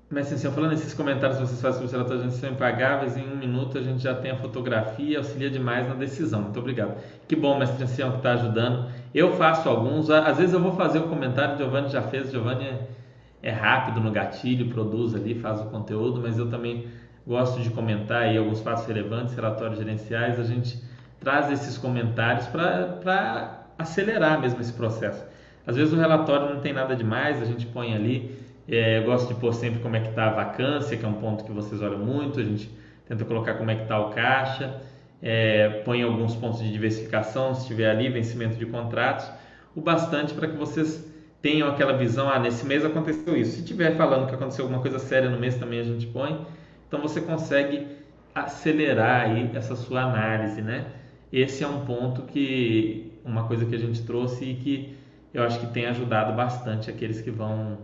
Mas 0.09 0.31
assim, 0.31 0.49
falando 0.49 0.71
esses 0.71 0.93
comentários 0.93 1.37
que 1.37 1.45
vocês 1.45 1.61
fazem 1.61 1.81
sobre 1.81 1.85
os 1.87 1.91
relatórios 1.91 2.33
são 2.35 2.49
impagáveis, 2.49 3.17
em 3.17 3.29
um 3.29 3.35
minuto 3.35 3.77
a 3.77 3.81
gente 3.81 4.01
já 4.01 4.15
tem 4.15 4.31
a 4.31 4.37
fotografia, 4.37 5.17
auxilia 5.17 5.49
demais 5.49 5.85
na 5.85 5.95
decisão. 5.95 6.43
Muito 6.43 6.59
obrigado. 6.59 6.95
Que 7.27 7.35
bom, 7.35 7.59
mestre 7.59 7.83
Ancião, 7.83 8.11
que 8.11 8.17
está 8.17 8.33
ajudando. 8.33 8.89
Eu 9.13 9.33
faço 9.33 9.67
alguns, 9.67 10.09
às 10.09 10.37
vezes 10.37 10.53
eu 10.53 10.61
vou 10.61 10.73
fazer 10.73 10.99
o 10.99 11.03
comentário, 11.03 11.55
o 11.55 11.57
Giovanni 11.57 11.89
já 11.89 12.01
fez, 12.01 12.29
o 12.29 12.31
Giovanni 12.31 12.63
é, 12.63 12.87
é 13.43 13.51
rápido 13.51 13.99
no 13.99 14.09
gatilho, 14.09 14.69
produz 14.69 15.13
ali, 15.13 15.35
faz 15.35 15.59
o 15.59 15.65
conteúdo, 15.65 16.21
mas 16.21 16.37
eu 16.37 16.49
também 16.49 16.87
gosto 17.25 17.59
de 17.59 17.69
comentar 17.69 18.21
aí 18.23 18.37
alguns 18.37 18.61
fatos 18.61 18.85
relevantes, 18.85 19.35
relatórios 19.35 19.77
gerenciais, 19.77 20.39
a 20.39 20.43
gente 20.43 20.81
traz 21.19 21.51
esses 21.51 21.77
comentários 21.77 22.47
para 22.47 23.65
acelerar 23.77 24.39
mesmo 24.39 24.61
esse 24.61 24.71
processo. 24.71 25.21
Às 25.65 25.75
vezes 25.75 25.93
o 25.93 25.97
relatório 25.97 26.53
não 26.53 26.61
tem 26.61 26.71
nada 26.71 26.95
demais, 26.95 27.41
a 27.41 27.45
gente 27.45 27.65
põe 27.65 27.93
ali 27.93 28.46
é, 28.67 28.99
eu 28.99 29.03
gosto 29.03 29.33
de 29.33 29.39
pôr 29.39 29.53
sempre 29.53 29.79
como 29.79 29.95
é 29.95 30.01
que 30.01 30.09
está 30.09 30.27
a 30.27 30.31
vacância, 30.31 30.97
que 30.97 31.05
é 31.05 31.07
um 31.07 31.13
ponto 31.13 31.43
que 31.43 31.51
vocês 31.51 31.81
olham 31.81 31.99
muito. 31.99 32.39
A 32.39 32.43
gente 32.43 32.69
tenta 33.07 33.23
colocar 33.23 33.53
como 33.53 33.71
é 33.71 33.75
que 33.75 33.83
está 33.83 33.99
o 33.99 34.09
caixa, 34.09 34.81
é, 35.21 35.81
põe 35.85 36.03
alguns 36.03 36.35
pontos 36.35 36.59
de 36.61 36.71
diversificação, 36.71 37.55
se 37.55 37.67
tiver 37.67 37.89
ali, 37.89 38.09
vencimento 38.09 38.57
de 38.57 38.65
contratos, 38.65 39.29
o 39.75 39.81
bastante 39.81 40.33
para 40.33 40.47
que 40.47 40.57
vocês 40.57 41.07
tenham 41.41 41.69
aquela 41.69 41.93
visão, 41.93 42.29
ah, 42.29 42.39
nesse 42.39 42.65
mês 42.65 42.83
aconteceu 42.83 43.37
isso. 43.37 43.57
Se 43.57 43.63
tiver 43.63 43.95
falando 43.95 44.27
que 44.27 44.35
aconteceu 44.35 44.65
alguma 44.65 44.81
coisa 44.81 44.99
séria 44.99 45.29
no 45.29 45.39
mês, 45.39 45.55
também 45.55 45.79
a 45.79 45.83
gente 45.83 46.05
põe. 46.07 46.45
Então 46.87 47.01
você 47.01 47.21
consegue 47.21 47.87
acelerar 48.35 49.29
aí 49.29 49.49
essa 49.53 49.75
sua 49.75 50.01
análise, 50.01 50.61
né? 50.61 50.85
Esse 51.31 51.63
é 51.63 51.67
um 51.67 51.85
ponto 51.85 52.23
que, 52.23 53.13
uma 53.23 53.47
coisa 53.47 53.65
que 53.65 53.75
a 53.75 53.79
gente 53.79 54.03
trouxe 54.03 54.45
e 54.45 54.55
que 54.55 54.97
eu 55.33 55.43
acho 55.43 55.59
que 55.59 55.67
tem 55.67 55.85
ajudado 55.85 56.33
bastante 56.33 56.89
aqueles 56.89 57.21
que 57.21 57.31
vão 57.31 57.77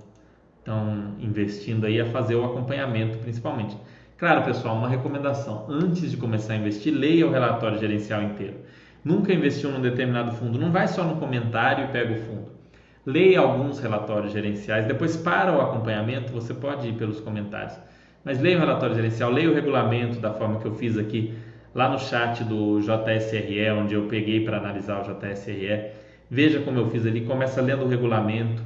estão 0.63 1.15
investindo 1.19 1.85
aí 1.85 1.99
a 1.99 2.05
fazer 2.05 2.35
o 2.35 2.45
acompanhamento 2.45 3.17
principalmente. 3.17 3.77
Claro, 4.17 4.43
pessoal, 4.43 4.77
uma 4.77 4.87
recomendação: 4.87 5.65
antes 5.69 6.09
de 6.09 6.17
começar 6.17 6.53
a 6.53 6.55
investir, 6.55 6.93
leia 6.93 7.27
o 7.27 7.31
relatório 7.31 7.77
gerencial 7.77 8.23
inteiro. 8.23 8.55
Nunca 9.03 9.33
investiu 9.33 9.69
num 9.69 9.81
determinado 9.81 10.31
fundo, 10.31 10.57
não 10.57 10.71
vai 10.71 10.87
só 10.87 11.03
no 11.03 11.17
comentário 11.17 11.85
e 11.85 11.87
pega 11.89 12.13
o 12.13 12.17
fundo. 12.17 12.53
Leia 13.05 13.41
alguns 13.41 13.81
relatórios 13.81 14.31
gerenciais, 14.31 14.85
depois 14.85 15.17
para 15.17 15.51
o 15.51 15.59
acompanhamento, 15.59 16.31
você 16.31 16.53
pode 16.53 16.87
ir 16.87 16.93
pelos 16.93 17.19
comentários. 17.19 17.77
Mas 18.23 18.39
leia 18.39 18.55
o 18.55 18.59
relatório 18.61 18.95
gerencial, 18.95 19.29
leia 19.29 19.51
o 19.51 19.53
regulamento 19.53 20.19
da 20.19 20.31
forma 20.31 20.61
que 20.61 20.65
eu 20.65 20.73
fiz 20.75 20.97
aqui 20.97 21.33
lá 21.75 21.89
no 21.89 21.99
chat 21.99 22.45
do 22.45 22.79
JSRE, 22.79 23.71
onde 23.71 23.93
eu 23.93 24.03
peguei 24.03 24.45
para 24.45 24.57
analisar 24.57 25.01
o 25.01 25.03
JSRE. 25.03 25.91
Veja 26.29 26.61
como 26.61 26.79
eu 26.79 26.89
fiz 26.89 27.05
ali, 27.05 27.25
começa 27.25 27.61
lendo 27.61 27.83
o 27.83 27.89
regulamento, 27.89 28.63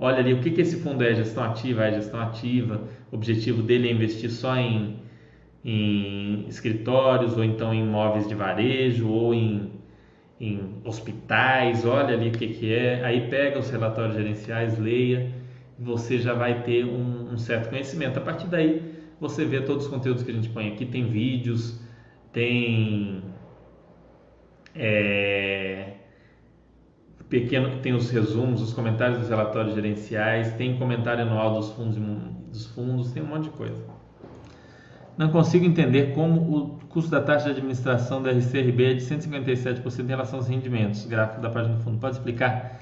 olha 0.00 0.18
ali 0.18 0.32
o 0.32 0.40
que, 0.40 0.50
que 0.50 0.62
esse 0.62 0.80
fundo 0.80 1.04
é? 1.04 1.14
Gestão 1.14 1.44
ativa, 1.44 1.84
é 1.84 1.92
gestão 1.92 2.20
ativa, 2.20 2.88
o 3.12 3.16
objetivo 3.16 3.62
dele 3.62 3.88
é 3.88 3.92
investir 3.92 4.30
só 4.30 4.56
em, 4.56 4.96
em 5.64 6.46
escritórios 6.48 7.36
ou 7.36 7.44
então 7.44 7.72
em 7.74 7.82
imóveis 7.82 8.26
de 8.26 8.34
varejo 8.34 9.08
ou 9.08 9.34
em, 9.34 9.72
em 10.40 10.80
hospitais, 10.84 11.84
olha 11.84 12.14
ali 12.14 12.30
o 12.30 12.32
que, 12.32 12.48
que 12.48 12.72
é, 12.72 13.04
aí 13.04 13.28
pega 13.28 13.58
os 13.58 13.70
relatórios 13.70 14.16
gerenciais, 14.16 14.78
leia, 14.78 15.32
você 15.78 16.18
já 16.18 16.34
vai 16.34 16.62
ter 16.62 16.84
um, 16.84 17.32
um 17.32 17.38
certo 17.38 17.68
conhecimento. 17.70 18.18
A 18.18 18.22
partir 18.22 18.46
daí 18.48 18.82
você 19.20 19.44
vê 19.44 19.60
todos 19.60 19.84
os 19.84 19.90
conteúdos 19.90 20.22
que 20.22 20.30
a 20.30 20.34
gente 20.34 20.48
põe 20.48 20.68
aqui, 20.68 20.86
tem 20.86 21.06
vídeos, 21.06 21.80
tem 22.32 23.22
é, 24.74 25.94
pequeno 27.30 27.70
que 27.70 27.78
tem 27.78 27.94
os 27.94 28.10
resumos, 28.10 28.60
os 28.60 28.74
comentários 28.74 29.20
dos 29.20 29.28
relatórios 29.28 29.74
gerenciais, 29.74 30.52
tem 30.54 30.76
comentário 30.76 31.22
anual 31.22 31.54
dos 31.54 31.70
fundos, 31.70 31.96
dos 31.96 32.66
fundos, 32.66 33.12
tem 33.12 33.22
um 33.22 33.26
monte 33.26 33.44
de 33.44 33.50
coisa. 33.50 33.82
Não 35.16 35.28
consigo 35.28 35.64
entender 35.64 36.12
como 36.12 36.40
o 36.40 36.78
custo 36.88 37.10
da 37.10 37.20
taxa 37.20 37.46
de 37.46 37.50
administração 37.52 38.22
da 38.22 38.30
RCRB 38.32 38.84
é 38.84 38.94
de 38.94 39.02
157% 39.02 40.00
em 40.00 40.06
relação 40.06 40.38
aos 40.38 40.48
rendimentos. 40.48 41.06
Gráfico 41.06 41.40
da 41.40 41.50
página 41.50 41.76
do 41.76 41.82
fundo. 41.82 41.98
Pode 41.98 42.16
explicar? 42.16 42.80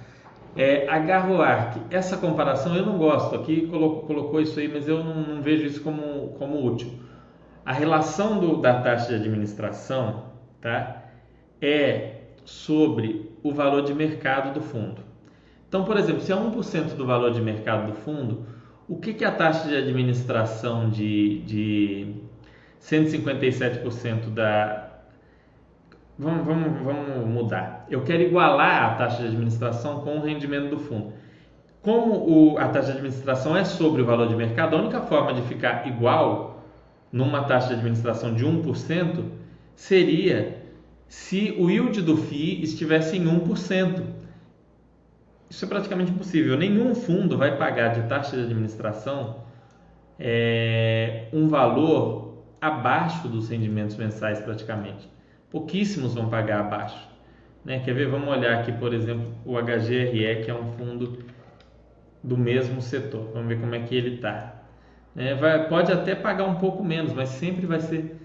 É, 0.56 0.88
agarro 0.88 1.36
o 1.36 1.42
ARC. 1.42 1.76
Essa 1.90 2.16
comparação 2.16 2.74
eu 2.74 2.86
não 2.86 2.96
gosto. 2.96 3.34
Aqui 3.34 3.66
colocou, 3.66 4.02
colocou 4.02 4.40
isso 4.40 4.58
aí, 4.60 4.68
mas 4.68 4.88
eu 4.88 5.02
não, 5.02 5.14
não, 5.14 5.42
vejo 5.42 5.66
isso 5.66 5.82
como, 5.82 6.28
como 6.38 6.64
útil. 6.64 6.90
A 7.66 7.72
relação 7.72 8.38
do, 8.38 8.56
da 8.58 8.80
taxa 8.80 9.08
de 9.08 9.14
administração 9.16 10.24
tá, 10.60 11.04
é 11.60 12.20
sobre 12.44 13.27
o 13.42 13.52
valor 13.52 13.82
de 13.82 13.94
mercado 13.94 14.54
do 14.54 14.60
fundo. 14.60 15.02
Então, 15.68 15.84
por 15.84 15.96
exemplo, 15.96 16.20
se 16.20 16.32
é 16.32 16.36
1% 16.36 16.94
do 16.94 17.06
valor 17.06 17.30
de 17.30 17.40
mercado 17.40 17.88
do 17.88 17.92
fundo, 17.92 18.46
o 18.88 18.96
que, 18.96 19.12
que 19.12 19.24
a 19.24 19.30
taxa 19.30 19.68
de 19.68 19.76
administração 19.76 20.88
de, 20.88 21.40
de 21.40 22.14
157% 22.80 24.30
da. 24.30 24.88
Vamos, 26.18 26.46
vamos, 26.46 26.82
vamos 26.82 27.26
mudar. 27.26 27.86
Eu 27.90 28.02
quero 28.02 28.22
igualar 28.22 28.84
a 28.84 28.94
taxa 28.94 29.22
de 29.22 29.28
administração 29.28 30.00
com 30.00 30.18
o 30.18 30.22
rendimento 30.22 30.70
do 30.70 30.78
fundo. 30.78 31.12
Como 31.82 32.14
o, 32.14 32.58
a 32.58 32.68
taxa 32.68 32.86
de 32.86 32.92
administração 32.92 33.56
é 33.56 33.64
sobre 33.64 34.02
o 34.02 34.06
valor 34.06 34.26
de 34.26 34.34
mercado, 34.34 34.74
a 34.74 34.80
única 34.80 35.00
forma 35.02 35.32
de 35.32 35.42
ficar 35.42 35.86
igual 35.86 36.64
numa 37.12 37.44
taxa 37.44 37.68
de 37.68 37.74
administração 37.74 38.34
de 38.34 38.44
1% 38.44 39.24
seria 39.76 40.57
se 41.08 41.56
o 41.58 41.70
yield 41.70 42.02
do 42.02 42.16
FII 42.16 42.62
estivesse 42.62 43.16
em 43.16 43.24
1%. 43.24 44.02
Isso 45.50 45.64
é 45.64 45.68
praticamente 45.68 46.10
impossível. 46.10 46.56
Nenhum 46.56 46.94
fundo 46.94 47.38
vai 47.38 47.56
pagar 47.56 47.88
de 47.88 48.06
taxa 48.06 48.36
de 48.36 48.42
administração 48.42 49.42
é, 50.18 51.28
um 51.32 51.48
valor 51.48 52.44
abaixo 52.60 53.28
dos 53.28 53.48
rendimentos 53.48 53.96
mensais, 53.96 54.40
praticamente. 54.40 55.08
Pouquíssimos 55.50 56.14
vão 56.14 56.28
pagar 56.28 56.60
abaixo. 56.60 57.08
Né? 57.64 57.80
Quer 57.80 57.94
ver? 57.94 58.08
Vamos 58.08 58.28
olhar 58.28 58.58
aqui, 58.58 58.72
por 58.72 58.92
exemplo, 58.92 59.32
o 59.46 59.56
HGRE, 59.56 60.44
que 60.44 60.50
é 60.50 60.54
um 60.54 60.72
fundo 60.72 61.24
do 62.22 62.36
mesmo 62.36 62.82
setor. 62.82 63.30
Vamos 63.32 63.48
ver 63.48 63.60
como 63.60 63.74
é 63.74 63.80
que 63.80 63.94
ele 63.94 64.16
está. 64.16 64.62
É, 65.16 65.34
pode 65.64 65.90
até 65.90 66.14
pagar 66.14 66.44
um 66.44 66.56
pouco 66.56 66.84
menos, 66.84 67.12
mas 67.14 67.30
sempre 67.30 67.64
vai 67.64 67.80
ser 67.80 68.17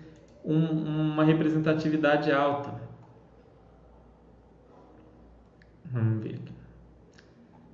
um, 0.44 1.12
uma 1.14 1.24
representatividade 1.24 2.32
alta. 2.32 2.74
Vamos 5.86 6.24
ver 6.24 6.36
aqui. 6.36 6.54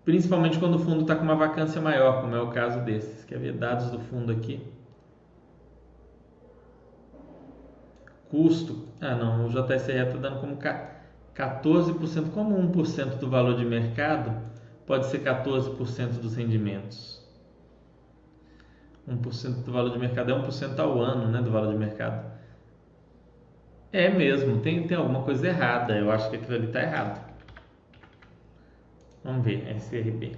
Principalmente 0.06 0.60
quando 0.60 0.76
o 0.76 0.80
fundo 0.80 1.02
está 1.02 1.16
com 1.16 1.24
uma 1.24 1.36
vacância 1.36 1.80
maior, 1.82 2.22
como 2.22 2.36
é 2.36 2.42
o 2.42 2.50
caso 2.50 2.82
desses. 2.82 3.24
Quer 3.26 3.40
ver 3.40 3.54
dados 3.54 3.90
do 3.92 4.00
fundo 4.00 4.32
aqui? 4.32 4.62
Custo. 8.30 8.88
Ah, 9.02 9.16
não, 9.16 9.48
o 9.48 9.50
JSR 9.50 10.08
está 10.08 10.18
dando 10.18 10.40
como 10.40 10.58
14%, 10.58 12.32
como 12.32 12.58
1% 12.58 13.18
do 13.18 13.30
valor 13.30 13.56
de 13.56 13.66
mercado 13.66 14.50
pode 14.86 15.06
ser 15.06 15.20
14% 15.24 16.20
dos 16.20 16.36
rendimentos. 16.36 17.20
1% 19.08 19.64
do 19.64 19.72
valor 19.72 19.92
de 19.92 20.00
mercado 20.00 20.32
é 20.32 20.36
1% 20.36 20.80
ao 20.80 21.00
ano, 21.00 21.32
né, 21.32 21.42
do 21.42 21.52
valor 21.52 21.72
de 21.72 21.78
mercado. 21.78 22.39
É 23.92 24.10
mesmo, 24.10 24.60
tem, 24.62 24.86
tem 24.88 24.98
alguma 24.98 25.24
coisa 25.24 25.48
errada. 25.48 25.96
Eu 25.98 26.12
acho 26.12 26.30
que 26.30 26.36
aquilo 26.36 26.56
ali 26.56 26.68
está 26.68 26.82
errado. 26.82 27.30
Vamos 29.24 29.44
ver, 29.44 29.68
SRB. 29.76 30.34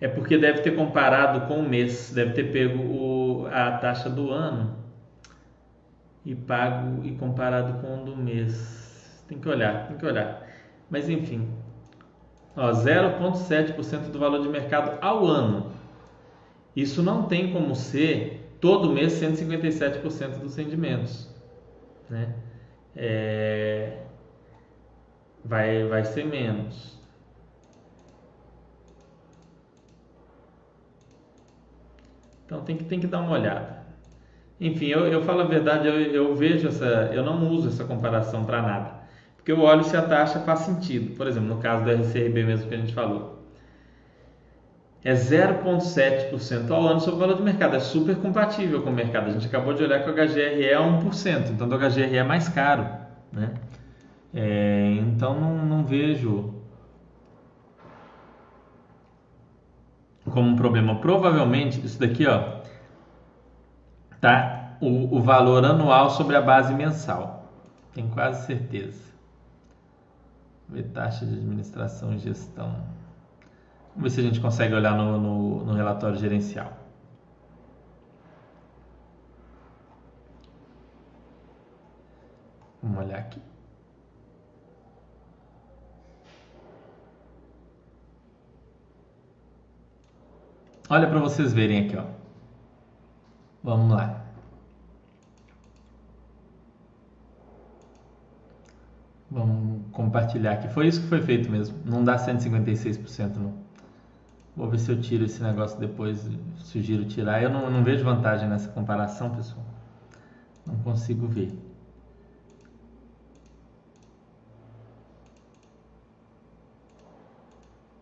É 0.00 0.06
porque 0.06 0.38
deve 0.38 0.60
ter 0.60 0.76
comparado 0.76 1.46
com 1.48 1.58
o 1.58 1.68
mês, 1.68 2.12
deve 2.14 2.32
ter 2.32 2.52
pego 2.52 2.82
o, 2.82 3.46
a 3.46 3.72
taxa 3.78 4.08
do 4.08 4.30
ano 4.30 4.76
e 6.24 6.34
pago 6.36 7.04
e 7.04 7.12
comparado 7.16 7.80
com 7.80 8.02
o 8.02 8.04
do 8.04 8.16
mês. 8.16 9.24
Tem 9.26 9.38
que 9.38 9.48
olhar, 9.48 9.88
tem 9.88 9.96
que 9.96 10.06
olhar. 10.06 10.46
Mas 10.88 11.08
enfim, 11.08 11.48
0,7% 12.56 14.10
do 14.10 14.18
valor 14.18 14.42
de 14.42 14.48
mercado 14.48 14.98
ao 15.00 15.26
ano. 15.26 15.72
Isso 16.76 17.02
não 17.02 17.24
tem 17.24 17.52
como 17.52 17.74
ser 17.74 18.37
todo 18.60 18.92
mês 18.92 19.12
157% 19.14 20.38
dos 20.38 20.56
rendimentos. 20.56 21.28
Né? 22.08 22.34
É, 22.96 24.02
vai, 25.44 25.84
vai 25.86 26.04
ser 26.04 26.24
menos. 26.24 26.98
Então 32.46 32.62
tem 32.62 32.76
que, 32.76 32.84
tem 32.84 32.98
que 32.98 33.06
dar 33.06 33.20
uma 33.20 33.32
olhada. 33.32 33.78
Enfim, 34.60 34.86
eu, 34.86 35.06
eu 35.06 35.22
falo 35.22 35.42
a 35.42 35.44
verdade, 35.44 35.86
eu, 35.86 35.94
eu 35.94 36.34
vejo 36.34 36.68
essa. 36.68 37.10
Eu 37.12 37.22
não 37.22 37.48
uso 37.50 37.68
essa 37.68 37.84
comparação 37.84 38.44
para 38.44 38.62
nada. 38.62 38.98
Porque 39.36 39.52
eu 39.52 39.60
olho 39.60 39.84
se 39.84 39.96
a 39.96 40.02
taxa 40.02 40.40
faz 40.40 40.60
sentido. 40.60 41.14
Por 41.14 41.26
exemplo, 41.26 41.48
no 41.48 41.60
caso 41.60 41.84
do 41.84 41.90
RCRB 41.90 42.44
mesmo 42.44 42.68
que 42.68 42.74
a 42.74 42.78
gente 42.78 42.94
falou. 42.94 43.37
É 45.04 45.14
0,7% 45.14 46.70
ao 46.70 46.86
ano 46.86 47.00
sobre 47.00 47.16
o 47.16 47.18
valor 47.20 47.36
de 47.36 47.42
mercado. 47.42 47.76
É 47.76 47.80
super 47.80 48.16
compatível 48.16 48.82
com 48.82 48.90
o 48.90 48.92
mercado. 48.92 49.28
A 49.28 49.30
gente 49.30 49.46
acabou 49.46 49.72
de 49.72 49.82
olhar 49.82 50.02
que 50.02 50.10
o 50.10 50.12
HGRE 50.12 50.64
é 50.64 50.76
1%. 50.76 51.50
Então, 51.50 51.68
o 51.68 51.78
HGRE 51.78 52.16
é 52.16 52.24
mais 52.24 52.48
caro. 52.48 52.86
Né? 53.32 53.54
É, 54.34 54.96
então, 55.00 55.38
não, 55.38 55.64
não 55.64 55.84
vejo 55.84 56.54
como 60.28 60.50
um 60.50 60.56
problema. 60.56 61.00
Provavelmente, 61.00 61.84
isso 61.84 61.98
daqui, 61.98 62.26
ó, 62.26 62.60
tá? 64.20 64.76
O, 64.80 65.16
o 65.16 65.22
valor 65.22 65.64
anual 65.64 66.10
sobre 66.10 66.36
a 66.36 66.40
base 66.40 66.74
mensal. 66.74 67.50
Tenho 67.94 68.08
quase 68.10 68.46
certeza. 68.46 69.08
Ver 70.68 70.84
taxa 70.84 71.24
de 71.24 71.34
administração 71.34 72.14
e 72.14 72.18
gestão. 72.18 72.84
Vamos 73.98 74.14
ver 74.14 74.22
se 74.22 74.26
a 74.26 74.30
gente 74.30 74.40
consegue 74.40 74.72
olhar 74.76 74.96
no, 74.96 75.18
no, 75.18 75.64
no 75.64 75.74
relatório 75.74 76.16
gerencial. 76.16 76.72
Vamos 82.80 82.98
olhar 82.98 83.18
aqui. 83.18 83.42
Olha 90.88 91.08
para 91.08 91.18
vocês 91.18 91.52
verem 91.52 91.86
aqui, 91.86 91.96
ó. 91.96 92.04
Vamos 93.64 93.96
lá. 93.96 94.24
Vamos 99.28 99.90
compartilhar 99.90 100.52
aqui. 100.52 100.68
Foi 100.68 100.86
isso 100.86 101.00
que 101.02 101.08
foi 101.08 101.20
feito 101.20 101.50
mesmo. 101.50 101.76
Não 101.84 102.04
dá 102.04 102.16
156% 102.16 103.34
não. 103.38 103.67
Vou 104.58 104.68
ver 104.68 104.78
se 104.80 104.90
eu 104.90 105.00
tiro 105.00 105.24
esse 105.24 105.40
negócio 105.40 105.78
depois. 105.78 106.28
Sugiro 106.56 107.04
tirar. 107.04 107.40
Eu 107.40 107.48
não, 107.48 107.70
não 107.70 107.84
vejo 107.84 108.02
vantagem 108.02 108.48
nessa 108.48 108.68
comparação, 108.68 109.30
pessoal. 109.30 109.64
Não 110.66 110.74
consigo 110.78 111.28
ver. 111.28 111.56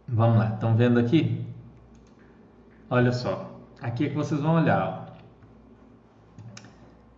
Vamos 0.08 0.38
lá. 0.38 0.54
Estão 0.54 0.74
vendo 0.74 0.98
aqui? 0.98 1.44
Olha 2.88 3.12
só, 3.12 3.54
aqui 3.82 4.06
é 4.06 4.08
que 4.08 4.14
vocês 4.14 4.40
vão 4.40 4.54
olhar. 4.54 5.14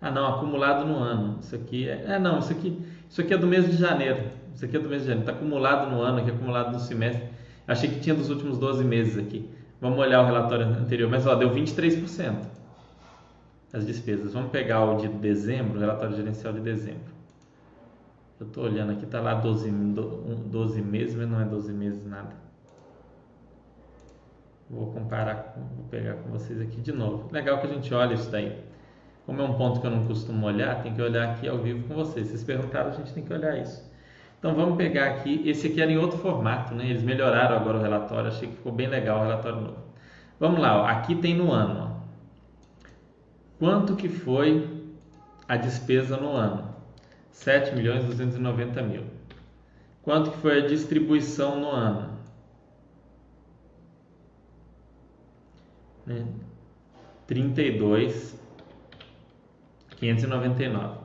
Ah, 0.00 0.10
não, 0.10 0.36
acumulado 0.36 0.86
no 0.86 0.96
ano. 0.96 1.38
Isso 1.40 1.54
aqui 1.56 1.88
é, 1.88 2.04
é 2.06 2.18
não, 2.18 2.38
isso 2.38 2.52
aqui, 2.52 2.80
isso 3.08 3.20
aqui 3.20 3.34
é 3.34 3.38
do 3.38 3.46
mês 3.46 3.68
de 3.68 3.76
janeiro. 3.76 4.30
Isso 4.54 4.64
aqui 4.64 4.76
é 4.76 4.80
do 4.80 4.88
mês 4.88 5.02
de 5.02 5.08
janeiro. 5.08 5.28
Está 5.28 5.32
acumulado 5.32 5.90
no 5.90 6.00
ano, 6.00 6.18
aqui 6.18 6.30
acumulado 6.30 6.72
no 6.72 6.78
semestre. 6.78 7.28
Achei 7.66 7.90
que 7.90 8.00
tinha 8.00 8.14
dos 8.14 8.30
últimos 8.30 8.58
12 8.58 8.84
meses 8.84 9.18
aqui. 9.18 9.48
Vamos 9.80 9.98
olhar 9.98 10.22
o 10.22 10.26
relatório 10.26 10.66
anterior. 10.66 11.10
Mas 11.10 11.26
ó, 11.26 11.34
deu 11.34 11.50
23% 11.50 12.36
as 13.72 13.86
despesas. 13.86 14.32
Vamos 14.32 14.50
pegar 14.50 14.84
o 14.84 14.96
de 14.96 15.08
dezembro, 15.08 15.76
o 15.76 15.80
relatório 15.80 16.16
gerencial 16.16 16.52
de 16.52 16.60
dezembro. 16.60 17.17
Eu 18.40 18.46
estou 18.46 18.64
olhando 18.64 18.92
aqui, 18.92 19.04
está 19.04 19.20
lá 19.20 19.34
12, 19.34 19.70
12 19.70 20.80
meses, 20.82 21.14
mas 21.16 21.28
não 21.28 21.40
é 21.40 21.44
12 21.44 21.72
meses 21.72 22.06
nada. 22.06 22.36
Vou 24.70 24.92
comparar, 24.92 25.54
vou 25.76 25.86
pegar 25.86 26.14
com 26.14 26.30
vocês 26.30 26.60
aqui 26.60 26.80
de 26.80 26.92
novo. 26.92 27.28
Legal 27.32 27.58
que 27.58 27.66
a 27.66 27.70
gente 27.70 27.92
olha 27.92 28.14
isso 28.14 28.30
daí. 28.30 28.62
Como 29.26 29.40
é 29.40 29.44
um 29.44 29.54
ponto 29.54 29.80
que 29.80 29.86
eu 29.86 29.90
não 29.90 30.06
costumo 30.06 30.46
olhar, 30.46 30.82
tem 30.82 30.94
que 30.94 31.02
olhar 31.02 31.30
aqui 31.30 31.48
ao 31.48 31.58
vivo 31.58 31.88
com 31.88 31.94
vocês. 31.94 32.28
Vocês 32.28 32.44
perguntaram, 32.44 32.90
a 32.90 32.94
gente 32.94 33.12
tem 33.12 33.24
que 33.24 33.32
olhar 33.32 33.56
isso. 33.58 33.82
Então 34.38 34.54
vamos 34.54 34.76
pegar 34.76 35.06
aqui, 35.06 35.42
esse 35.48 35.66
aqui 35.66 35.82
era 35.82 35.90
em 35.90 35.98
outro 35.98 36.18
formato, 36.18 36.74
né? 36.74 36.86
Eles 36.86 37.02
melhoraram 37.02 37.56
agora 37.56 37.78
o 37.78 37.82
relatório, 37.82 38.28
achei 38.28 38.48
que 38.48 38.54
ficou 38.54 38.70
bem 38.70 38.86
legal 38.86 39.18
o 39.18 39.22
relatório 39.22 39.60
novo. 39.60 39.78
Vamos 40.38 40.60
lá, 40.60 40.80
ó. 40.80 40.86
aqui 40.86 41.16
tem 41.16 41.34
no 41.34 41.50
ano. 41.50 41.80
Ó. 41.80 42.88
Quanto 43.58 43.96
que 43.96 44.08
foi 44.08 44.86
a 45.48 45.56
despesa 45.56 46.16
no 46.16 46.30
ano? 46.30 46.67
7 47.30 47.74
milhões 47.74 48.04
290 48.04 48.82
mil. 48.82 49.04
Quanto 50.02 50.30
que 50.30 50.38
foi 50.38 50.58
a 50.58 50.66
distribuição 50.66 51.60
no 51.60 51.70
ano? 51.70 52.18
Né? 56.06 56.26
32 57.26 58.38
599. 59.96 60.98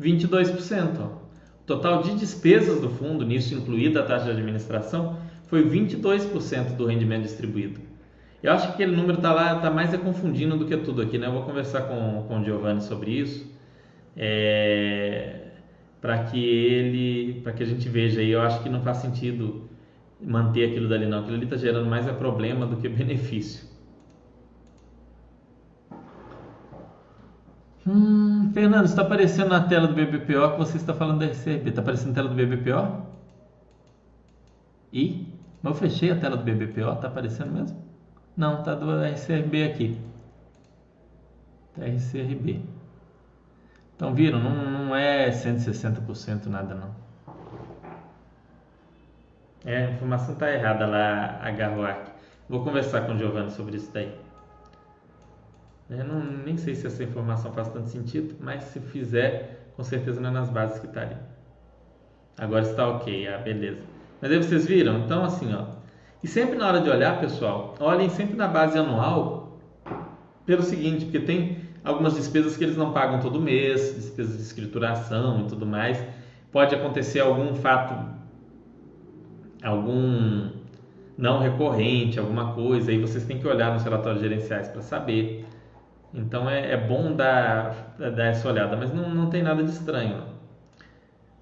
22%, 0.00 1.00
ó 1.00 1.20
total 1.70 2.02
de 2.02 2.16
despesas 2.16 2.80
do 2.80 2.90
fundo, 2.90 3.24
nisso 3.24 3.54
incluída 3.54 4.00
a 4.00 4.02
taxa 4.02 4.24
de 4.24 4.32
administração, 4.32 5.16
foi 5.46 5.62
22% 5.62 6.74
do 6.74 6.84
rendimento 6.84 7.22
distribuído. 7.22 7.80
Eu 8.42 8.52
acho 8.52 8.66
que 8.66 8.72
aquele 8.72 8.96
número 8.96 9.18
está 9.18 9.32
lá, 9.32 9.54
está 9.56 9.70
mais 9.70 9.94
é 9.94 9.98
confundindo 9.98 10.56
do 10.56 10.66
que 10.66 10.76
tudo 10.76 11.00
aqui, 11.00 11.16
né? 11.16 11.28
Eu 11.28 11.32
vou 11.32 11.42
conversar 11.42 11.82
com, 11.82 12.24
com 12.26 12.40
o 12.40 12.44
Giovanni 12.44 12.80
sobre 12.80 13.12
isso, 13.12 13.48
é, 14.16 15.48
para 16.00 16.24
que 16.24 16.38
ele, 16.42 17.40
para 17.42 17.52
que 17.52 17.62
a 17.62 17.66
gente 17.66 17.88
veja 17.88 18.20
aí. 18.20 18.30
Eu 18.30 18.42
acho 18.42 18.62
que 18.62 18.68
não 18.68 18.82
faz 18.82 18.98
sentido 18.98 19.68
manter 20.20 20.70
aquilo 20.70 20.88
dali 20.88 21.06
não. 21.06 21.20
Aquilo 21.20 21.36
ali 21.36 21.44
está 21.44 21.56
gerando 21.56 21.88
mais 21.88 22.06
é 22.06 22.12
problema 22.12 22.66
do 22.66 22.76
que 22.76 22.88
benefício. 22.90 23.68
Hum, 27.86 28.50
Fernando, 28.52 28.84
está 28.84 29.02
aparecendo 29.02 29.48
na 29.48 29.60
tela 29.66 29.88
do 29.88 29.94
BBPO 29.94 30.52
que 30.52 30.58
você 30.58 30.76
está 30.76 30.94
falando 30.94 31.20
da 31.20 31.26
RCRB. 31.26 31.70
Está 31.70 31.80
aparecendo 31.80 32.08
na 32.08 32.14
tela 32.14 32.28
do 32.28 32.34
BBPO? 32.34 33.06
E? 34.92 35.26
Eu 35.62 35.74
fechei 35.74 36.10
a 36.10 36.16
tela 36.16 36.36
do 36.36 36.44
BBPO, 36.44 36.96
tá 36.96 37.08
aparecendo 37.08 37.52
mesmo? 37.52 37.78
Não, 38.36 38.62
tá 38.62 38.74
do 38.74 39.02
RCRB 39.02 39.64
aqui. 39.64 40.00
Tá 41.74 41.84
RCRB. 41.86 42.60
Então 44.00 44.14
viram, 44.14 44.40
não, 44.40 44.54
não 44.54 44.96
é 44.96 45.28
160% 45.28 46.46
nada 46.46 46.74
não. 46.74 46.88
É, 49.62 49.84
a 49.84 49.90
informação 49.90 50.34
tá 50.36 50.50
errada 50.50 50.86
lá, 50.86 51.38
Agarroac. 51.42 52.10
Vou 52.48 52.64
conversar 52.64 53.02
com 53.02 53.12
o 53.12 53.18
Giovanni 53.18 53.50
sobre 53.50 53.76
isso 53.76 53.92
daí. 53.92 54.10
Eu 55.90 56.02
não, 56.06 56.18
nem 56.18 56.56
sei 56.56 56.74
se 56.74 56.86
essa 56.86 57.04
informação 57.04 57.52
faz 57.52 57.68
tanto 57.68 57.90
sentido, 57.90 58.36
mas 58.40 58.62
se 58.62 58.80
fizer, 58.80 59.70
com 59.76 59.84
certeza 59.84 60.18
não 60.18 60.30
é 60.30 60.32
nas 60.32 60.48
bases 60.48 60.78
que 60.78 60.86
está 60.86 61.02
ali. 61.02 61.16
Agora 62.38 62.62
está 62.62 62.88
ok, 62.88 63.28
ah, 63.28 63.36
beleza. 63.36 63.82
Mas 64.22 64.32
aí 64.32 64.38
vocês 64.38 64.64
viram? 64.64 65.00
Então, 65.00 65.22
assim, 65.22 65.52
ó. 65.52 65.66
E 66.24 66.26
sempre 66.26 66.56
na 66.56 66.66
hora 66.66 66.80
de 66.80 66.88
olhar, 66.88 67.20
pessoal, 67.20 67.74
olhem 67.78 68.08
sempre 68.08 68.34
na 68.34 68.48
base 68.48 68.78
anual 68.78 69.58
pelo 70.46 70.62
seguinte, 70.62 71.04
porque 71.04 71.20
tem 71.20 71.59
algumas 71.84 72.14
despesas 72.14 72.56
que 72.56 72.64
eles 72.64 72.76
não 72.76 72.92
pagam 72.92 73.20
todo 73.20 73.40
mês, 73.40 73.94
despesas 73.94 74.36
de 74.36 74.42
escrituração 74.42 75.40
e 75.40 75.44
tudo 75.48 75.66
mais. 75.66 76.02
Pode 76.52 76.74
acontecer 76.74 77.20
algum 77.20 77.54
fato, 77.54 77.94
algum 79.62 80.50
não 81.16 81.38
recorrente, 81.38 82.18
alguma 82.18 82.54
coisa, 82.54 82.90
aí 82.90 82.98
vocês 82.98 83.24
têm 83.24 83.38
que 83.38 83.46
olhar 83.46 83.72
nos 83.72 83.84
relatórios 83.84 84.22
gerenciais 84.22 84.68
para 84.68 84.82
saber. 84.82 85.46
Então 86.12 86.48
é, 86.48 86.72
é, 86.72 86.76
bom 86.76 87.14
dar, 87.14 87.94
dar 87.98 88.26
essa 88.26 88.48
olhada, 88.48 88.76
mas 88.76 88.92
não, 88.92 89.08
não 89.10 89.30
tem 89.30 89.42
nada 89.42 89.62
de 89.62 89.70
estranho. 89.70 90.24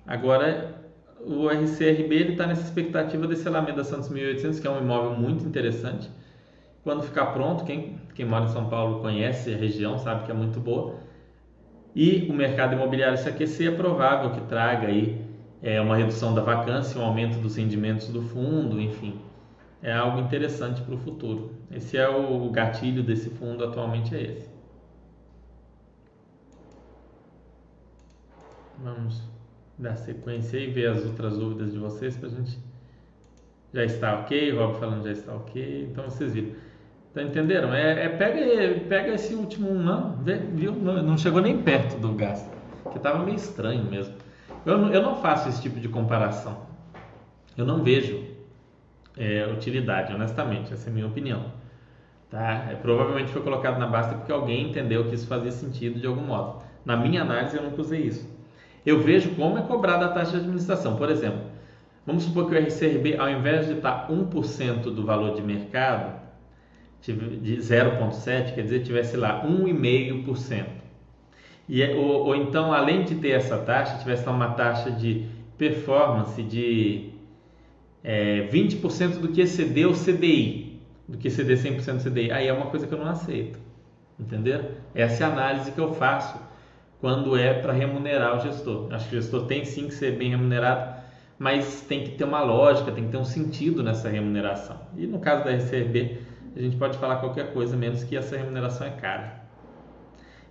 Agora, 0.06 0.74
o 1.20 1.48
RCRB 1.48 2.32
está 2.32 2.46
nessa 2.46 2.62
expectativa 2.62 3.26
desse 3.26 3.46
Alameda 3.48 3.84
Santos 3.84 4.08
1800, 4.08 4.60
que 4.60 4.66
é 4.66 4.70
um 4.70 4.78
imóvel 4.78 5.12
muito 5.12 5.44
interessante. 5.46 6.10
Quando 6.88 7.02
ficar 7.02 7.26
pronto, 7.34 7.64
quem, 7.64 8.00
quem 8.14 8.24
mora 8.24 8.46
em 8.46 8.48
São 8.48 8.70
Paulo 8.70 9.02
conhece 9.02 9.52
a 9.52 9.58
região, 9.58 9.98
sabe 9.98 10.24
que 10.24 10.30
é 10.30 10.34
muito 10.34 10.58
boa. 10.58 10.94
E 11.94 12.26
o 12.30 12.32
mercado 12.32 12.72
imobiliário 12.72 13.18
se 13.18 13.28
aquecer, 13.28 13.74
é 13.74 13.76
provável 13.76 14.30
que 14.30 14.40
traga 14.48 14.86
aí 14.86 15.22
é, 15.62 15.78
uma 15.82 15.96
redução 15.96 16.34
da 16.34 16.40
vacância, 16.40 16.98
um 16.98 17.04
aumento 17.04 17.38
dos 17.40 17.56
rendimentos 17.56 18.08
do 18.08 18.22
fundo, 18.22 18.80
enfim. 18.80 19.20
É 19.82 19.92
algo 19.92 20.18
interessante 20.18 20.80
para 20.80 20.94
o 20.94 20.96
futuro. 20.96 21.52
Esse 21.70 21.98
é 21.98 22.08
o 22.08 22.48
gatilho 22.50 23.02
desse 23.02 23.28
fundo 23.28 23.62
atualmente 23.64 24.16
é 24.16 24.22
esse. 24.22 24.50
Vamos 28.78 29.22
dar 29.78 29.94
sequência 29.96 30.56
e 30.56 30.68
ver 30.68 30.88
as 30.88 31.04
outras 31.04 31.36
dúvidas 31.36 31.70
de 31.70 31.78
vocês 31.78 32.16
para 32.16 32.28
a 32.28 32.30
gente. 32.30 32.58
Já 33.74 33.84
está 33.84 34.20
ok, 34.20 34.54
o 34.54 34.56
Rob 34.58 34.78
falando 34.78 35.04
já 35.04 35.12
está 35.12 35.34
ok, 35.34 35.88
então 35.90 36.04
vocês 36.04 36.32
viram. 36.32 36.67
Tá 37.18 37.22
entenderam? 37.22 37.74
É, 37.74 38.04
é 38.04 38.08
pega, 38.08 38.80
pega 38.88 39.14
esse 39.14 39.34
último 39.34 39.70
ano, 39.70 40.18
viu? 40.54 40.72
Não, 40.72 41.02
não 41.02 41.18
chegou 41.18 41.40
nem 41.40 41.62
perto 41.62 41.98
do 41.98 42.12
gasto, 42.12 42.50
que 42.90 42.96
estava 42.96 43.24
meio 43.24 43.36
estranho 43.36 43.84
mesmo. 43.84 44.14
Eu, 44.64 44.78
eu 44.88 45.02
não 45.02 45.16
faço 45.16 45.48
esse 45.48 45.62
tipo 45.62 45.80
de 45.80 45.88
comparação. 45.88 46.66
Eu 47.56 47.64
não 47.64 47.82
vejo 47.82 48.24
é, 49.16 49.46
utilidade, 49.52 50.14
honestamente, 50.14 50.72
essa 50.72 50.88
é 50.88 50.90
a 50.90 50.94
minha 50.94 51.06
opinião. 51.06 51.52
Tá? 52.30 52.68
É, 52.70 52.74
provavelmente 52.74 53.32
foi 53.32 53.42
colocado 53.42 53.78
na 53.78 53.86
basta 53.86 54.14
porque 54.14 54.30
alguém 54.30 54.68
entendeu 54.68 55.08
que 55.08 55.14
isso 55.14 55.26
fazia 55.26 55.50
sentido 55.50 55.98
de 55.98 56.06
algum 56.06 56.22
modo. 56.22 56.62
Na 56.84 56.96
minha 56.96 57.22
análise, 57.22 57.56
eu 57.56 57.62
nunca 57.62 57.80
usei 57.80 58.02
isso 58.02 58.38
eu 58.88 59.00
vejo 59.00 59.34
como 59.34 59.58
é 59.58 59.62
cobrada 59.62 60.06
a 60.06 60.08
taxa 60.08 60.32
de 60.32 60.36
administração. 60.38 60.96
Por 60.96 61.10
exemplo, 61.10 61.40
vamos 62.06 62.24
supor 62.24 62.48
que 62.48 62.54
o 62.54 62.58
RCRB, 62.58 63.18
ao 63.18 63.28
invés 63.28 63.66
de 63.66 63.74
estar 63.74 64.08
1% 64.08 64.82
do 64.82 65.04
valor 65.04 65.34
de 65.34 65.42
mercado, 65.42 66.18
de 67.00 67.56
0,7%, 67.56 68.54
quer 68.54 68.62
dizer, 68.62 68.82
tivesse 68.82 69.16
lá 69.16 69.44
1,5%. 69.46 70.66
E, 71.68 71.82
é, 71.82 71.94
ou, 71.94 72.26
ou 72.26 72.36
então, 72.36 72.72
além 72.72 73.04
de 73.04 73.14
ter 73.16 73.30
essa 73.30 73.58
taxa, 73.58 73.98
tivesse 73.98 74.24
lá 74.24 74.32
uma 74.32 74.50
taxa 74.52 74.90
de 74.90 75.26
performance 75.56 76.42
de 76.42 77.10
é, 78.02 78.48
20% 78.50 79.18
do 79.18 79.28
que 79.28 79.40
exceder 79.40 79.86
o 79.86 79.92
CDI, 79.92 80.80
do 81.06 81.18
que 81.18 81.28
exceder 81.28 81.58
100% 81.58 82.02
do 82.02 82.10
CDI. 82.10 82.32
Aí 82.32 82.46
é 82.48 82.52
uma 82.52 82.66
coisa 82.66 82.86
que 82.86 82.94
eu 82.94 82.98
não 82.98 83.08
aceito. 83.08 83.58
Entendeu? 84.18 84.72
Essa 84.94 85.24
é 85.24 85.26
a 85.26 85.30
análise 85.30 85.70
que 85.70 85.78
eu 85.78 85.92
faço 85.92 86.40
quando 87.00 87.36
é 87.36 87.54
para 87.54 87.72
remunerar 87.72 88.36
o 88.36 88.40
gestor. 88.40 88.92
Acho 88.92 89.08
que 89.08 89.16
o 89.16 89.20
gestor 89.20 89.46
tem 89.46 89.64
sim 89.64 89.86
que 89.86 89.94
ser 89.94 90.16
bem 90.16 90.30
remunerado, 90.30 91.00
mas 91.38 91.82
tem 91.82 92.02
que 92.02 92.10
ter 92.12 92.24
uma 92.24 92.42
lógica, 92.42 92.90
tem 92.90 93.04
que 93.04 93.10
ter 93.10 93.16
um 93.16 93.24
sentido 93.24 93.82
nessa 93.82 94.08
remuneração. 94.08 94.76
E 94.96 95.06
no 95.06 95.20
caso 95.20 95.44
da 95.44 95.52
RCB, 95.52 96.18
a 96.58 96.60
gente 96.60 96.76
pode 96.76 96.98
falar 96.98 97.16
qualquer 97.16 97.52
coisa, 97.52 97.76
menos 97.76 98.02
que 98.02 98.16
essa 98.16 98.36
remuneração 98.36 98.86
é 98.88 98.90
cara. 98.90 99.44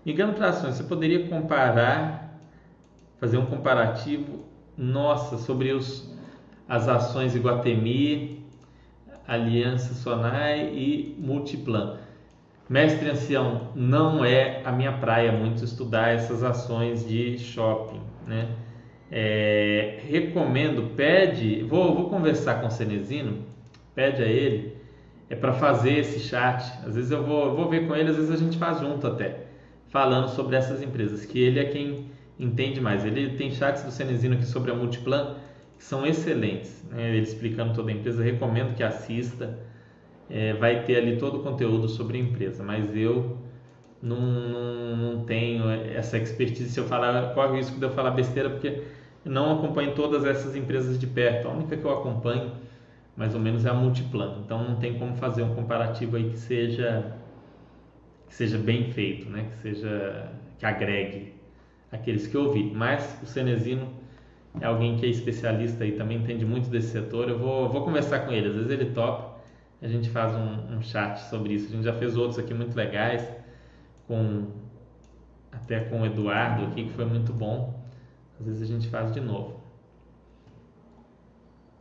Migrando 0.05 0.34
para 0.34 0.49
ações, 0.49 0.76
você 0.76 0.84
poderia 0.84 1.28
comparar, 1.28 2.39
fazer 3.20 3.38
um 3.38 3.45
comparativo, 3.45 4.45
nossa, 4.78 5.38
sobre 5.38 5.74
os, 5.74 6.10
as 6.70 6.88
ações 6.88 7.36
Iguatemi, 7.36 8.45
Aliança 9.28 9.93
Sonai 9.93 10.72
e 10.74 11.14
Multiplan. 11.20 11.97
Mestre 12.70 13.10
ancião, 13.10 13.72
não 13.76 14.24
é 14.24 14.62
a 14.64 14.72
minha 14.72 14.93
praia 14.93 15.34
muito 15.34 15.66
estudar 15.66 16.14
essas 16.14 16.41
ações 16.41 17.05
de 17.05 17.38
shopping, 17.38 18.01
né? 18.26 18.55
É, 19.12 19.99
recomendo, 20.08 20.95
pede, 20.95 21.64
vou, 21.64 21.93
vou 21.93 22.10
conversar 22.10 22.62
com 22.62 22.68
o 22.68 22.72
Cenezino, 22.72 23.45
pede 23.95 24.22
a 24.22 24.26
ele, 24.26 24.76
é 25.30 25.36
para 25.36 25.53
fazer 25.53 25.99
esse 25.99 26.19
chat. 26.19 26.63
Às 26.86 26.95
vezes 26.95 27.11
eu 27.11 27.23
vou, 27.23 27.55
vou 27.55 27.69
ver 27.69 27.88
com 27.88 27.95
ele, 27.95 28.09
às 28.09 28.15
vezes 28.15 28.32
a 28.32 28.38
gente 28.38 28.57
faz 28.57 28.80
junto 28.80 29.05
até, 29.05 29.45
falando 29.89 30.30
sobre 30.30 30.55
essas 30.55 30.82
empresas, 30.82 31.25
que 31.25 31.39
ele 31.39 31.59
é 31.59 31.65
quem 31.65 32.11
entende 32.39 32.80
mais. 32.80 33.05
Ele 33.05 33.36
tem 33.36 33.51
chats 33.51 33.84
do 33.84 33.91
Cenezino 33.91 34.36
aqui 34.36 34.45
sobre 34.45 34.71
a 34.71 34.75
Multiplan, 34.75 35.36
que 35.78 35.84
são 35.84 36.05
excelentes, 36.05 36.84
né? 36.89 37.09
ele 37.09 37.23
explicando 37.23 37.73
toda 37.73 37.91
a 37.91 37.93
empresa, 37.93 38.23
recomendo 38.23 38.75
que 38.75 38.84
assista 38.84 39.57
é, 40.30 40.53
vai 40.53 40.84
ter 40.84 40.97
ali 40.97 41.17
todo 41.17 41.39
o 41.39 41.43
conteúdo 41.43 41.88
sobre 41.88 42.17
a 42.17 42.21
empresa, 42.21 42.63
mas 42.63 42.95
eu 42.95 43.38
não, 44.01 44.19
não, 44.19 44.97
não, 44.97 45.23
tenho 45.25 45.69
essa 45.69 46.17
expertise. 46.17 46.69
Se 46.69 46.80
eu 46.80 46.86
falar, 46.86 47.34
corre 47.34 47.47
o 47.49 47.55
risco 47.55 47.80
de 47.80 47.86
eu 47.86 47.91
falar 47.91 48.11
besteira, 48.11 48.49
porque 48.49 48.84
não 49.23 49.57
acompanho 49.57 49.95
todas 49.95 50.25
essas 50.25 50.55
empresas 50.55 50.99
de 50.99 51.07
perto. 51.07 51.47
A 51.47 51.51
única 51.51 51.75
que 51.78 51.84
eu 51.84 51.91
acompanho, 51.91 52.51
mais 53.18 53.34
ou 53.36 53.41
menos, 53.41 53.65
é 53.65 53.70
a 53.70 53.74
Multiplan. 53.74 54.41
Então 54.45 54.63
não 54.63 54.78
tem 54.78 54.97
como 54.97 55.15
fazer 55.18 55.43
um 55.43 55.53
comparativo 55.55 56.15
aí 56.15 56.30
que 56.30 56.38
seja 56.38 57.13
que 58.28 58.36
seja 58.36 58.57
bem 58.57 58.91
feito, 58.91 59.30
né? 59.30 59.49
Que 59.51 59.57
seja 59.57 60.32
que 60.59 60.65
agregue 60.65 61.34
aqueles 61.91 62.28
que 62.28 62.36
eu 62.36 62.45
ouvi. 62.45 62.72
Mas 62.74 63.20
o 63.24 63.26
Cenezino 63.26 63.89
é 64.61 64.65
alguém 64.65 64.97
que 64.97 65.05
é 65.05 65.09
especialista 65.09 65.86
e 65.86 65.93
também 65.93 66.18
entende 66.20 66.45
muito 66.45 66.70
desse 66.70 66.89
setor. 66.91 67.30
Eu 67.30 67.39
vou, 67.39 67.70
vou 67.70 67.84
conversar 67.84 68.20
com 68.22 68.32
ele. 68.32 68.49
Às 68.49 68.55
vezes 68.55 68.72
ele 68.72 68.91
topa 68.91 69.38
a 69.82 69.88
gente 69.88 70.09
faz 70.09 70.34
um, 70.34 70.76
um 70.76 70.82
chat 70.82 71.18
sobre 71.30 71.53
isso. 71.53 71.68
A 71.68 71.76
gente 71.76 71.84
já 71.84 71.93
fez 71.93 72.18
outros 72.18 72.39
aqui 72.39 72.53
muito 72.53 72.76
legais, 72.76 73.28
com 74.07 74.47
até 75.51 75.82
com 75.82 76.01
o 76.01 76.05
Eduardo 76.05 76.65
aqui, 76.65 76.86
que 76.86 76.93
foi 76.93 77.05
muito 77.05 77.32
bom. 77.32 77.80
Às 78.39 78.45
vezes 78.45 78.61
a 78.63 78.65
gente 78.65 78.88
faz 78.88 79.11
de 79.13 79.20
novo. 79.20 79.57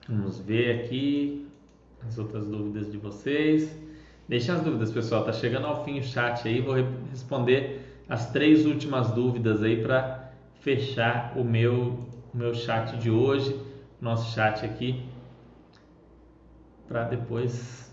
Vamos 0.09 0.39
ver 0.39 0.85
aqui 0.85 1.49
as 2.07 2.17
outras 2.17 2.47
dúvidas 2.47 2.91
de 2.93 2.97
vocês. 2.97 3.77
Deixem 4.29 4.55
as 4.55 4.63
dúvidas, 4.63 4.93
pessoal. 4.93 5.25
Tá 5.25 5.33
chegando 5.33 5.67
ao 5.67 5.85
fim 5.85 5.99
o 5.99 6.03
chat 6.03 6.47
aí. 6.47 6.61
Vou 6.61 6.77
responder 7.11 7.81
as 8.09 8.31
três 8.31 8.67
últimas 8.67 9.11
dúvidas 9.11 9.65
aí 9.65 9.83
para 9.83 10.31
fechar 10.61 11.33
o 11.37 11.43
meu, 11.43 11.99
o 12.33 12.37
meu 12.37 12.55
chat 12.55 12.97
de 12.99 13.11
hoje. 13.11 13.61
Nosso 14.01 14.33
chat 14.33 14.65
aqui. 14.65 15.03
Para 16.87 17.03
depois 17.05 17.93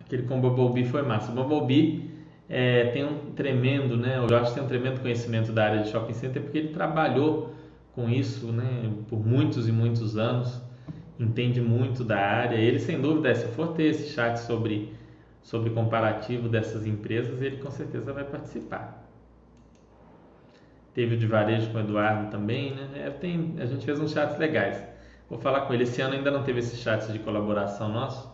aquele 0.00 0.24
com 0.24 0.38
o 0.38 0.40
Bumblebee 0.40 0.86
foi 0.86 1.02
massa. 1.02 1.30
O 1.30 1.34
Bumblebee 1.34 2.10
é, 2.48 2.86
tem 2.86 3.04
um 3.04 3.32
tremendo, 3.32 3.96
né? 3.96 4.20
O 4.20 4.26
Josh 4.26 4.54
tem 4.54 4.62
um 4.62 4.66
tremendo 4.66 5.00
conhecimento 5.00 5.52
da 5.52 5.66
área 5.66 5.82
de 5.82 5.90
shopping 5.90 6.14
center 6.14 6.42
porque 6.42 6.58
ele 6.58 6.68
trabalhou 6.68 7.54
com 7.98 8.08
isso, 8.08 8.52
né? 8.52 8.92
Por 9.08 9.26
muitos 9.26 9.68
e 9.68 9.72
muitos 9.72 10.16
anos, 10.16 10.62
entende 11.18 11.60
muito 11.60 12.04
da 12.04 12.16
área. 12.16 12.54
Ele, 12.54 12.78
sem 12.78 13.00
dúvida, 13.00 13.34
se 13.34 13.48
for 13.48 13.72
ter 13.74 13.86
esse 13.86 14.14
chat 14.14 14.36
sobre 14.36 14.96
sobre 15.42 15.70
comparativo 15.70 16.48
dessas 16.48 16.86
empresas, 16.86 17.42
ele 17.42 17.56
com 17.56 17.70
certeza 17.70 18.12
vai 18.12 18.22
participar. 18.22 19.04
Teve 20.94 21.16
o 21.16 21.18
de 21.18 21.26
varejo 21.26 21.70
com 21.72 21.78
o 21.78 21.80
Eduardo 21.80 22.30
também, 22.30 22.72
né? 22.72 22.88
É, 23.06 23.10
tem, 23.10 23.56
a 23.58 23.66
gente 23.66 23.84
fez 23.84 23.98
uns 23.98 24.12
chats 24.12 24.38
legais. 24.38 24.80
Vou 25.28 25.38
falar 25.40 25.62
com 25.62 25.74
ele. 25.74 25.82
Esse 25.82 26.00
ano 26.00 26.14
ainda 26.14 26.30
não 26.30 26.44
teve 26.44 26.60
esses 26.60 26.78
chats 26.78 27.12
de 27.12 27.18
colaboração 27.18 27.88
nosso, 27.88 28.32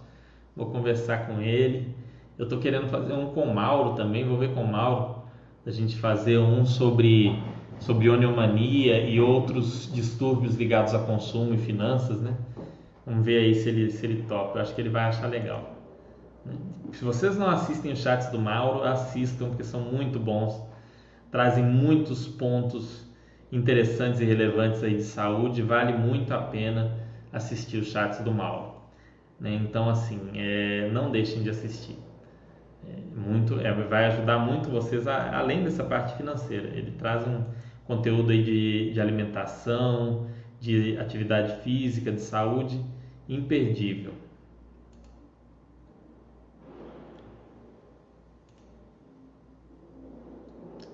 vou 0.55 0.67
conversar 0.67 1.27
com 1.27 1.41
ele. 1.41 1.95
Eu 2.37 2.45
estou 2.45 2.59
querendo 2.59 2.89
fazer 2.89 3.15
um 3.15 3.33
com 3.33 3.43
o 3.43 3.55
Mauro 3.55 3.95
também, 3.95 4.27
vou 4.27 4.37
ver 4.37 4.53
com 4.53 4.63
o 4.63 4.71
Mauro, 4.71 5.23
a 5.65 5.71
gente 5.71 5.97
fazer 5.97 6.37
um 6.37 6.67
sobre 6.67 7.39
sobre 7.81 8.09
onioomania 8.09 9.01
e 9.01 9.21
outros 9.21 9.93
distúrbios 9.93 10.57
ligados 10.57 10.95
a 10.95 10.99
consumo 10.99 11.55
e 11.55 11.59
finanças, 11.59 12.21
né? 12.21 12.35
Vamos 13.07 13.25
ver 13.25 13.39
aí 13.39 13.55
se 13.55 13.69
ele, 13.69 13.91
se 13.91 14.07
ele 14.07 14.23
topa. 14.23 14.59
Eu 14.59 14.63
acho 14.63 14.75
que 14.75 14.81
ele 14.81 14.89
vai 14.89 15.05
achar 15.05 15.27
legal. 15.27 15.75
Né? 16.45 16.55
Se 16.93 17.05
vocês 17.05 17.37
não 17.37 17.49
assistem 17.49 17.93
os 17.93 18.01
chats 18.01 18.29
do 18.29 18.39
Mauro, 18.39 18.83
assistam, 18.85 19.49
porque 19.49 19.65
são 19.65 19.81
muito 19.81 20.19
bons. 20.19 20.63
Trazem 21.31 21.65
muitos 21.65 22.27
pontos 22.27 23.05
interessantes 23.53 24.21
e 24.21 24.25
relevantes 24.25 24.83
aí 24.83 24.97
de 24.97 25.03
saúde. 25.03 25.61
Vale 25.61 25.93
muito 25.93 26.33
a 26.33 26.39
pena 26.39 26.97
assistir 27.33 27.79
os 27.79 27.89
chats 27.89 28.21
do 28.21 28.33
Mauro. 28.33 28.75
Né? 29.39 29.55
Então, 29.55 29.91
assim, 29.91 30.31
é, 30.35 30.89
não 30.91 31.11
deixem 31.11 31.43
de 31.43 31.51
assistir. 31.51 31.99
É, 32.87 33.19
muito, 33.19 33.61
é, 33.61 33.73
vai 33.73 34.07
ajudar 34.07 34.39
muito 34.39 34.71
vocês, 34.71 35.07
a, 35.07 35.37
além 35.37 35.63
dessa 35.63 35.85
parte 35.85 36.17
financeira. 36.17 36.69
Ele 36.69 36.93
traz 36.93 37.27
um 37.27 37.43
conteúdo 37.85 38.31
aí 38.31 38.43
de, 38.43 38.93
de 38.93 39.01
alimentação, 39.01 40.27
de 40.61 40.97
atividade 40.99 41.63
física, 41.63 42.11
de 42.11 42.21
saúde, 42.21 42.83
imperdível. 43.29 44.13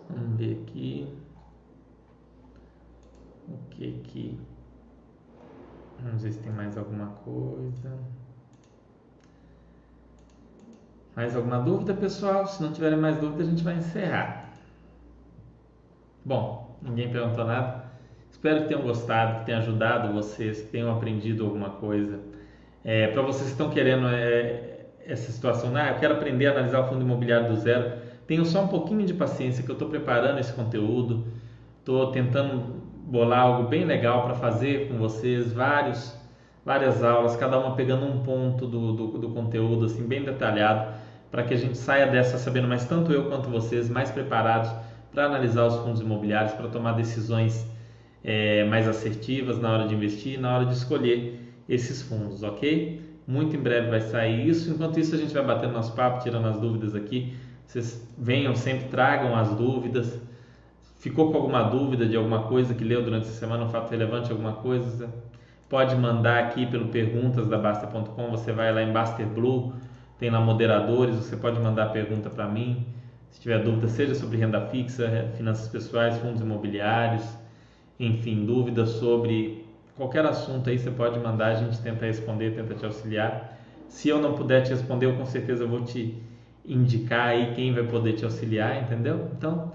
Vamos 0.08 0.36
ver 0.38 0.62
aqui. 0.62 1.06
O 3.48 3.56
que 3.70 3.92
que. 4.04 4.38
Vamos 6.02 6.22
ver 6.22 6.32
se 6.32 6.40
tem 6.40 6.52
mais 6.52 6.76
alguma 6.76 7.06
coisa. 7.24 7.98
Mais 11.14 11.36
alguma 11.36 11.58
dúvida, 11.58 11.94
pessoal? 11.94 12.46
Se 12.46 12.62
não 12.62 12.72
tiverem 12.72 12.98
mais 12.98 13.18
dúvida, 13.18 13.42
a 13.42 13.46
gente 13.46 13.62
vai 13.62 13.76
encerrar. 13.76 14.50
Bom, 16.24 16.69
ninguém 16.82 17.10
perguntou 17.10 17.44
nada. 17.44 17.84
Espero 18.30 18.62
que 18.62 18.68
tenham 18.68 18.82
gostado, 18.82 19.40
que 19.40 19.46
tenha 19.46 19.58
ajudado 19.58 20.12
vocês, 20.12 20.62
que 20.62 20.68
tenham 20.68 20.90
aprendido 20.90 21.44
alguma 21.44 21.70
coisa. 21.70 22.20
É, 22.84 23.08
Para 23.08 23.22
vocês 23.22 23.46
que 23.46 23.52
estão 23.52 23.68
querendo 23.68 24.06
é, 24.08 24.86
essa 25.06 25.30
situação, 25.30 25.74
ah, 25.76 25.90
eu 25.90 25.96
quero 25.96 26.14
aprender 26.14 26.46
a 26.46 26.52
analisar 26.52 26.80
o 26.80 26.88
fundo 26.88 27.02
imobiliário 27.02 27.48
do 27.48 27.56
zero, 27.56 27.98
tenham 28.26 28.44
só 28.44 28.62
um 28.62 28.68
pouquinho 28.68 29.04
de 29.04 29.12
paciência 29.12 29.62
que 29.62 29.70
eu 29.70 29.74
estou 29.74 29.88
preparando 29.88 30.38
esse 30.38 30.52
conteúdo, 30.52 31.26
estou 31.80 32.12
tentando 32.12 32.80
bolar 33.04 33.40
algo 33.40 33.68
bem 33.68 33.84
legal 33.84 34.22
para 34.22 34.34
fazer 34.34 34.88
com 34.88 34.96
vocês, 34.96 35.52
vários, 35.52 36.16
várias 36.64 37.02
aulas, 37.02 37.36
cada 37.36 37.58
uma 37.58 37.74
pegando 37.74 38.06
um 38.06 38.22
ponto 38.22 38.66
do, 38.66 38.92
do, 38.92 39.18
do 39.18 39.30
conteúdo 39.30 39.86
assim 39.86 40.06
bem 40.06 40.22
detalhado, 40.22 40.94
para 41.30 41.42
que 41.42 41.52
a 41.52 41.56
gente 41.56 41.76
saia 41.76 42.06
dessa 42.06 42.38
sabendo 42.38 42.68
mais 42.68 42.84
tanto 42.86 43.12
eu 43.12 43.28
quanto 43.28 43.50
vocês 43.50 43.90
mais 43.90 44.10
preparados 44.10 44.70
para 45.12 45.26
analisar 45.26 45.66
os 45.66 45.76
fundos 45.76 46.00
imobiliários, 46.00 46.54
para 46.54 46.68
tomar 46.68 46.92
decisões 46.92 47.66
é, 48.22 48.64
mais 48.64 48.86
assertivas 48.86 49.58
na 49.60 49.72
hora 49.72 49.88
de 49.88 49.94
investir, 49.94 50.38
na 50.38 50.54
hora 50.54 50.66
de 50.66 50.74
escolher 50.74 51.40
esses 51.68 52.02
fundos, 52.02 52.42
ok? 52.42 53.00
Muito 53.26 53.54
em 53.54 53.60
breve 53.60 53.90
vai 53.90 54.00
sair 54.00 54.48
isso. 54.48 54.70
Enquanto 54.70 54.98
isso, 54.98 55.14
a 55.14 55.18
gente 55.18 55.32
vai 55.32 55.44
batendo 55.44 55.72
nosso 55.72 55.92
papo, 55.94 56.22
tirando 56.22 56.46
as 56.46 56.58
dúvidas 56.58 56.94
aqui. 56.94 57.32
Vocês 57.64 58.04
venham 58.18 58.54
sempre, 58.56 58.88
tragam 58.88 59.36
as 59.36 59.54
dúvidas. 59.54 60.20
Ficou 60.98 61.30
com 61.30 61.36
alguma 61.38 61.62
dúvida 61.62 62.06
de 62.06 62.16
alguma 62.16 62.42
coisa 62.42 62.74
que 62.74 62.82
leu 62.82 63.02
durante 63.02 63.28
a 63.28 63.32
semana, 63.32 63.64
um 63.64 63.68
fato 63.68 63.90
relevante, 63.90 64.32
alguma 64.32 64.54
coisa? 64.54 65.08
Pode 65.68 65.94
mandar 65.94 66.42
aqui 66.44 66.66
pelo 66.66 66.88
perguntas 66.88 67.46
da 67.46 67.56
Basta.com. 67.56 68.30
Você 68.30 68.50
vai 68.52 68.72
lá 68.74 68.82
em 68.82 68.92
Baster 68.92 69.26
Blue, 69.26 69.72
tem 70.18 70.28
lá 70.28 70.40
moderadores. 70.40 71.14
Você 71.14 71.36
pode 71.36 71.60
mandar 71.60 71.92
pergunta 71.92 72.28
para 72.28 72.48
mim. 72.48 72.84
Se 73.30 73.40
tiver 73.40 73.62
dúvida, 73.62 73.88
seja 73.88 74.14
sobre 74.14 74.38
renda 74.38 74.60
fixa, 74.66 75.30
finanças 75.36 75.68
pessoais, 75.68 76.18
fundos 76.18 76.40
imobiliários, 76.40 77.24
enfim, 77.98 78.44
dúvidas 78.44 78.90
sobre 78.90 79.64
qualquer 79.96 80.24
assunto 80.24 80.70
aí, 80.70 80.78
você 80.78 80.90
pode 80.90 81.18
mandar, 81.18 81.48
a 81.48 81.54
gente 81.54 81.78
tenta 81.80 82.06
responder, 82.06 82.54
tenta 82.54 82.74
te 82.74 82.84
auxiliar. 82.84 83.58
Se 83.88 84.08
eu 84.08 84.20
não 84.20 84.34
puder 84.34 84.62
te 84.62 84.70
responder, 84.70 85.06
eu 85.06 85.16
com 85.16 85.26
certeza 85.26 85.66
vou 85.66 85.82
te 85.84 86.16
indicar 86.64 87.28
aí 87.28 87.54
quem 87.54 87.72
vai 87.72 87.84
poder 87.84 88.14
te 88.14 88.24
auxiliar, 88.24 88.82
entendeu? 88.82 89.28
Então, 89.36 89.72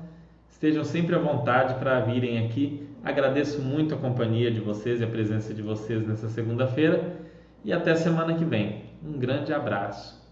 estejam 0.49 0.83
sempre 0.83 1.15
à 1.15 1.19
vontade 1.19 1.75
para 1.75 1.99
virem 1.99 2.45
aqui. 2.45 2.87
Agradeço 3.03 3.61
muito 3.61 3.93
a 3.93 3.97
companhia 3.97 4.49
de 4.49 4.59
vocês 4.59 4.99
e 4.99 5.03
a 5.03 5.07
presença 5.07 5.53
de 5.53 5.61
vocês 5.61 6.07
nessa 6.07 6.27
segunda-feira 6.27 7.17
e 7.63 7.71
até 7.71 7.93
semana 7.93 8.33
que 8.33 8.45
vem. 8.45 8.85
Um 9.03 9.19
grande 9.19 9.53
abraço. 9.53 10.24